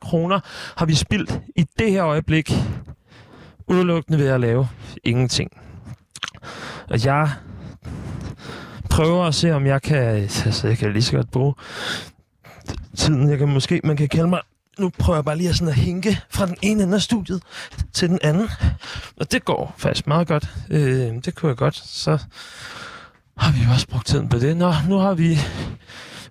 kroner 0.01 0.39
har 0.77 0.85
vi 0.85 0.95
spildt 0.95 1.41
i 1.55 1.65
det 1.79 1.91
her 1.91 2.05
øjeblik 2.05 2.51
udelukkende 3.67 4.19
ved 4.19 4.27
at 4.27 4.39
lave 4.39 4.67
ingenting. 5.03 5.51
Og 6.89 7.05
jeg 7.05 7.29
prøver 8.89 9.25
at 9.25 9.35
se, 9.35 9.51
om 9.51 9.65
jeg 9.65 9.81
kan... 9.81 9.97
Altså, 9.97 10.67
jeg 10.67 10.77
kan 10.77 10.93
lige 10.93 11.03
så 11.03 11.15
godt 11.15 11.31
bruge 11.31 11.53
tiden. 12.97 13.29
Jeg 13.29 13.37
kan 13.37 13.49
måske... 13.49 13.81
Man 13.83 13.97
kan 13.97 14.07
kalde 14.07 14.27
mig... 14.27 14.41
Nu 14.79 14.91
prøver 14.99 15.17
jeg 15.17 15.25
bare 15.25 15.37
lige 15.37 15.49
at, 15.49 15.55
sådan 15.55 15.73
at 15.73 15.79
hinke 15.79 16.19
fra 16.29 16.45
den 16.45 16.57
ene 16.61 16.83
ende 16.83 16.95
af 16.95 17.01
studiet 17.01 17.43
til 17.93 18.09
den 18.09 18.19
anden. 18.23 18.49
Og 19.19 19.31
det 19.31 19.45
går 19.45 19.75
faktisk 19.77 20.07
meget 20.07 20.27
godt. 20.27 20.49
Øh, 20.69 21.13
det 21.25 21.35
kunne 21.35 21.49
jeg 21.49 21.57
godt. 21.57 21.75
Så 21.75 22.17
har 23.37 23.51
vi 23.51 23.59
jo 23.63 23.71
også 23.71 23.87
brugt 23.87 24.07
tiden 24.07 24.29
på 24.29 24.39
det. 24.39 24.57
Nå, 24.57 24.73
nu 24.89 24.97
har 24.97 25.13
vi 25.13 25.39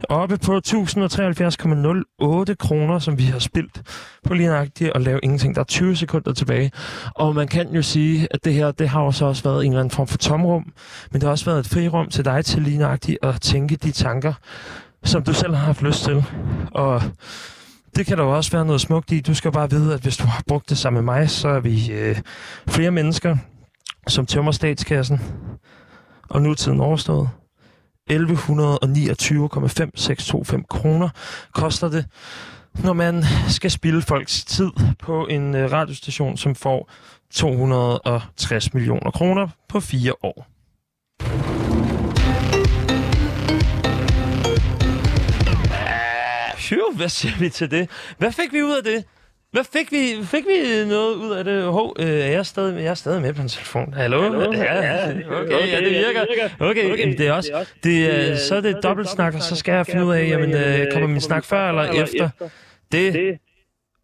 oppe 0.09 0.39
på 0.39 0.61
1073,08 0.67 2.55
kroner, 2.55 2.99
som 2.99 3.19
vi 3.19 3.25
har 3.25 3.39
spildt 3.39 3.83
på 4.25 4.35
lige 4.35 4.49
nøjagtigt 4.49 4.93
at 4.95 5.03
lave 5.03 5.21
ingenting. 5.23 5.55
Der 5.55 5.61
er 5.61 5.65
20 5.65 5.97
sekunder 5.97 6.33
tilbage. 6.33 6.71
Og 7.15 7.35
man 7.35 7.49
kan 7.49 7.75
jo 7.75 7.83
sige, 7.83 8.29
at 8.31 8.45
det 8.45 8.55
her, 8.55 8.71
det 8.71 8.89
har 8.89 9.01
også 9.01 9.25
også 9.25 9.43
været 9.43 9.65
en 9.65 9.73
eller 9.73 9.81
anden 9.81 9.91
form 9.91 10.07
for 10.07 10.19
tomrum, 10.19 10.73
men 11.11 11.21
det 11.21 11.23
har 11.23 11.31
også 11.31 11.45
været 11.45 11.59
et 11.59 11.67
frirum 11.67 12.09
til 12.09 12.25
dig 12.25 12.45
til 12.45 12.63
lige 12.63 12.79
nøjagtigt 12.79 13.19
at 13.23 13.41
tænke 13.41 13.77
de 13.77 13.91
tanker, 13.91 14.33
som 15.05 15.23
du 15.23 15.33
selv 15.33 15.55
har 15.55 15.65
haft 15.67 15.83
lyst 15.83 16.05
til. 16.05 16.25
Og 16.71 17.03
det 17.97 18.07
kan 18.07 18.19
der 18.19 18.25
jo 18.25 18.37
også 18.37 18.51
være 18.51 18.65
noget 18.65 18.81
smukt 18.81 19.13
i. 19.13 19.21
Du 19.21 19.35
skal 19.35 19.53
bare 19.53 19.71
vide, 19.71 19.95
at 19.95 20.01
hvis 20.01 20.17
du 20.17 20.27
har 20.27 20.43
brugt 20.49 20.71
det 20.71 20.79
sammen 20.79 21.05
med 21.05 21.15
mig, 21.15 21.31
så 21.31 21.49
er 21.49 21.61
vi 21.61 21.93
øh, 21.93 22.17
flere 22.69 22.91
mennesker, 22.91 23.37
som 24.09 24.27
tømmer 24.27 24.53
statskassen, 24.53 25.21
og 26.29 26.43
nu 26.43 26.51
er 26.51 26.55
tiden 26.55 26.81
overstået. 26.81 27.29
1129,5625 28.11 30.63
kroner 30.69 31.09
koster 31.53 31.89
det, 31.89 32.07
når 32.85 32.93
man 32.93 33.25
skal 33.49 33.71
spille 33.71 34.03
folks 34.03 34.45
tid 34.45 34.71
på 34.99 35.27
en 35.27 35.55
øh, 35.55 35.73
radiostation, 35.73 36.37
som 36.37 36.55
får 36.55 36.91
260 37.31 38.75
millioner 38.75 39.11
kroner 39.11 39.49
på 39.69 39.81
fire 39.81 40.13
år. 40.23 40.47
Phew, 46.57 46.97
hvad 46.97 47.09
siger 47.09 47.39
vi 47.39 47.49
til 47.49 47.71
det? 47.71 47.91
Hvad 48.19 48.33
fik 48.33 48.53
vi 48.53 48.63
ud 48.63 48.77
af 48.77 48.85
det? 48.85 49.05
Hvad 49.57 49.65
fik 49.73 49.93
vi? 49.93 50.25
Fik 50.25 50.45
vi 50.47 50.89
noget 50.89 51.15
ud 51.15 51.31
af 51.31 51.45
det? 51.45 51.63
Hov, 51.63 51.97
øh, 51.99 52.09
er 52.09 52.27
jeg 52.27 52.47
stadig, 52.47 52.83
jeg 52.83 52.91
er 52.91 52.95
stadig 52.95 53.23
med 53.23 53.33
på 53.33 53.43
en 53.43 53.49
telefon. 53.49 53.95
Hallo? 53.95 54.23
Hallo? 54.23 54.53
Ja, 54.53 55.09
okay, 55.09 55.25
okay, 55.31 55.73
ja, 55.73 55.81
det 55.81 55.91
virker. 55.91 56.21
Okay, 56.61 56.85
okay 56.85 56.99
jamen, 56.99 57.19
det 57.19 57.27
er 57.27 57.33
også, 57.33 57.67
det, 57.85 58.15
er, 58.15 58.37
så 58.37 58.57
er 58.57 58.61
det 58.61 58.77
dobbelt 58.83 59.09
snak, 59.09 59.35
og 59.35 59.43
så 59.43 59.57
skal 59.57 59.73
jeg 59.73 59.87
finde 59.87 60.05
ud 60.05 60.15
af, 60.15 60.29
jamen, 60.29 60.55
øh, 60.55 60.93
kommer 60.93 61.09
min 61.09 61.21
snak 61.21 61.45
før 61.45 61.69
eller 61.69 62.03
efter? 62.03 62.29
Det 62.93 63.39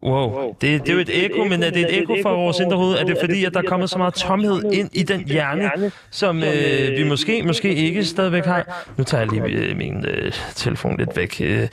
Wow, 0.03 0.55
det, 0.61 0.81
det 0.81 0.89
er 0.89 0.93
jo 0.93 0.99
et 0.99 1.25
ekko, 1.25 1.43
men 1.43 1.63
er 1.63 1.69
det 1.69 1.81
et 1.81 1.97
ekko 1.97 2.15
fra 2.23 2.33
vores 2.33 2.59
indre 2.59 2.77
hoved? 2.77 2.95
Er 2.95 3.03
det 3.03 3.17
fordi, 3.19 3.45
at 3.45 3.53
der 3.53 3.59
er 3.59 3.67
kommet 3.67 3.89
så 3.89 3.97
meget 3.97 4.13
tomhed 4.13 4.73
ind 4.73 4.89
i 4.93 5.03
den 5.03 5.27
hjerne, 5.27 5.91
som 6.11 6.43
øh, 6.43 6.97
vi 6.97 7.03
måske, 7.03 7.43
måske 7.43 7.75
ikke 7.75 8.03
stadigvæk 8.03 8.45
har? 8.45 8.85
Nu 8.97 9.03
tager 9.03 9.21
jeg 9.21 9.31
lige 9.31 9.67
øh, 9.67 9.77
min 9.77 10.05
øh, 10.05 10.31
telefon 10.55 10.97
lidt 10.97 11.17
væk. 11.17 11.41
Øh, 11.41 11.67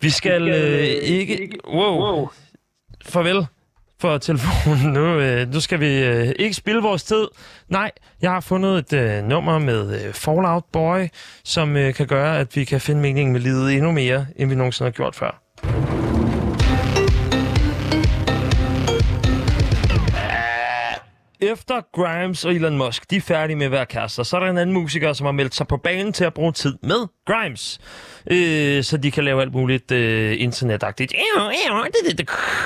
vi 0.00 0.10
skal 0.10 0.48
øh, 0.48 0.86
ikke... 0.86 1.50
Wow, 1.68 2.28
farvel 3.10 3.46
for 4.00 4.18
telefonen. 4.18 4.92
Nu, 4.98 5.18
øh, 5.20 5.52
nu 5.52 5.60
skal 5.60 5.80
vi 5.80 6.04
øh, 6.04 6.32
ikke 6.38 6.54
spille 6.54 6.82
vores 6.82 7.04
tid. 7.04 7.26
Nej, 7.68 7.90
jeg 8.22 8.30
har 8.30 8.40
fundet 8.40 8.78
et 8.78 8.92
øh, 8.92 9.24
nummer 9.24 9.58
med 9.58 10.04
øh, 10.04 10.12
Fallout 10.12 10.64
Boy, 10.72 11.06
som 11.44 11.76
øh, 11.76 11.94
kan 11.94 12.06
gøre, 12.06 12.38
at 12.38 12.56
vi 12.56 12.64
kan 12.64 12.80
finde 12.80 13.00
meningen 13.00 13.32
med 13.32 13.40
livet 13.40 13.72
endnu 13.74 13.92
mere, 13.92 14.26
end 14.36 14.50
vi 14.50 14.54
nogensinde 14.54 14.90
har 14.90 14.92
gjort 14.94 15.14
før. 15.14 16.07
Efter 21.40 21.80
Grimes 21.92 22.44
og 22.44 22.54
Elon 22.54 22.78
Musk, 22.78 23.10
de 23.10 23.16
er 23.16 23.20
færdige 23.20 23.56
med 23.56 23.66
at 23.66 23.72
være 23.72 23.86
kærester, 23.86 24.22
så 24.22 24.36
er 24.36 24.40
der 24.40 24.50
en 24.50 24.58
anden 24.58 24.74
musiker, 24.74 25.12
som 25.12 25.24
har 25.24 25.32
meldt 25.32 25.54
sig 25.54 25.68
på 25.68 25.76
banen 25.76 26.12
til 26.12 26.24
at 26.24 26.34
bruge 26.34 26.52
tid 26.52 26.74
med 26.82 27.06
Grimes. 27.26 27.80
Øh, 28.30 28.84
så 28.84 28.96
de 28.96 29.10
kan 29.10 29.24
lave 29.24 29.42
alt 29.42 29.52
muligt 29.52 29.92
øh, 29.92 30.40
internetagtigt. 30.40 31.14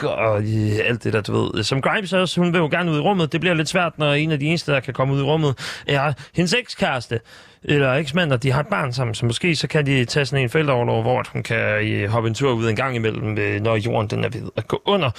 Og 0.03 0.43
øh, 0.43 0.79
alt 0.85 1.05
det 1.05 1.13
der, 1.13 1.21
du 1.21 1.33
ved. 1.33 1.63
Som 1.63 1.81
Grimes 1.83 2.13
også, 2.13 2.41
hun 2.41 2.53
vil 2.53 2.59
jo 2.59 2.69
gerne 2.71 2.91
ud 2.91 2.97
i 2.97 3.01
rummet. 3.01 3.33
Det 3.33 3.41
bliver 3.41 3.55
lidt 3.55 3.69
svært, 3.69 3.99
når 3.99 4.13
en 4.13 4.33
af 4.33 4.39
de 4.39 4.47
eneste, 4.47 4.73
der 4.73 4.81
kan 4.81 4.95
komme 4.95 5.15
ud 5.15 5.21
i 5.21 5.23
rummet, 5.23 5.83
er 5.87 6.13
hendes 6.35 6.55
ekskæreste 6.55 7.21
eller 7.65 7.93
eksmand, 7.93 8.33
og 8.33 8.43
de 8.43 8.53
har 8.53 8.61
et 8.61 8.67
barn 8.67 8.93
sammen, 8.93 9.15
så 9.15 9.27
måske 9.27 9.57
så 9.57 9.69
kan 9.69 9.87
de 9.87 10.05
tage 10.05 10.27
sådan 10.27 10.45
en 10.45 10.51
forældreoverlov, 10.51 11.03
hvor 11.03 11.25
hun 11.33 11.43
kan 11.43 11.59
øh, 11.59 12.09
hoppe 12.09 12.29
en 12.29 12.35
tur 12.35 12.53
ud 12.53 12.69
en 12.69 12.77
gang 12.77 12.97
imellem, 12.97 13.39
øh, 13.39 13.61
når 13.61 13.77
jorden 13.77 14.11
den 14.11 14.25
er 14.25 14.29
ved 14.29 14.51
at 14.57 14.69
gå 14.69 14.83
under. 14.85 15.11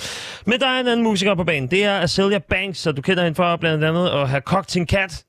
Men 0.46 0.60
der 0.60 0.68
er 0.68 0.80
en 0.80 0.88
anden 0.88 1.04
musiker 1.04 1.36
på 1.36 1.44
banen. 1.44 1.72
Det 1.72 1.84
er 1.84 2.00
Azalea 2.00 2.40
Banks, 2.40 2.80
så 2.80 2.92
du 2.92 3.02
kender 3.02 3.24
hende 3.24 3.36
for 3.36 3.56
blandt 3.56 3.84
andet 3.84 4.10
at 4.10 4.30
have 4.30 4.42
kogt 4.42 4.72
sin 4.72 4.86
kat. 4.86 5.24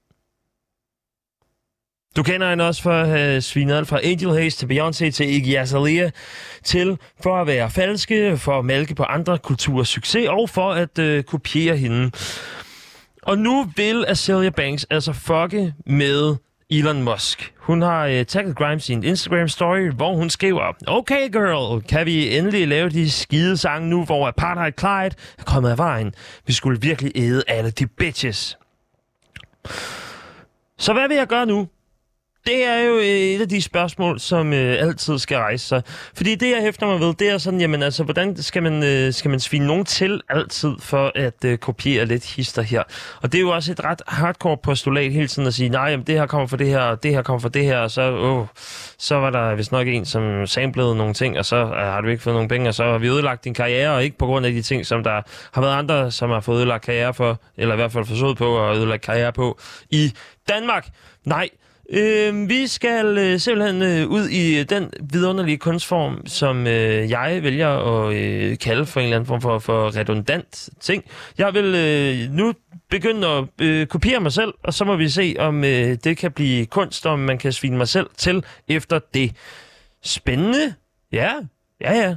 Du 2.17 2.23
kender 2.23 2.51
hende 2.51 2.69
også 2.69 2.83
for 2.83 2.93
at 2.93 3.09
have 3.09 3.41
svinet 3.41 3.75
alt 3.75 3.89
fra 3.89 4.01
Angel 4.05 4.31
Haze 4.31 4.59
til 4.59 4.67
Beyoncé 4.67 5.11
til 5.11 5.35
Iggy 5.35 5.57
Azalea 5.57 6.11
til 6.65 6.99
for 7.23 7.37
at 7.41 7.47
være 7.47 7.71
falske, 7.71 8.37
for 8.39 8.59
at 8.59 8.65
malke 8.65 8.95
på 8.95 9.03
andre 9.03 9.39
kulturers 9.39 9.89
succes 9.89 10.29
og 10.29 10.51
for 10.51 10.73
at 10.73 10.99
øh, 10.99 11.25
kopiere 11.25 11.77
hende. 11.77 12.11
Og 13.23 13.39
nu 13.39 13.67
vil 13.77 14.05
Azalea 14.09 14.51
Banks 14.51 14.87
altså 14.91 15.13
fucke 15.13 15.75
med 15.87 16.37
Elon 16.79 17.03
Musk. 17.03 17.53
Hun 17.59 17.83
har 17.83 18.07
øh, 18.07 18.27
tagget 18.27 18.57
Grimes 18.57 18.89
i 18.89 18.93
en 18.93 19.05
Instagram-story, 19.05 19.95
hvor 19.97 20.15
hun 20.15 20.31
skriver, 20.31 20.73
Okay 20.87 21.33
girl, 21.33 21.83
kan 21.83 22.07
vi 22.07 22.37
endelig 22.37 22.69
lave 22.69 22.89
de 22.89 23.11
skide 23.11 23.57
sange 23.57 23.89
nu, 23.89 24.05
hvor 24.05 24.29
Apartheid 24.29 24.73
Clyde 24.79 25.17
er 25.39 25.45
kommet 25.47 25.71
af 25.71 25.79
vejen? 25.79 26.15
Vi 26.47 26.53
skulle 26.53 26.81
virkelig 26.81 27.13
æde 27.15 27.43
alle 27.47 27.71
de 27.71 27.87
bitches. 27.87 28.59
Så 30.79 30.93
hvad 30.93 31.09
vil 31.09 31.17
jeg 31.17 31.27
gøre 31.27 31.47
nu? 31.47 31.69
Det 32.47 32.65
er 32.65 32.81
jo 32.81 32.97
øh, 32.97 33.05
et 33.05 33.41
af 33.41 33.49
de 33.49 33.63
spørgsmål, 33.63 34.21
som 34.21 34.53
øh, 34.53 34.83
altid 34.83 35.19
skal 35.19 35.37
rejse 35.37 35.67
sig. 35.67 35.83
Fordi 36.15 36.35
det, 36.35 36.51
jeg 36.51 36.61
hæfter 36.61 36.87
mig 36.87 37.01
ved, 37.01 37.15
det 37.15 37.31
er 37.31 37.39
sådan, 37.39 37.61
jamen 37.61 37.83
altså, 37.83 38.05
hvordan 38.05 38.37
skal 38.37 38.63
man, 38.63 38.83
øh, 38.85 39.13
skal 39.13 39.31
man 39.31 39.41
svine 39.41 39.67
nogen 39.67 39.85
til 39.85 40.21
altid 40.29 40.73
for 40.81 41.13
at 41.15 41.45
øh, 41.45 41.59
kopiere 41.59 42.07
lidt 42.07 42.25
hister 42.25 42.63
her? 42.63 42.83
Og 43.23 43.33
det 43.33 43.39
er 43.39 43.43
jo 43.43 43.51
også 43.51 43.73
et 43.73 43.85
ret 43.85 44.03
hardcore 44.07 44.57
postulat 44.57 45.13
hele 45.13 45.29
tiden 45.29 45.49
at 45.49 45.55
sige, 45.55 45.69
nej, 45.69 45.83
jamen, 45.83 46.07
det 46.07 46.15
her 46.15 46.27
kommer 46.27 46.47
fra 46.47 46.57
det 46.57 46.67
her, 46.67 46.81
og 46.81 47.03
det 47.03 47.11
her 47.11 47.23
kommer 47.23 47.41
fra 47.41 47.49
det 47.49 47.65
her, 47.65 47.79
og 47.79 47.91
så, 47.91 48.13
åh, 48.13 48.47
så 48.99 49.15
var 49.15 49.31
der 49.31 49.55
vist 49.55 49.73
nok 49.73 49.87
en, 49.87 50.05
som 50.05 50.47
samplede 50.47 50.97
nogle 50.97 51.15
ting, 51.15 51.39
og 51.39 51.45
så 51.45 51.57
øh, 51.57 51.71
har 51.71 52.01
du 52.01 52.09
ikke 52.09 52.23
fået 52.23 52.35
nogen 52.35 52.49
penge, 52.49 52.69
og 52.69 52.75
så 52.75 52.85
har 52.85 52.99
vi 52.99 53.09
ødelagt 53.09 53.45
din 53.45 53.55
karriere, 53.55 53.91
og 53.91 54.05
ikke 54.05 54.19
på 54.19 54.27
grund 54.27 54.47
af 54.47 54.53
de 54.53 54.63
ting, 54.63 54.87
som 54.87 55.05
der 55.05 55.23
har 55.53 55.61
været 55.61 55.75
andre, 55.75 56.11
som 56.11 56.31
har 56.31 56.41
fået 56.41 56.57
ødelagt 56.57 56.85
karriere 56.85 57.15
for, 57.15 57.41
eller 57.57 57.75
i 57.75 57.77
hvert 57.77 57.93
fald 57.93 58.05
forsøgt 58.05 58.39
på 58.39 58.69
at 58.69 58.77
ødelægge 58.77 59.05
karriere 59.05 59.33
på 59.33 59.59
i 59.91 60.13
Danmark. 60.49 60.89
Nej, 61.25 61.49
Øh, 61.91 62.49
vi 62.49 62.67
skal 62.67 63.19
øh, 63.19 63.41
simpelthen 63.41 63.83
øh, 63.83 64.09
ud 64.09 64.29
i 64.29 64.59
øh, 64.59 64.69
den 64.69 64.91
vidunderlige 65.13 65.59
kunstform, 65.59 66.27
som 66.27 66.67
øh, 66.67 67.11
jeg 67.11 67.41
vælger 67.43 67.69
at 67.69 68.15
øh, 68.15 68.59
kalde 68.59 68.87
for 68.87 69.01
en 69.01 69.05
eller 69.05 69.17
anden 69.17 69.27
form 69.27 69.41
for, 69.41 69.59
for 69.59 69.97
redundant 69.97 70.69
ting. 70.81 71.05
Jeg 71.39 71.55
vil 71.55 71.75
øh, 71.75 72.31
nu 72.31 72.53
begynde 72.91 73.29
at 73.29 73.45
øh, 73.61 73.87
kopiere 73.87 74.21
mig 74.21 74.33
selv, 74.33 74.55
og 74.65 74.75
så 74.75 74.85
må 74.85 74.97
vi 74.97 75.09
se, 75.09 75.37
om 75.39 75.65
øh, 75.65 75.97
det 76.05 76.17
kan 76.17 76.33
blive 76.33 76.67
kunst, 76.67 77.07
om 77.07 77.19
man 77.19 77.39
kan 77.39 77.53
svine 77.53 77.77
mig 77.77 77.89
selv 77.89 78.07
til 78.17 78.45
efter 78.69 78.99
det. 79.15 79.33
Spændende. 80.03 80.75
Ja, 81.13 81.33
ja, 81.81 81.93
ja. 81.93 82.17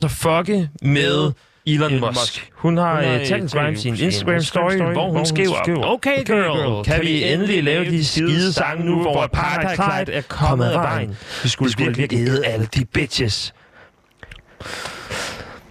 Så 0.00 0.08
fucke 0.08 0.70
med 0.82 1.32
Elon, 1.74 1.92
Elon 1.92 2.00
Musk. 2.00 2.20
Musk. 2.20 2.50
Hun 2.54 2.76
har 2.76 2.98
uh, 2.98 3.04
tagget 3.04 3.52
Grimes 3.52 3.84
i 3.84 3.88
en 3.88 3.94
Instagram-story, 3.94 4.92
hvor 4.92 5.10
hun 5.10 5.26
skriver, 5.26 5.84
Okay 5.84 6.24
girl, 6.24 6.84
kan 6.84 7.02
vi 7.02 7.32
endelig 7.32 7.64
lave 7.64 7.84
de 7.84 8.04
skide 8.04 8.52
sange 8.52 8.84
nu, 8.84 9.00
hvor 9.02 9.22
Apartheid 9.22 9.76
Clyde 9.76 10.12
er 10.18 10.22
kommet 10.28 10.66
af 10.66 10.74
vejen? 10.74 11.16
Vi 11.42 11.48
skulle 11.48 11.74
virkelig 11.78 12.12
æde 12.12 12.46
alle 12.46 12.68
de 12.74 12.84
bitches. 12.84 13.54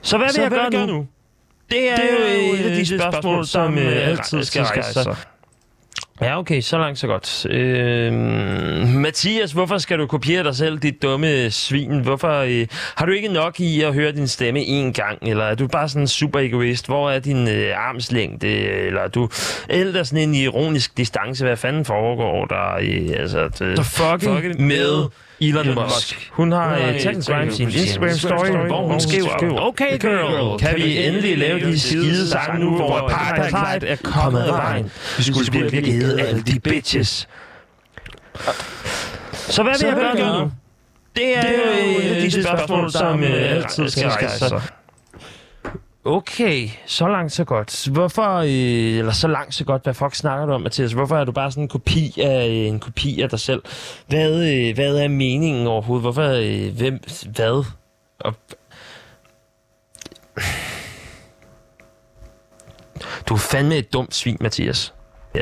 Så 0.01 0.17
hvad 0.17 0.27
vil 0.35 0.41
jeg 0.41 0.51
gøre 0.71 0.87
nu? 0.87 1.07
Det 1.71 1.91
er 1.91 1.95
jo 1.95 2.53
et 2.53 2.69
af 2.69 2.75
de 2.75 2.85
spørgsmål, 2.99 3.45
som 3.45 3.77
altid 3.77 4.43
skal 4.43 4.63
rejse 4.63 4.93
sig. 4.93 5.15
Ja, 6.21 6.39
okay, 6.39 6.61
så 6.61 6.77
langt 6.77 6.99
så 6.99 7.07
godt. 7.07 7.45
Øh, 7.45 8.13
Mathias, 8.87 9.51
hvorfor 9.51 9.77
skal 9.77 9.99
du 9.99 10.07
kopiere 10.07 10.43
dig 10.43 10.55
selv, 10.55 10.77
dit 10.79 11.01
dumme 11.01 11.51
svin? 11.51 11.99
Hvorfor 11.99 12.37
øh, 12.39 12.67
har 12.95 13.05
du 13.05 13.11
ikke 13.11 13.27
nok 13.27 13.59
i 13.59 13.81
at 13.81 13.93
høre 13.93 14.11
din 14.11 14.27
stemme 14.27 14.59
en 14.59 14.93
gang? 14.93 15.17
Eller 15.21 15.43
er 15.43 15.55
du 15.55 15.67
bare 15.67 15.89
sådan 15.89 16.01
en 16.01 16.07
super 16.07 16.39
egoist? 16.39 16.85
Hvor 16.85 17.11
er 17.11 17.19
din 17.19 17.47
øh, 17.47 17.71
armslængde? 17.75 18.47
Eller 18.47 19.01
er 19.01 19.07
du 19.07 19.29
ælder 19.69 20.03
sådan 20.03 20.29
en 20.29 20.35
ironisk 20.35 20.97
distance? 20.97 21.45
Hvad 21.45 21.57
fanden 21.57 21.85
foregår 21.85 22.45
der? 22.45 22.75
Øh, 22.81 23.19
altså, 23.19 23.47
det, 23.59 23.85
fucking, 23.85 24.35
fucking 24.35 24.67
med 24.67 25.09
Elon, 25.41 25.67
Elon 25.67 25.83
Musk. 25.83 26.29
Hun 26.31 26.51
har 26.51 26.73
uh, 26.77 26.99
tagget 26.99 27.25
Grimes 27.25 27.59
i 27.59 27.63
en 27.63 27.69
Instagram-story, 27.69 28.67
hvor 28.67 28.87
hun 28.87 28.99
skriver, 28.99 29.59
Okay 29.59 29.97
girl, 29.99 30.59
kan 30.59 30.75
vi 30.75 31.05
endelig 31.05 31.37
lave 31.37 31.59
de 31.59 31.79
skide 31.79 32.29
sange 32.29 32.59
nu, 32.59 32.75
hvor 32.75 32.97
Apartheid 32.97 33.83
er 33.87 33.95
kommet 34.03 34.41
af 34.41 34.53
vejen? 34.53 34.91
Vi 35.17 35.23
skulle 35.23 35.51
virkelig 35.51 35.93
æde 36.01 36.21
alle 36.21 36.41
de 36.41 36.59
bitches. 36.59 37.27
Så 39.33 39.63
hvad 39.63 39.73
vil 39.79 39.87
jeg 39.87 39.95
gøre 39.95 40.39
nu? 40.41 40.51
Det 41.15 41.37
er 41.37 41.51
jo 41.51 41.99
et 42.01 42.15
af 42.15 42.21
de 42.21 42.43
spørgsmål, 42.43 42.91
som 42.91 43.23
altid 43.23 43.89
skal 43.89 44.07
rejse 44.09 44.37
sig. 44.39 44.61
Okay, 46.09 46.69
så 46.85 47.07
langt 47.07 47.31
så 47.31 47.43
godt. 47.43 47.87
Hvorfor, 47.91 48.35
øh, 48.37 48.99
eller 48.99 49.11
så 49.11 49.27
langt 49.27 49.53
så 49.53 49.65
godt, 49.65 49.83
hvad 49.83 49.93
fuck 49.93 50.15
snakker 50.15 50.45
du 50.45 50.53
om, 50.53 50.61
Mathias? 50.61 50.91
Hvorfor 50.91 51.17
er 51.17 51.25
du 51.25 51.31
bare 51.31 51.51
sådan 51.51 51.63
en 51.63 51.67
kopi 51.67 52.21
af 52.21 52.47
øh, 52.47 52.53
en 52.53 52.79
kopi 52.79 53.21
af 53.21 53.29
dig 53.29 53.39
selv? 53.39 53.63
Hvad, 54.07 54.33
øh, 54.33 54.75
hvad 54.75 54.97
er 54.97 55.07
meningen 55.07 55.67
overhovedet? 55.67 56.03
Hvorfor, 56.03 56.23
øh, 56.23 56.77
hvem, 56.77 56.99
hvad? 57.35 57.65
Og, 58.19 58.33
du 63.29 63.33
er 63.33 63.37
fandme 63.37 63.77
et 63.77 63.93
dumt 63.93 64.15
svin, 64.15 64.37
Mathias. 64.39 64.93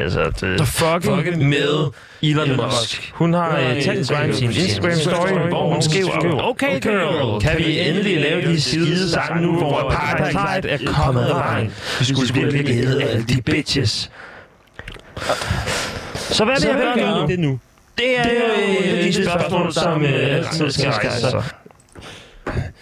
Altså, 0.01 0.23
det, 0.23 0.57
The 0.57 0.65
fucking, 0.65 1.15
fucking 1.15 1.49
med 1.49 1.91
Elon, 2.21 2.49
Elon 2.49 2.65
Musk. 2.65 3.11
Hun 3.13 3.33
har 3.33 3.49
uh, 3.49 3.81
tagget 3.81 4.09
Grimes 4.09 4.41
i 4.41 4.45
en 4.45 4.51
Instagram-story, 4.51 5.47
hvor 5.47 5.73
hun 5.73 5.81
skriver, 5.81 6.41
Okay 6.41 6.79
girl, 6.81 7.41
kan 7.41 7.57
vi 7.57 7.79
endelig 7.79 8.21
lave 8.21 8.41
de 8.41 8.61
skide 8.61 9.09
sange 9.09 9.41
nu, 9.41 9.57
hvor 9.57 9.79
Apartheid 9.79 10.65
er 10.65 10.77
kommet 10.93 11.21
af 11.21 11.35
vejen? 11.35 11.71
Vi 11.99 12.05
skulle 12.05 12.33
virkelig 12.33 12.69
æde 12.69 13.03
alle 13.03 13.23
de 13.23 13.41
bitches. 13.41 14.11
Så 16.15 16.45
hvad 16.45 16.55
vil 16.61 16.69
jeg 16.69 16.93
gøre 16.95 17.21
nu? 17.21 17.27
Det 17.27 17.39
nu? 17.39 17.59
Det 17.97 18.19
er 18.19 18.29
jo 18.29 18.63
et 18.83 18.97
af 18.97 19.03
de 19.03 19.13
spørgsmål, 19.13 19.73
som 19.73 20.01
uh, 20.01 20.09
altid 20.11 20.71
skal 20.71 20.89
rejse 20.89 21.19
sig. 21.21 21.43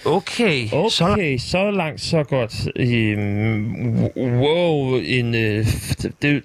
Okay, 0.05 0.67
okay. 0.71 1.37
Så, 1.37 1.45
så 1.51 1.71
langt, 1.71 2.01
så 2.01 2.23
godt. 2.23 2.53
Um, 2.79 4.03
wow, 4.15 4.95
en... 4.95 5.27
Uh, 5.27 5.67
det, 6.21 6.43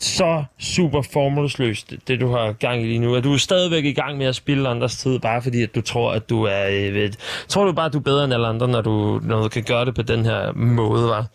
så 0.00 0.44
super 0.58 1.02
formålsløst, 1.02 1.92
det 2.08 2.20
du 2.20 2.30
har 2.30 2.52
gang 2.52 2.82
i 2.82 2.86
lige 2.86 2.98
nu. 2.98 3.14
Er 3.14 3.20
du 3.20 3.38
stadigvæk 3.38 3.84
i 3.84 3.92
gang 3.92 4.18
med 4.18 4.26
at 4.26 4.34
spille 4.34 4.68
andres 4.68 4.96
tid, 4.96 5.18
bare 5.18 5.42
fordi 5.42 5.62
at 5.62 5.74
du 5.74 5.80
tror, 5.80 6.12
at 6.12 6.30
du 6.30 6.42
er... 6.42 6.66
Øh, 6.70 6.94
ved, 6.94 7.10
tror 7.48 7.64
du 7.64 7.72
bare, 7.72 7.86
at 7.86 7.92
du 7.92 7.98
er 7.98 8.02
bedre 8.02 8.24
end 8.24 8.34
alle 8.34 8.46
andre, 8.46 8.68
når 8.68 8.80
du, 8.80 9.20
når 9.24 9.42
du 9.42 9.48
kan 9.48 9.62
gøre 9.62 9.84
det 9.84 9.94
på 9.94 10.02
den 10.02 10.24
her 10.24 10.52
måde, 10.52 11.08
var? 11.08 11.26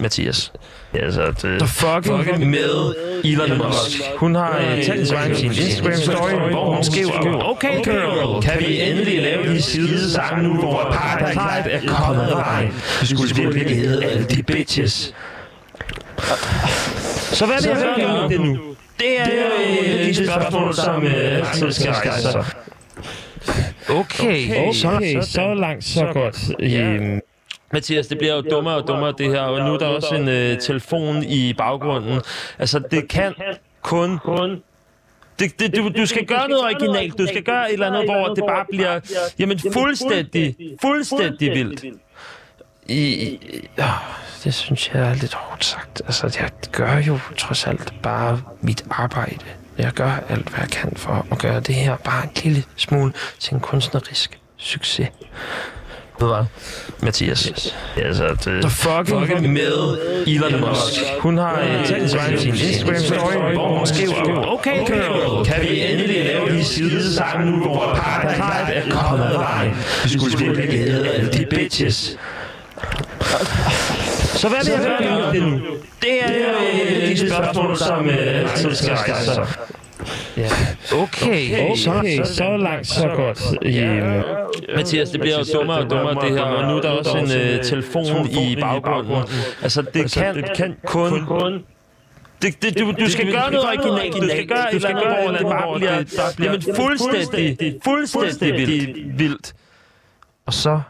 Mathias. 0.00 0.52
Altså, 0.94 1.26
det, 1.26 1.58
The 1.58 1.68
fucking, 1.68 2.24
fucking 2.24 2.50
med 2.50 2.94
Elon 3.24 3.58
Musk. 3.58 4.00
Hun 4.16 4.34
har 4.34 4.58
uh, 4.58 4.84
tagget 4.84 5.08
sig 5.08 5.36
sin 5.36 5.50
Instagram-story, 5.50 6.50
hvor 6.50 6.74
hun 6.74 6.84
skriver, 6.84 7.42
Okay 7.42 7.84
girl, 7.84 8.42
kan 8.42 8.60
vi 8.60 8.80
endelig 8.90 9.22
lave 9.22 9.54
de 9.54 9.62
skide 9.62 10.10
sange 10.10 10.42
nu, 10.48 10.54
hvor 10.54 10.78
Apartheid 10.78 11.32
Clyde 11.32 11.76
er 11.76 11.94
kommet 11.94 12.22
af 12.22 12.36
vejen? 12.36 12.72
Vi 13.00 13.06
skulle 13.06 13.34
virkelig 13.34 13.84
æde 13.84 14.04
alle 14.04 14.24
de 14.24 14.42
bitches. 14.42 15.14
Så 17.36 17.46
hvad 17.46 17.56
vil 17.62 17.68
jeg 17.68 17.94
gøre 17.96 18.20
med 18.20 18.28
det 18.28 18.40
nu? 18.40 18.76
Det 19.00 19.20
er, 19.20 19.24
det 19.24 19.38
er 19.38 20.02
jo 20.02 20.08
de 20.08 20.26
spørgsmål, 20.26 20.74
som 20.74 21.06
altid 21.06 21.72
skal 21.72 21.92
rejse 21.92 22.22
sig. 22.22 22.44
Okay, 23.90 24.44
okay, 24.50 24.72
så, 24.72 24.88
okay, 24.88 25.20
så 25.22 25.54
langt, 25.54 25.84
så 25.84 26.06
godt. 26.12 26.50
Øhm, 26.60 27.20
Mathias, 27.72 28.06
det 28.06 28.18
bliver 28.18 28.34
jo 28.34 28.40
dummere 28.50 28.74
og 28.74 28.88
dummere 28.88 29.14
det 29.18 29.30
her, 29.30 29.40
og 29.40 29.68
nu 29.68 29.74
er 29.74 29.78
der 29.78 29.86
også 29.86 30.14
en 30.14 30.28
øh, 30.28 30.58
telefon 30.58 31.22
i 31.22 31.54
baggrunden. 31.58 32.20
Altså, 32.58 32.80
det 32.90 33.08
kan 33.08 33.34
kun... 33.82 34.18
Det, 35.38 35.60
det, 35.60 35.76
du, 35.76 35.90
du 35.96 36.06
skal 36.06 36.26
gøre 36.26 36.48
noget 36.48 36.64
originalt. 36.64 37.18
Du 37.18 37.26
skal 37.26 37.42
gøre 37.42 37.68
et 37.68 37.72
eller 37.72 37.86
andet, 37.86 38.04
hvor 38.04 38.34
det 38.34 38.44
bare 38.48 38.64
bliver 38.70 39.00
jamen, 39.38 39.58
fuldstændig, 39.72 40.56
fuldstændig 40.82 41.50
vildt. 41.50 41.84
I, 42.88 42.98
i, 42.98 43.40
øh, 43.78 43.84
det 44.44 44.54
synes 44.54 44.90
jeg 44.94 45.02
er 45.08 45.14
lidt 45.14 45.34
hårdt 45.34 45.64
sagt. 45.64 46.02
Altså, 46.06 46.36
jeg 46.40 46.50
gør 46.72 46.96
jo 46.96 47.18
trods 47.38 47.66
alt 47.66 47.92
bare 48.02 48.40
mit 48.60 48.84
arbejde. 48.90 49.44
Jeg 49.78 49.92
gør 49.92 50.10
alt, 50.28 50.48
hvad 50.48 50.60
jeg 50.60 50.68
kan 50.68 50.92
for 50.96 51.26
at 51.30 51.38
gøre 51.38 51.60
det 51.60 51.74
her 51.74 51.96
bare 51.96 52.24
en 52.24 52.30
lille 52.42 52.64
smule 52.76 53.12
til 53.38 53.54
en 53.54 53.60
kunstnerisk 53.60 54.38
succes. 54.56 55.08
Ved 56.20 56.28
hvad? 56.28 56.44
Mathias. 57.02 57.44
Yes. 57.44 57.76
Altså, 57.96 58.28
det, 58.28 58.62
The 58.62 58.70
fucking, 58.70 59.20
fucking 59.20 59.52
med 59.52 59.98
Elon 60.26 60.60
Musk. 60.60 61.00
Hun 61.20 61.38
har 61.38 61.62
uh, 61.62 61.86
tænkt 61.86 62.10
sig 62.10 62.38
sin 62.38 62.54
Instagram-story, 62.54 63.52
hvor 63.52 63.78
hun 63.78 63.86
skriver, 63.86 64.46
Okay, 64.46 64.86
girl, 64.86 65.44
kan 65.44 65.62
vi 65.62 65.80
endelig 65.92 66.24
lave 66.24 66.58
de 66.58 66.64
side 66.64 67.14
sammen 67.14 67.48
nu, 67.48 67.62
hvor 67.62 67.82
apartheid 67.82 68.76
er 68.76 68.90
kommet 68.90 69.24
af 69.24 69.34
vejen. 69.34 69.76
Vi 70.04 70.08
skulle 70.08 70.32
spille 70.32 70.66
glæde 70.66 71.10
af 71.10 71.26
de 71.28 71.46
bitches. 71.50 72.18
Så 74.36 74.48
hvad 74.48 74.58
vil 74.64 74.72
jeg 74.72 74.98
gøre 74.98 75.32
det 75.32 75.42
nu? 75.42 75.60
Det 76.02 76.24
er 76.24 76.32
jo 76.32 77.10
de 77.10 77.30
spørgsmål, 77.30 77.76
som 77.76 78.08
altid 78.08 78.74
skal 78.74 78.94
rejse 78.94 79.24
sig. 79.24 79.46
Ja. 80.36 80.48
Okay, 80.92 81.70
okay, 81.70 81.76
så, 81.76 81.90
okay. 81.90 82.24
Så, 82.24 82.34
så 82.34 82.56
langt, 82.56 82.86
så 82.86 83.08
godt. 83.08 83.64
Ja. 83.74 84.22
Mathias, 84.76 85.10
det 85.10 85.20
bliver 85.20 85.38
jo 85.38 85.58
dummere 85.58 85.78
og 85.78 85.90
dummere 85.90 86.26
det 86.26 86.30
her, 86.30 86.42
og 86.42 86.68
nu 86.68 86.76
er 86.76 86.80
der 86.80 86.90
også 86.90 87.16
en 87.16 87.24
uh, 87.24 87.64
telefon 87.64 88.28
i 88.30 88.56
baggrunden. 88.60 89.22
Altså, 89.62 89.82
det 89.82 90.00
altså, 90.00 90.20
kan, 90.20 90.36
det 90.36 90.44
kan 90.56 90.76
kun... 90.86 91.64
det, 92.42 92.62
det, 92.62 92.78
du, 92.78 92.92
du 93.00 93.10
skal 93.10 93.32
gøre 93.32 93.50
noget 93.50 93.66
originalt. 93.66 94.14
Du 94.14 94.28
skal 94.28 94.46
gøre 94.46 94.70
et 94.70 94.74
eller 94.74 94.88
andet, 94.88 95.04
hvor 95.24 95.32
det 95.32 95.46
bare 95.46 95.74
bliver, 96.36 96.46
jamen, 96.46 96.62
fuldstændig, 96.76 97.74
fuldstændig 97.84 98.66
vildt. 98.66 99.18
vildt. 99.18 99.54
Og 100.46 100.54
så 100.54 100.80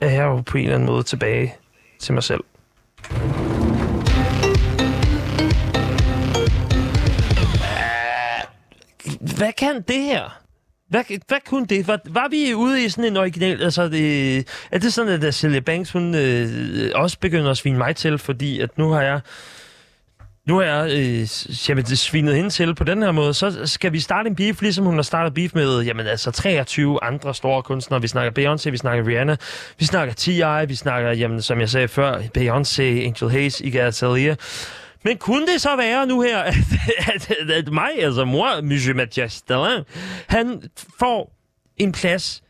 er 0.00 0.10
jeg 0.10 0.24
jo 0.24 0.40
på 0.40 0.58
en 0.58 0.64
eller 0.64 0.74
anden 0.74 0.86
måde 0.86 1.02
tilbage 1.02 1.54
til 1.98 2.14
mig 2.14 2.22
selv. 2.22 2.44
Hvad 9.20 9.52
kan 9.52 9.82
det 9.82 10.02
her? 10.02 10.40
Hvad, 10.88 11.04
hvad 11.28 11.38
kunne 11.46 11.66
det? 11.66 11.88
Var, 11.88 12.00
var 12.04 12.28
vi 12.28 12.54
ude 12.54 12.84
i 12.84 12.88
sådan 12.88 13.04
en 13.04 13.16
original... 13.16 13.62
Altså, 13.62 13.88
det, 13.88 14.38
er 14.70 14.78
det 14.78 14.92
sådan, 14.92 15.24
at 15.24 15.34
Celia 15.34 15.60
Banks, 15.60 15.92
hun 15.92 16.14
øh, 16.14 16.90
også 16.94 17.18
begynder 17.18 17.50
at 17.50 17.56
svine 17.56 17.78
mig 17.78 17.96
til, 17.96 18.18
fordi 18.18 18.60
at 18.60 18.78
nu 18.78 18.88
har 18.90 19.02
jeg... 19.02 19.20
Nu 20.50 20.58
er 20.58 20.64
jeg 20.64 20.90
øh, 20.90 21.28
jamen, 21.68 21.86
svinet 21.86 22.36
hende 22.36 22.50
til 22.50 22.74
på 22.74 22.84
den 22.84 23.02
her 23.02 23.12
måde, 23.12 23.34
så 23.34 23.66
skal 23.66 23.92
vi 23.92 24.00
starte 24.00 24.28
en 24.28 24.36
beef, 24.36 24.62
ligesom 24.62 24.84
hun 24.84 24.94
har 24.94 25.02
startet 25.02 25.34
beef 25.34 25.54
med 25.54 25.82
jamen, 25.82 26.06
altså 26.06 26.30
23 26.30 27.04
andre 27.04 27.34
store 27.34 27.62
kunstnere. 27.62 28.00
Vi 28.00 28.08
snakker 28.08 28.30
Beyoncé, 28.30 28.70
vi 28.70 28.76
snakker 28.76 29.06
Rihanna, 29.06 29.36
vi 29.78 29.84
snakker 29.84 30.14
T.I., 30.14 30.66
vi 30.68 30.74
snakker, 30.74 31.10
jamen, 31.10 31.42
som 31.42 31.60
jeg 31.60 31.68
sagde 31.68 31.88
før, 31.88 32.18
Beyoncé, 32.38 32.82
Angel 32.82 33.30
Hayes, 33.30 33.60
Iggy 33.60 33.76
Azalea. 33.76 34.34
Men 35.04 35.16
kunne 35.16 35.46
det 35.46 35.60
så 35.60 35.76
være 35.76 36.06
nu 36.06 36.20
her, 36.20 36.38
at, 36.38 36.54
at, 37.14 37.30
at, 37.40 37.50
at 37.50 37.72
mig, 37.72 37.90
altså 37.98 38.24
mor, 38.24 38.60
Monsieur 38.62 38.96
Mathias 38.96 39.32
Stalin, 39.32 39.84
han 40.26 40.62
får 40.98 41.32
en 41.76 41.92
plads 41.92 42.42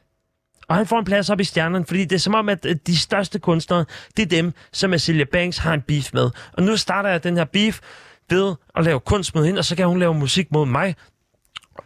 og 0.70 0.76
han 0.76 0.86
får 0.86 0.98
en 0.98 1.04
plads 1.04 1.30
op 1.30 1.40
i 1.40 1.44
stjernerne, 1.44 1.86
fordi 1.86 2.04
det 2.04 2.12
er 2.12 2.20
som 2.20 2.34
om, 2.34 2.48
at 2.48 2.66
de 2.86 2.98
største 2.98 3.38
kunstnere, 3.38 3.84
det 4.16 4.22
er 4.22 4.26
dem, 4.26 4.52
som 4.72 4.98
Celia 4.98 5.24
Banks 5.24 5.58
har 5.58 5.74
en 5.74 5.82
beef 5.82 6.12
med. 6.12 6.30
Og 6.52 6.62
nu 6.62 6.76
starter 6.76 7.10
jeg 7.10 7.24
den 7.24 7.36
her 7.36 7.44
beef 7.44 7.80
ved 8.28 8.54
at 8.76 8.84
lave 8.84 9.00
kunst 9.00 9.34
mod 9.34 9.46
hende, 9.46 9.58
og 9.58 9.64
så 9.64 9.76
kan 9.76 9.86
hun 9.86 9.98
lave 9.98 10.14
musik 10.14 10.52
mod 10.52 10.66
mig. 10.66 10.96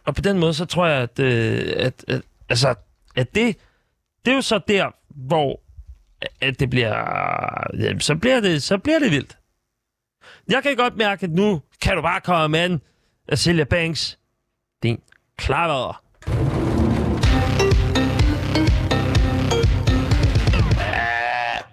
Og 0.04 0.14
på 0.14 0.20
den 0.20 0.38
måde, 0.38 0.54
så 0.54 0.64
tror 0.64 0.86
jeg, 0.86 1.02
at, 1.02 1.18
øh, 1.18 1.72
at, 1.76 2.04
at, 2.08 2.22
altså, 2.48 2.74
at 3.16 3.34
det, 3.34 3.56
det 4.24 4.30
er 4.30 4.34
jo 4.34 4.42
så 4.42 4.60
der, 4.68 4.90
hvor 5.08 5.60
at 6.40 6.60
det 6.60 6.70
bliver, 6.70 6.94
jamen, 7.78 8.00
så 8.00 8.14
bliver 8.14 8.40
det, 8.40 8.62
så 8.62 8.78
bliver 8.78 8.98
det 8.98 9.10
vildt. 9.10 9.38
Jeg 10.48 10.62
kan 10.62 10.76
godt 10.76 10.96
mærke, 10.96 11.24
at 11.24 11.30
nu 11.30 11.62
kan 11.82 11.96
du 11.96 12.02
bare 12.02 12.20
komme 12.20 12.58
an, 12.58 12.80
Celia 13.34 13.64
Banks. 13.64 14.18
Din 14.82 15.00
klaver. 15.38 16.03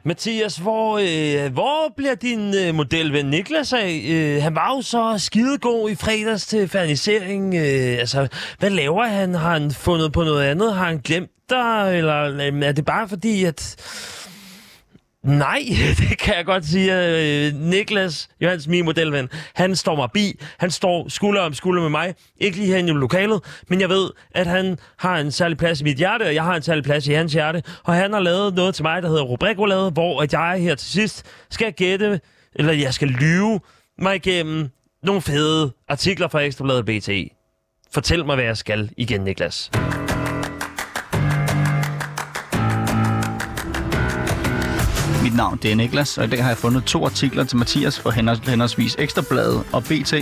Mathias, 0.03 0.57
hvor, 0.57 0.97
øh, 0.97 1.53
hvor 1.53 1.93
bliver 1.97 2.15
din 2.15 2.55
øh, 2.55 2.75
modelven 2.75 3.25
Niklas 3.25 3.73
af? 3.73 4.05
Øh, 4.09 4.43
han 4.43 4.55
var 4.55 4.75
jo 4.75 4.81
så 4.81 5.15
skidegod 5.17 5.89
i 5.89 5.95
fredags 5.95 6.45
til 6.45 6.67
fernisering. 6.67 7.55
Øh, 7.55 7.99
altså, 7.99 8.27
hvad 8.59 8.69
laver 8.69 9.07
han? 9.07 9.35
Har 9.35 9.53
han 9.53 9.71
fundet 9.71 10.11
på 10.11 10.23
noget 10.23 10.43
andet? 10.43 10.73
Har 10.73 10.85
han 10.85 10.97
glemt 10.97 11.29
dig? 11.49 11.97
Eller 11.97 12.23
øh, 12.23 12.63
er 12.63 12.71
det 12.71 12.85
bare 12.85 13.09
fordi, 13.09 13.43
at 13.43 13.75
Nej, 15.24 15.61
det 15.99 16.17
kan 16.17 16.36
jeg 16.36 16.45
godt 16.45 16.65
sige. 16.65 17.07
Øh, 17.47 17.53
Niklas, 17.55 18.30
Johans 18.41 18.67
min 18.67 18.86
modelven, 18.86 19.30
han 19.53 19.76
står 19.76 19.95
mig 19.95 20.09
bi. 20.13 20.39
Han 20.59 20.72
står 20.72 21.09
skulder 21.09 21.41
om 21.41 21.53
skulder 21.53 21.82
med 21.82 21.89
mig. 21.89 22.15
Ikke 22.38 22.57
lige 22.57 22.67
herinde 22.67 22.89
i 22.89 22.93
lokalet, 22.93 23.41
men 23.67 23.82
jeg 23.82 23.89
ved, 23.89 24.09
at 24.32 24.47
han 24.47 24.78
har 24.97 25.17
en 25.17 25.32
særlig 25.32 25.57
plads 25.57 25.82
i 25.82 25.84
mit 25.84 25.97
hjerte, 25.97 26.24
og 26.24 26.36
jeg 26.36 26.43
har 26.43 26.55
en 26.55 26.61
særlig 26.61 26.84
plads 26.84 27.07
i 27.07 27.13
hans 27.13 27.34
hjerte. 27.34 27.63
Og 27.84 27.93
han 27.93 28.13
har 28.13 28.19
lavet 28.19 28.53
noget 28.53 28.76
til 28.76 28.84
mig, 28.84 29.01
der 29.01 29.09
hedder 29.09 29.24
Rubrikolade, 29.24 29.91
hvor 29.91 30.22
at 30.22 30.34
jeg 30.34 30.59
her 30.61 30.76
til 30.76 30.88
sidst 30.88 31.26
skal 31.49 31.74
gætte, 31.74 32.19
eller 32.55 32.74
jeg 32.74 32.93
skal 32.93 33.07
lyve 33.07 33.59
mig 33.99 34.15
igennem 34.15 34.69
nogle 35.03 35.22
fede 35.22 35.72
artikler 35.89 36.28
fra 36.28 36.39
Ekstrabladet 36.39 36.86
BT. 36.86 37.09
Fortæl 37.93 38.26
mig, 38.26 38.36
hvad 38.36 38.45
jeg 38.45 38.57
skal 38.57 38.89
igen, 38.97 39.22
Niklas. 39.22 39.72
Mit 45.32 45.38
navn 45.38 45.59
det 45.61 45.71
er 45.71 45.75
Niklas, 45.75 46.17
og 46.17 46.25
i 46.25 46.27
dag 46.27 46.43
har 46.43 46.49
jeg 46.49 46.57
fundet 46.57 46.84
to 46.84 47.05
artikler 47.05 47.43
til 47.43 47.57
Mathias 47.57 47.99
fra 47.99 48.09
henholdsvis 48.09 48.95
Ekstrabladet 48.99 49.63
og 49.73 49.84
BT. 49.84 50.13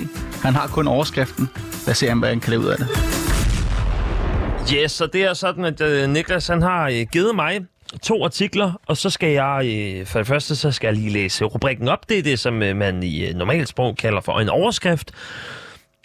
Han 0.43 0.53
har 0.53 0.67
kun 0.67 0.87
overskriften. 0.87 1.49
Lad 1.85 1.91
os 1.91 1.97
se, 1.97 2.13
hvad 2.13 2.29
han 2.29 2.39
kan 2.39 2.49
lave 2.49 2.61
ud 2.61 2.67
af 2.67 2.77
det. 2.77 2.87
Yes, 4.73 4.91
så 4.91 5.07
det 5.07 5.23
er 5.23 5.33
sådan, 5.33 5.65
at 5.65 5.81
øh, 5.81 6.09
Niklas 6.09 6.47
han 6.47 6.61
har 6.61 6.89
øh, 6.89 7.05
givet 7.11 7.35
mig 7.35 7.61
to 8.03 8.23
artikler, 8.23 8.71
og 8.87 8.97
så 8.97 9.09
skal 9.09 9.29
jeg, 9.29 9.61
øh, 9.65 10.05
for 10.05 10.19
det 10.19 10.27
første, 10.27 10.55
så 10.55 10.71
skal 10.71 10.87
jeg 10.87 10.95
lige 10.95 11.09
læse 11.09 11.45
rubrikken 11.45 11.87
op. 11.87 12.09
Det 12.09 12.19
er 12.19 12.23
det, 12.23 12.39
som 12.39 12.53
man 12.53 13.03
i 13.03 13.29
uh, 13.29 13.35
normalt 13.35 13.69
sprog 13.69 13.97
kalder 13.97 14.21
for 14.21 14.39
en 14.39 14.49
overskrift. 14.49 15.11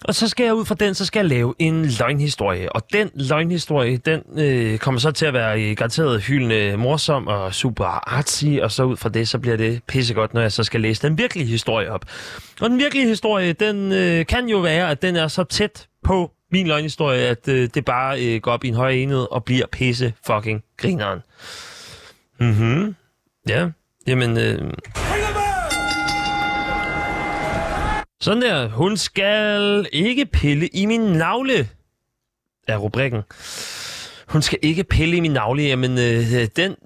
Og 0.05 0.14
så 0.14 0.28
skal 0.28 0.44
jeg 0.44 0.55
ud 0.55 0.64
fra 0.64 0.74
den, 0.74 0.94
så 0.94 1.07
skal 1.07 1.20
jeg 1.20 1.28
lave 1.28 1.55
en 1.59 1.86
løgnhistorie. 1.98 2.72
Og 2.72 2.82
den 2.92 3.11
løgnhistorie, 3.14 3.96
den 3.96 4.22
øh, 4.36 4.78
kommer 4.78 5.00
så 5.00 5.11
til 5.11 5.26
at 5.26 5.34
være 5.34 5.62
øh, 5.62 5.76
garanteret 5.76 6.22
hyldende 6.22 6.76
morsom 6.76 7.26
og 7.26 7.55
super 7.55 7.84
artsy. 7.84 8.44
Og 8.62 8.70
så 8.72 8.84
ud 8.84 8.96
fra 8.96 9.09
det, 9.09 9.28
så 9.28 9.38
bliver 9.38 9.57
det 9.57 9.82
pissegodt, 9.88 10.34
når 10.34 10.40
jeg 10.40 10.52
så 10.52 10.64
skal 10.64 10.80
læse 10.80 11.09
den 11.09 11.18
virkelige 11.18 11.46
historie 11.46 11.90
op. 11.90 12.05
Og 12.61 12.70
den 12.70 12.78
virkelige 12.78 13.07
historie, 13.09 13.52
den 13.52 13.92
øh, 13.92 14.26
kan 14.26 14.48
jo 14.48 14.59
være, 14.59 14.90
at 14.90 15.02
den 15.02 15.16
er 15.16 15.28
så 15.28 15.44
tæt 15.44 15.86
på 16.05 16.30
min 16.52 16.66
løgnhistorie, 16.66 17.20
at 17.20 17.48
øh, 17.48 17.68
det 17.74 17.84
bare 17.84 18.24
øh, 18.24 18.40
går 18.40 18.52
op 18.52 18.64
i 18.64 18.68
en 18.68 18.74
høj 18.74 18.90
enhed 18.90 19.26
og 19.30 19.44
bliver 19.44 19.66
pisse 19.72 20.12
fucking 20.26 20.62
grineren. 20.76 21.20
Mhm. 22.40 22.94
Ja. 23.48 23.68
Jamen, 24.07 24.38
øh... 24.38 24.72
Sådan 28.24 28.42
der. 28.42 28.68
Hun 28.68 28.96
skal 28.96 29.86
ikke 29.92 30.26
pille 30.26 30.66
i 30.66 30.86
min 30.86 31.00
navle, 31.00 31.68
er 32.68 32.76
rubrikken. 32.76 33.22
Hun 34.28 34.42
skal 34.42 34.58
ikke 34.62 34.84
pille 34.84 35.16
i 35.16 35.20
min 35.20 35.30
navle. 35.30 35.62
Jamen, 35.62 35.98
øh, 35.98 36.48
den 36.56 36.76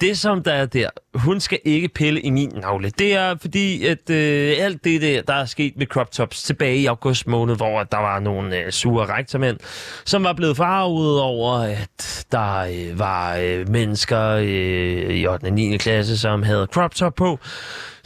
det, 0.00 0.18
som 0.18 0.42
der 0.42 0.52
er 0.52 0.66
der, 0.66 0.88
hun 1.14 1.40
skal 1.40 1.58
ikke 1.64 1.88
pille 1.88 2.20
i 2.20 2.30
min 2.30 2.52
navle. 2.60 2.90
Det 2.90 3.14
er 3.14 3.36
fordi, 3.40 3.86
at 3.86 4.10
øh, 4.10 4.54
alt 4.58 4.84
det 4.84 5.02
der, 5.02 5.22
der 5.22 5.34
er 5.34 5.44
sket 5.44 5.76
med 5.76 5.86
crop 5.86 6.10
tops 6.10 6.42
tilbage 6.42 6.76
i 6.76 6.86
august 6.86 7.26
måned, 7.26 7.56
hvor 7.56 7.82
der 7.82 7.98
var 7.98 8.20
nogle 8.20 8.58
øh, 8.58 8.72
sure 8.72 9.06
rektormænd, 9.06 9.58
som 10.04 10.24
var 10.24 10.32
blevet 10.32 10.56
farvet 10.56 11.20
over, 11.20 11.52
at 11.52 12.26
der 12.32 12.58
øh, 12.58 12.98
var 12.98 13.36
øh, 13.36 13.68
mennesker 13.68 14.28
øh, 14.28 15.14
i 15.14 15.26
8. 15.26 15.44
og 15.44 15.52
9. 15.52 15.76
klasse, 15.76 16.18
som 16.18 16.42
havde 16.42 16.68
crop 16.72 16.94
top 16.94 17.14
på 17.14 17.38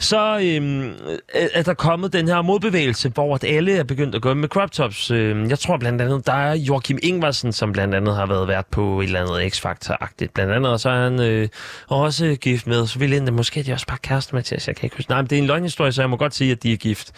så 0.05 0.39
øhm, 0.43 0.93
er 1.33 1.61
der 1.63 1.73
kommet 1.73 2.13
den 2.13 2.27
her 2.27 2.41
modbevægelse, 2.41 3.09
hvor 3.09 3.35
at 3.35 3.43
alle 3.43 3.77
er 3.77 3.83
begyndt 3.83 4.15
at 4.15 4.21
gå 4.21 4.33
med 4.33 4.49
crop 4.49 4.71
tops. 4.71 5.11
Øhm, 5.11 5.49
jeg 5.49 5.59
tror 5.59 5.77
blandt 5.77 6.01
andet, 6.01 6.27
der 6.27 6.33
er 6.33 6.53
Joachim 6.53 6.99
Ingvarsen, 7.03 7.53
som 7.53 7.71
blandt 7.71 7.95
andet 7.95 8.15
har 8.15 8.25
været 8.25 8.47
vært 8.47 8.65
på 8.71 9.01
et 9.01 9.05
eller 9.05 9.21
andet 9.21 9.53
X-Factor-agtigt. 9.53 10.33
Blandt 10.33 10.53
andet, 10.53 10.71
og 10.71 10.79
så 10.79 10.89
er 10.89 11.03
han 11.03 11.21
øh, 11.21 11.47
også 11.87 12.37
gift 12.41 12.67
med, 12.67 12.87
så 12.87 12.99
vil 12.99 13.11
jeg 13.11 13.33
måske 13.33 13.59
er 13.59 13.63
de 13.63 13.73
også 13.73 13.87
bare 13.87 13.97
kæreste, 13.97 14.35
Mathias, 14.35 14.67
jeg 14.67 14.75
kan 14.75 14.87
ikke 14.87 14.95
huske. 14.95 15.11
Nej, 15.11 15.21
men 15.21 15.29
det 15.29 15.37
er 15.37 15.41
en 15.41 15.47
løgnhistorie, 15.47 15.91
så 15.91 16.01
jeg 16.01 16.09
må 16.09 16.17
godt 16.17 16.35
sige, 16.35 16.51
at 16.51 16.63
de 16.63 16.73
er 16.73 16.77
gift. 16.77 17.11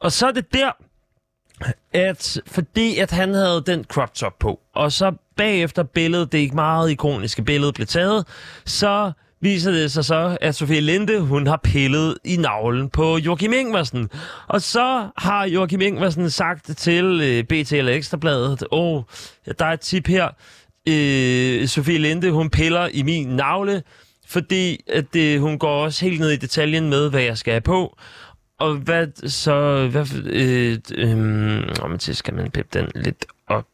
Og 0.00 0.12
så 0.12 0.26
er 0.26 0.32
det 0.32 0.54
der, 0.54 0.70
at 1.92 2.40
fordi 2.46 2.98
at 2.98 3.10
han 3.10 3.34
havde 3.34 3.62
den 3.66 3.84
crop 3.84 4.14
top 4.14 4.38
på, 4.38 4.60
og 4.74 4.92
så 4.92 5.12
bagefter 5.36 5.82
billedet, 5.82 6.32
det 6.32 6.38
ikke 6.38 6.54
meget 6.54 6.90
ikoniske 6.90 7.42
billede, 7.42 7.72
blev 7.72 7.86
taget, 7.86 8.26
så 8.64 9.12
viser 9.40 9.70
det 9.70 9.92
sig 9.92 10.04
så, 10.04 10.38
at 10.40 10.54
Sofie 10.54 10.80
Linde, 10.80 11.20
hun 11.20 11.46
har 11.46 11.60
pillet 11.64 12.18
i 12.24 12.36
navlen 12.36 12.88
på 12.88 13.18
Joachim 13.18 13.52
Ingvarsen. 13.52 14.08
Og 14.48 14.62
så 14.62 15.08
har 15.16 15.44
Joachim 15.44 15.80
Ingvarsen 15.80 16.30
sagt 16.30 16.76
til 16.76 17.20
øh, 17.22 17.44
BT 17.44 17.72
eller 17.72 17.92
Ekstrabladet, 17.92 18.64
åh, 18.72 18.96
oh, 18.96 19.02
der 19.58 19.64
er 19.64 19.72
et 19.72 19.80
tip 19.80 20.06
her, 20.06 20.28
øh, 20.88 21.68
Sofie 21.68 21.98
Linde, 21.98 22.30
hun 22.30 22.50
piller 22.50 22.88
i 22.92 23.02
min 23.02 23.28
navle, 23.28 23.82
fordi 24.26 24.80
at 24.92 25.14
det, 25.14 25.40
hun 25.40 25.58
går 25.58 25.84
også 25.84 26.04
helt 26.04 26.20
ned 26.20 26.30
i 26.30 26.36
detaljen 26.36 26.90
med, 26.90 27.10
hvad 27.10 27.22
jeg 27.22 27.38
skal 27.38 27.52
have 27.52 27.60
på. 27.60 27.96
Og 28.58 28.74
hvad 28.74 29.28
så... 29.28 29.86
Hvad, 29.88 30.06
øh, 30.24 30.78
øh, 30.94 31.62
om 31.80 31.98
til 31.98 32.16
skal 32.16 32.34
man 32.34 32.50
pippe 32.50 32.78
den 32.78 32.90
lidt 32.94 33.26
op. 33.46 33.66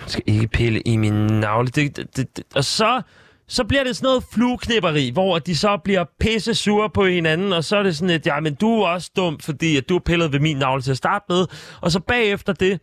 Jeg 0.00 0.06
skal 0.06 0.22
ikke 0.26 0.48
pille 0.48 0.80
i 0.80 0.96
min 0.96 1.26
navle. 1.26 1.68
Det, 1.68 1.96
det, 1.96 2.36
det, 2.36 2.44
og 2.54 2.64
så 2.64 3.02
så 3.48 3.64
bliver 3.64 3.84
det 3.84 3.96
sådan 3.96 4.06
noget 4.06 4.24
flueknipperi, 4.32 5.10
hvor 5.10 5.38
de 5.38 5.56
så 5.56 5.76
bliver 5.76 6.04
pisse 6.20 6.54
sure 6.54 6.90
på 6.90 7.06
hinanden, 7.06 7.52
og 7.52 7.64
så 7.64 7.76
er 7.76 7.82
det 7.82 7.96
sådan 7.96 8.14
et, 8.14 8.26
ja, 8.26 8.40
men 8.40 8.54
du 8.54 8.80
er 8.80 8.88
også 8.88 9.10
dum, 9.16 9.38
fordi 9.38 9.76
at 9.76 9.88
du 9.88 9.94
har 9.94 10.00
pillet 10.00 10.32
ved 10.32 10.40
min 10.40 10.56
navle 10.56 10.82
til 10.82 10.90
at 10.90 10.96
starte 10.96 11.24
med. 11.28 11.46
Og 11.80 11.92
så 11.92 12.00
bagefter 12.00 12.52
det, 12.52 12.80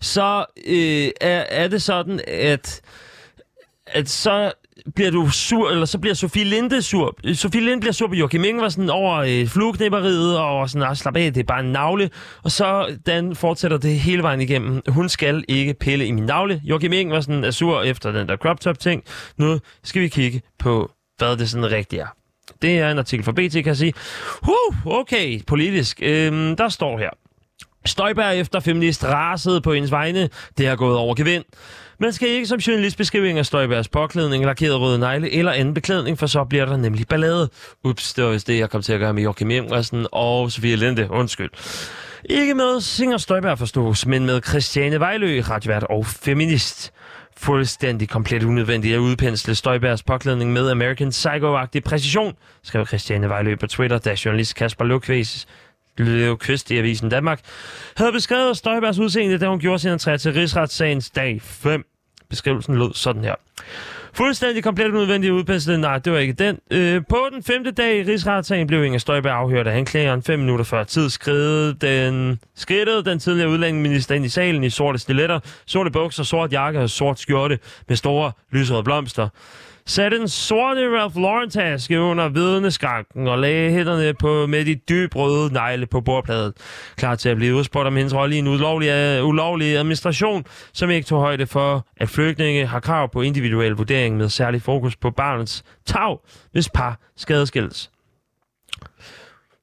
så 0.00 0.44
øh, 0.66 1.10
er, 1.20 1.40
er 1.40 1.68
det 1.68 1.82
sådan, 1.82 2.20
at, 2.26 2.80
at 3.86 4.08
så 4.08 4.52
bliver 4.94 5.10
du 5.10 5.30
sur, 5.30 5.70
eller 5.70 5.84
så 5.84 5.98
bliver 5.98 6.14
Sofie 6.14 6.44
Linde 6.44 6.82
sur. 6.82 7.16
Sofie 7.34 7.60
Linde 7.60 7.80
bliver 7.80 7.92
sur 7.92 8.08
på 8.08 8.14
Joachim 8.14 8.44
Ingvarsen 8.44 8.90
over 8.90 9.16
øh, 9.16 9.46
flueknipperiet, 9.46 10.38
og 10.38 10.70
sådan, 10.70 10.88
ah, 10.88 10.96
slap 10.96 11.16
af, 11.16 11.34
det 11.34 11.40
er 11.40 11.44
bare 11.44 11.60
en 11.60 11.72
navle. 11.72 12.10
Og 12.42 12.50
så 12.50 12.96
Dan 13.06 13.36
fortsætter 13.36 13.78
det 13.78 14.00
hele 14.00 14.22
vejen 14.22 14.40
igennem. 14.40 14.82
Hun 14.88 15.08
skal 15.08 15.44
ikke 15.48 15.74
pille 15.74 16.06
i 16.06 16.12
min 16.12 16.24
navle. 16.24 16.60
Joachim 16.64 16.92
Ingvarsen 16.92 17.44
er 17.44 17.50
sur 17.50 17.82
efter 17.82 18.12
den 18.12 18.28
der 18.28 18.36
crop 18.36 18.60
top 18.60 18.78
ting. 18.78 19.04
Nu 19.36 19.58
skal 19.84 20.02
vi 20.02 20.08
kigge 20.08 20.42
på, 20.58 20.90
hvad 21.18 21.36
det 21.36 21.50
sådan 21.50 21.70
rigtigt 21.70 22.02
er. 22.02 22.06
Det 22.62 22.78
er 22.78 22.90
en 22.90 22.98
artikel 22.98 23.24
fra 23.24 23.32
BT, 23.32 23.52
kan 23.52 23.66
jeg 23.66 23.76
sige. 23.76 23.94
Huh, 24.42 24.86
okay, 24.86 25.40
politisk. 25.46 25.98
Øhm, 26.02 26.56
der 26.56 26.68
står 26.68 26.98
her. 26.98 27.10
Støjberg 27.84 28.38
efter 28.38 28.60
feminist 28.60 29.04
rasede 29.04 29.60
på 29.60 29.72
hendes 29.72 29.90
vegne. 29.90 30.28
Det 30.58 30.66
har 30.66 30.76
gået 30.76 30.96
over 30.96 31.14
gevind. 31.14 31.44
Man 31.98 32.12
skal 32.12 32.28
ikke 32.28 32.46
som 32.46 32.58
journalist 32.58 32.96
beskrive 32.96 33.28
Inger 33.28 33.42
Støjbergs 33.42 33.88
påklædning, 33.88 34.44
lakeret 34.44 34.80
røde 34.80 34.98
negle 34.98 35.32
eller 35.32 35.52
anden 35.52 35.74
beklædning, 35.74 36.18
for 36.18 36.26
så 36.26 36.44
bliver 36.44 36.64
der 36.64 36.76
nemlig 36.76 37.08
ballade. 37.08 37.50
Ups, 37.84 38.14
det 38.14 38.24
var 38.24 38.30
vist 38.30 38.46
det, 38.46 38.58
jeg 38.58 38.70
kom 38.70 38.82
til 38.82 38.92
at 38.92 39.00
gøre 39.00 39.14
med 39.14 39.22
Joachim 39.22 39.50
Emmersen 39.50 40.06
og 40.12 40.52
Sofie 40.52 40.76
Linde. 40.76 41.10
Undskyld. 41.10 41.50
Ikke 42.24 42.54
med 42.54 42.80
Singer 42.80 43.16
Støjberg 43.16 43.58
forstås, 43.58 44.06
men 44.06 44.26
med 44.26 44.40
Christiane 44.48 45.00
Vejlø, 45.00 45.40
retvært 45.40 45.84
og 45.90 46.06
feminist. 46.06 46.92
Fuldstændig 47.36 48.08
komplet 48.08 48.42
unødvendigt 48.42 48.94
at 48.94 48.98
udpensle 48.98 49.54
Støjbergs 49.54 50.02
påklædning 50.02 50.52
med 50.52 50.70
American 50.70 51.08
Psycho-agtig 51.08 51.80
præcision, 51.84 52.34
skrev 52.62 52.86
Christiane 52.86 53.28
Vejlø 53.28 53.56
på 53.56 53.66
Twitter, 53.66 53.98
da 53.98 54.16
journalist 54.24 54.54
Kasper 54.54 54.84
Lukvæs 54.84 55.46
Leo 55.98 56.36
Kvist 56.36 56.70
i 56.70 56.78
Avisen 56.78 57.08
Danmark, 57.08 57.40
havde 57.96 58.12
beskrevet 58.12 58.56
Støjbergs 58.56 58.98
udseende, 58.98 59.38
da 59.38 59.48
hun 59.48 59.60
gjorde 59.60 59.78
sin 59.78 59.90
entré 59.90 60.16
til 60.16 60.32
rigsretssagens 60.32 61.10
dag 61.10 61.42
5. 61.42 61.84
Beskrivelsen 62.30 62.78
lød 62.78 62.94
sådan 62.94 63.24
her. 63.24 63.34
Fuldstændig 64.16 64.64
komplet 64.64 64.94
udvendig 64.94 65.32
udpenslet. 65.32 65.80
Nej, 65.80 65.98
det 65.98 66.12
var 66.12 66.18
ikke 66.18 66.32
den. 66.32 66.58
Øh, 66.70 67.02
på 67.08 67.28
den 67.32 67.42
femte 67.42 67.70
dag 67.70 67.98
i 67.98 68.02
rigsretssagen 68.02 68.66
blev 68.66 68.84
Inger 68.84 68.98
Støjberg 68.98 69.32
afhørt 69.32 69.66
af 69.66 69.76
anklageren 69.76 70.22
fem 70.22 70.38
minutter 70.38 70.64
før 70.64 70.84
tid 70.84 71.10
skridtet 71.10 71.82
den, 71.82 72.40
skridtede 72.54 73.04
den 73.04 73.18
tidligere 73.18 73.48
udlændingeminister 73.48 74.14
ind 74.14 74.24
i 74.24 74.28
salen 74.28 74.64
i 74.64 74.70
sorte 74.70 74.98
stiletter, 74.98 75.40
sorte 75.66 75.90
bukser, 75.90 76.22
sort 76.22 76.52
jakke 76.52 76.80
og 76.80 76.90
sort 76.90 77.20
skjorte 77.20 77.58
med 77.88 77.96
store 77.96 78.32
lyserøde 78.52 78.84
blomster 78.84 79.28
satte 79.86 80.18
den 80.18 80.28
sorte 80.28 80.98
Ralph 80.98 81.16
Lauren-taske 81.16 82.00
under 82.00 82.28
vidneskranken 82.28 83.28
og 83.28 83.38
lagde 83.38 83.70
hænderne 83.70 84.14
på 84.14 84.46
med 84.46 84.64
de 84.64 84.74
dyb 84.74 85.16
røde 85.16 85.52
negle 85.52 85.86
på 85.86 86.00
bordpladen. 86.00 86.52
Klar 86.96 87.14
til 87.14 87.28
at 87.28 87.36
blive 87.36 87.54
udspurgt 87.54 87.86
om 87.86 87.96
hendes 87.96 88.14
rolle 88.14 88.36
i 88.36 88.38
en 88.38 88.48
ulovlig, 88.48 88.88
øh, 88.88 89.26
ulovlig 89.26 89.76
administration, 89.76 90.44
som 90.72 90.90
ikke 90.90 91.06
tog 91.06 91.20
højde 91.20 91.46
for, 91.46 91.86
at 91.96 92.08
flygtninge 92.08 92.66
har 92.66 92.80
krav 92.80 93.12
på 93.12 93.20
individuel 93.20 93.72
vurdering 93.72 94.16
med 94.16 94.28
særlig 94.28 94.62
fokus 94.62 94.96
på 94.96 95.10
barnets 95.10 95.64
tag, 95.86 96.18
hvis 96.52 96.68
par 96.68 97.00
skadeskilles. 97.16 97.90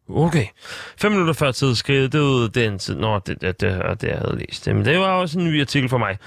Okay. 0.09 0.45
Fem 1.01 1.11
minutter 1.11 1.33
før 1.33 1.51
tid 1.51 1.75
skrev 1.75 2.03
det 2.09 2.19
ud 2.19 2.49
den 2.49 2.79
tid. 2.79 2.95
Nå, 2.95 3.19
det, 3.19 3.41
det, 3.41 3.61
det, 3.61 4.01
det 4.01 4.07
jeg 4.07 4.17
havde 4.17 4.37
læst. 4.37 4.67
Men 4.67 4.85
det 4.85 4.99
var 4.99 5.11
også 5.11 5.39
en 5.39 5.45
ny 5.45 5.61
artikel 5.61 5.89
for 5.89 5.97
mig. 5.97 6.17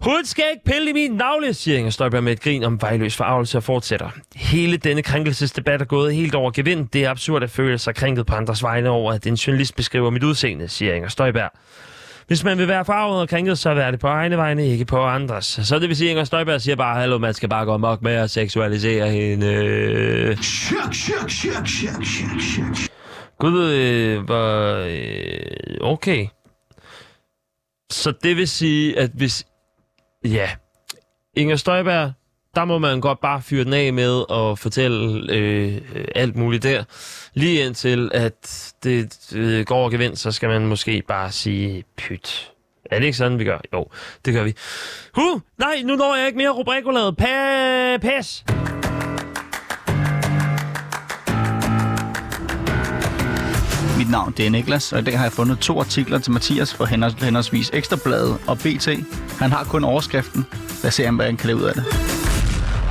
Hun 0.00 0.24
skal 0.24 0.44
ikke 0.52 0.64
pille 0.64 0.90
i 0.90 0.92
min 0.92 1.10
navle, 1.10 1.54
siger 1.54 1.78
Inger 1.78 1.90
Støjberg 1.90 2.24
med 2.24 2.32
et 2.32 2.40
grin 2.40 2.64
om 2.64 2.82
vejløs 2.82 3.16
forarvelse 3.16 3.58
og 3.58 3.62
fortsætter. 3.62 4.10
Hele 4.34 4.76
denne 4.76 5.02
krænkelsesdebat 5.02 5.80
er 5.80 5.84
gået 5.84 6.14
helt 6.14 6.34
over 6.34 6.50
gevind. 6.50 6.88
Det 6.88 7.04
er 7.04 7.10
absurd 7.10 7.42
at 7.42 7.50
føle 7.50 7.78
sig 7.78 7.94
krænket 7.94 8.26
på 8.26 8.34
andres 8.34 8.62
vegne 8.62 8.90
over, 8.90 9.12
at 9.12 9.26
en 9.26 9.34
journalist 9.34 9.76
beskriver 9.76 10.10
mit 10.10 10.22
udseende, 10.22 10.68
siger 10.68 10.94
Inger 10.94 11.08
Støjberg. 11.08 11.50
Hvis 12.26 12.44
man 12.44 12.58
vil 12.58 12.68
være 12.68 12.84
farvet 12.84 13.20
og 13.20 13.28
krænket, 13.28 13.58
så 13.58 13.70
er 13.70 13.90
det 13.90 14.00
på 14.00 14.06
egne 14.06 14.36
vegne, 14.36 14.66
ikke 14.66 14.84
på 14.84 15.02
andres. 15.02 15.60
Så 15.62 15.78
det 15.78 15.88
vil 15.88 15.96
sige, 15.96 16.08
at 16.08 16.10
Inger 16.10 16.24
Støjberg 16.24 16.60
siger 16.60 16.76
bare, 16.76 17.00
hallo, 17.00 17.18
man 17.18 17.34
skal 17.34 17.48
bare 17.48 17.64
gå 17.64 17.76
mok 17.76 18.02
med 18.02 18.12
at 18.12 18.30
seksualisere 18.30 19.10
hende. 19.10 20.36
Shuk, 20.42 20.94
shuk, 20.94 21.30
shuk, 21.30 21.66
shuk, 21.66 22.04
shuk, 22.04 22.40
shuk. 22.40 22.88
Gud, 23.38 23.70
øh, 23.70 24.28
var... 24.28 24.76
Øh, 24.88 25.76
okay. 25.80 26.26
Så 27.92 28.12
det 28.22 28.36
vil 28.36 28.48
sige, 28.48 28.98
at 28.98 29.10
hvis 29.14 29.44
Ja. 30.24 30.50
Inger 31.36 31.56
Støjberg, 31.56 32.12
der 32.54 32.64
må 32.64 32.78
man 32.78 33.00
godt 33.00 33.20
bare 33.20 33.42
fyre 33.42 33.64
den 33.64 33.72
af 33.72 33.92
med 33.92 34.30
og 34.30 34.58
fortælle 34.58 35.32
øh, 35.32 35.80
alt 36.14 36.36
muligt 36.36 36.62
der. 36.62 36.84
Lige 37.34 37.66
indtil, 37.66 38.10
at 38.14 38.72
det 38.82 39.32
øh, 39.34 39.64
går 39.64 39.84
og 39.84 39.90
gevind, 39.90 40.16
så 40.16 40.32
skal 40.32 40.48
man 40.48 40.66
måske 40.66 41.02
bare 41.08 41.32
sige 41.32 41.84
pyt. 41.96 42.52
Er 42.90 42.98
det 42.98 43.06
ikke 43.06 43.18
sådan, 43.18 43.38
vi 43.38 43.44
gør? 43.44 43.58
Jo, 43.72 43.86
det 44.24 44.34
gør 44.34 44.42
vi. 44.42 44.54
Huh, 45.14 45.40
nej, 45.58 45.82
nu 45.84 45.96
når 45.96 46.16
jeg 46.16 46.26
ikke 46.26 46.38
mere 46.38 46.50
rubrikolade. 46.50 47.12
Pa 47.12 47.96
pas! 47.96 48.44
Mit 54.04 54.10
navn 54.10 54.34
det 54.36 54.46
er 54.46 54.50
Niklas, 54.50 54.92
og 54.92 54.98
i 54.98 55.02
dag 55.02 55.18
har 55.18 55.24
jeg 55.24 55.32
fundet 55.32 55.58
to 55.58 55.80
artikler 55.80 56.18
til 56.18 56.32
Mathias 56.32 56.74
for 56.74 56.84
henholdsvis 57.24 57.70
Ekstrabladet 57.72 58.38
og 58.46 58.58
BT. 58.58 58.88
Han 59.40 59.50
har 59.50 59.64
kun 59.64 59.84
overskriften. 59.84 60.46
Lad 60.82 60.88
os 60.88 60.94
se, 60.94 61.10
hvad 61.10 61.26
han 61.26 61.36
kan 61.36 61.46
lave 61.46 61.58
ud 61.58 61.62
af 61.62 61.74
det. 61.74 61.84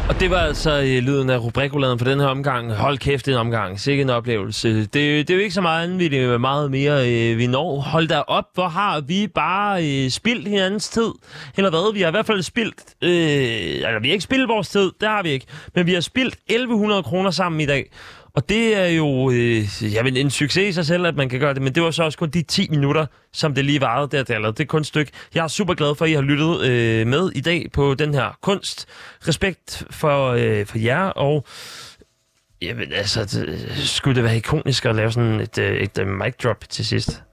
Og 0.10 0.20
det 0.20 0.30
var 0.30 0.38
altså 0.38 0.80
øh, 0.80 1.04
lyden 1.04 1.30
af 1.30 1.38
rubrikuladen 1.38 2.00
for 2.00 2.06
den 2.06 2.20
her 2.20 2.28
omgang. 2.28 2.74
Hold 2.74 2.98
kæft, 2.98 3.28
en 3.28 3.34
omgang. 3.34 3.80
Sikke 3.80 4.02
en 4.02 4.10
oplevelse. 4.10 4.80
Det, 4.80 4.94
det 4.94 5.30
er 5.30 5.34
jo 5.34 5.40
ikke 5.40 5.54
så 5.54 5.62
meget 5.62 6.00
vi 6.00 6.18
er 6.18 6.38
meget 6.38 6.72
mere 6.72 7.10
øh, 7.10 7.38
vi 7.38 7.48
når. 7.48 7.80
Hold 7.80 8.08
da 8.08 8.20
op, 8.20 8.46
hvor 8.54 8.68
har 8.68 9.02
vi 9.02 9.28
bare 9.28 9.88
øh, 9.88 10.10
spildt 10.10 10.48
hinandens 10.48 10.90
tid. 10.90 11.12
Eller 11.58 11.70
hvad? 11.70 11.94
Vi 11.94 12.02
har 12.02 12.08
i 12.08 12.12
hvert 12.12 12.26
fald 12.26 12.42
spildt... 12.42 12.76
Øh, 13.02 13.88
altså, 13.88 14.00
vi 14.02 14.08
har 14.08 14.14
ikke 14.14 14.24
spildt 14.24 14.50
vores 14.50 14.70
tid, 14.70 14.92
det 15.02 15.10
har 15.10 15.24
vi 15.24 15.30
ikke. 15.30 15.46
Men 15.76 15.86
vi 15.86 15.94
har 15.94 16.02
spildt 16.02 16.36
1100 16.48 17.04
kroner 17.04 17.32
sammen 17.32 17.62
i 17.62 17.66
dag. 17.66 17.90
Og 18.36 18.50
det 18.50 18.78
er 18.78 18.86
jo 18.86 19.32
øh, 19.32 19.94
jamen, 19.94 20.18
en 20.18 20.30
succes 20.30 20.70
i 20.70 20.72
sig 20.72 20.86
selv, 20.86 21.06
at 21.06 21.16
man 21.16 21.30
kan 21.30 21.40
gøre 21.40 21.54
det, 21.54 21.62
men 21.62 21.76
det 21.76 21.84
var 21.84 21.92
så 21.92 22.04
også 22.04 22.18
kun 22.18 22.30
de 22.30 22.42
10 22.42 22.68
minutter, 22.70 23.06
som 23.34 23.54
det 23.54 23.66
lige 23.66 23.82
varede 23.82 24.18
der, 24.18 24.24
der 24.24 24.52
Det 24.52 24.60
er 24.60 24.66
kun 24.66 24.82
et 24.82 24.88
stykke. 24.88 25.12
Jeg 25.36 25.44
er 25.44 25.48
super 25.48 25.74
glad 25.74 25.96
for, 25.96 26.06
at 26.06 26.12
I 26.12 26.14
har 26.14 26.22
lyttet 26.22 26.62
øh, 26.62 27.08
med 27.08 27.32
i 27.36 27.42
dag 27.42 27.68
på 27.74 27.94
den 27.94 28.14
her 28.14 28.38
kunst. 28.42 28.88
Respekt 29.28 29.84
for, 29.90 30.30
øh, 30.30 30.66
for 30.66 30.78
jer, 30.78 31.04
og 31.04 31.46
jamen, 32.62 32.94
altså, 32.94 33.26
det, 33.26 33.72
skulle 33.76 34.16
det 34.16 34.24
være 34.24 34.38
ikonisk 34.38 34.86
at 34.86 34.96
lave 34.96 35.12
sådan 35.12 35.40
et, 35.40 35.58
øh, 35.58 35.78
et, 35.78 35.98
et 35.98 36.08
mic 36.08 36.36
drop 36.44 36.70
til 36.70 36.86
sidst? 36.86 37.24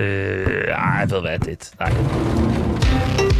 Øh, 0.00 0.68
ej, 0.68 0.98
jeg 1.00 1.10
ved 1.10 1.20
hvad, 1.20 1.38
det 1.38 1.70
nej. 1.80 3.33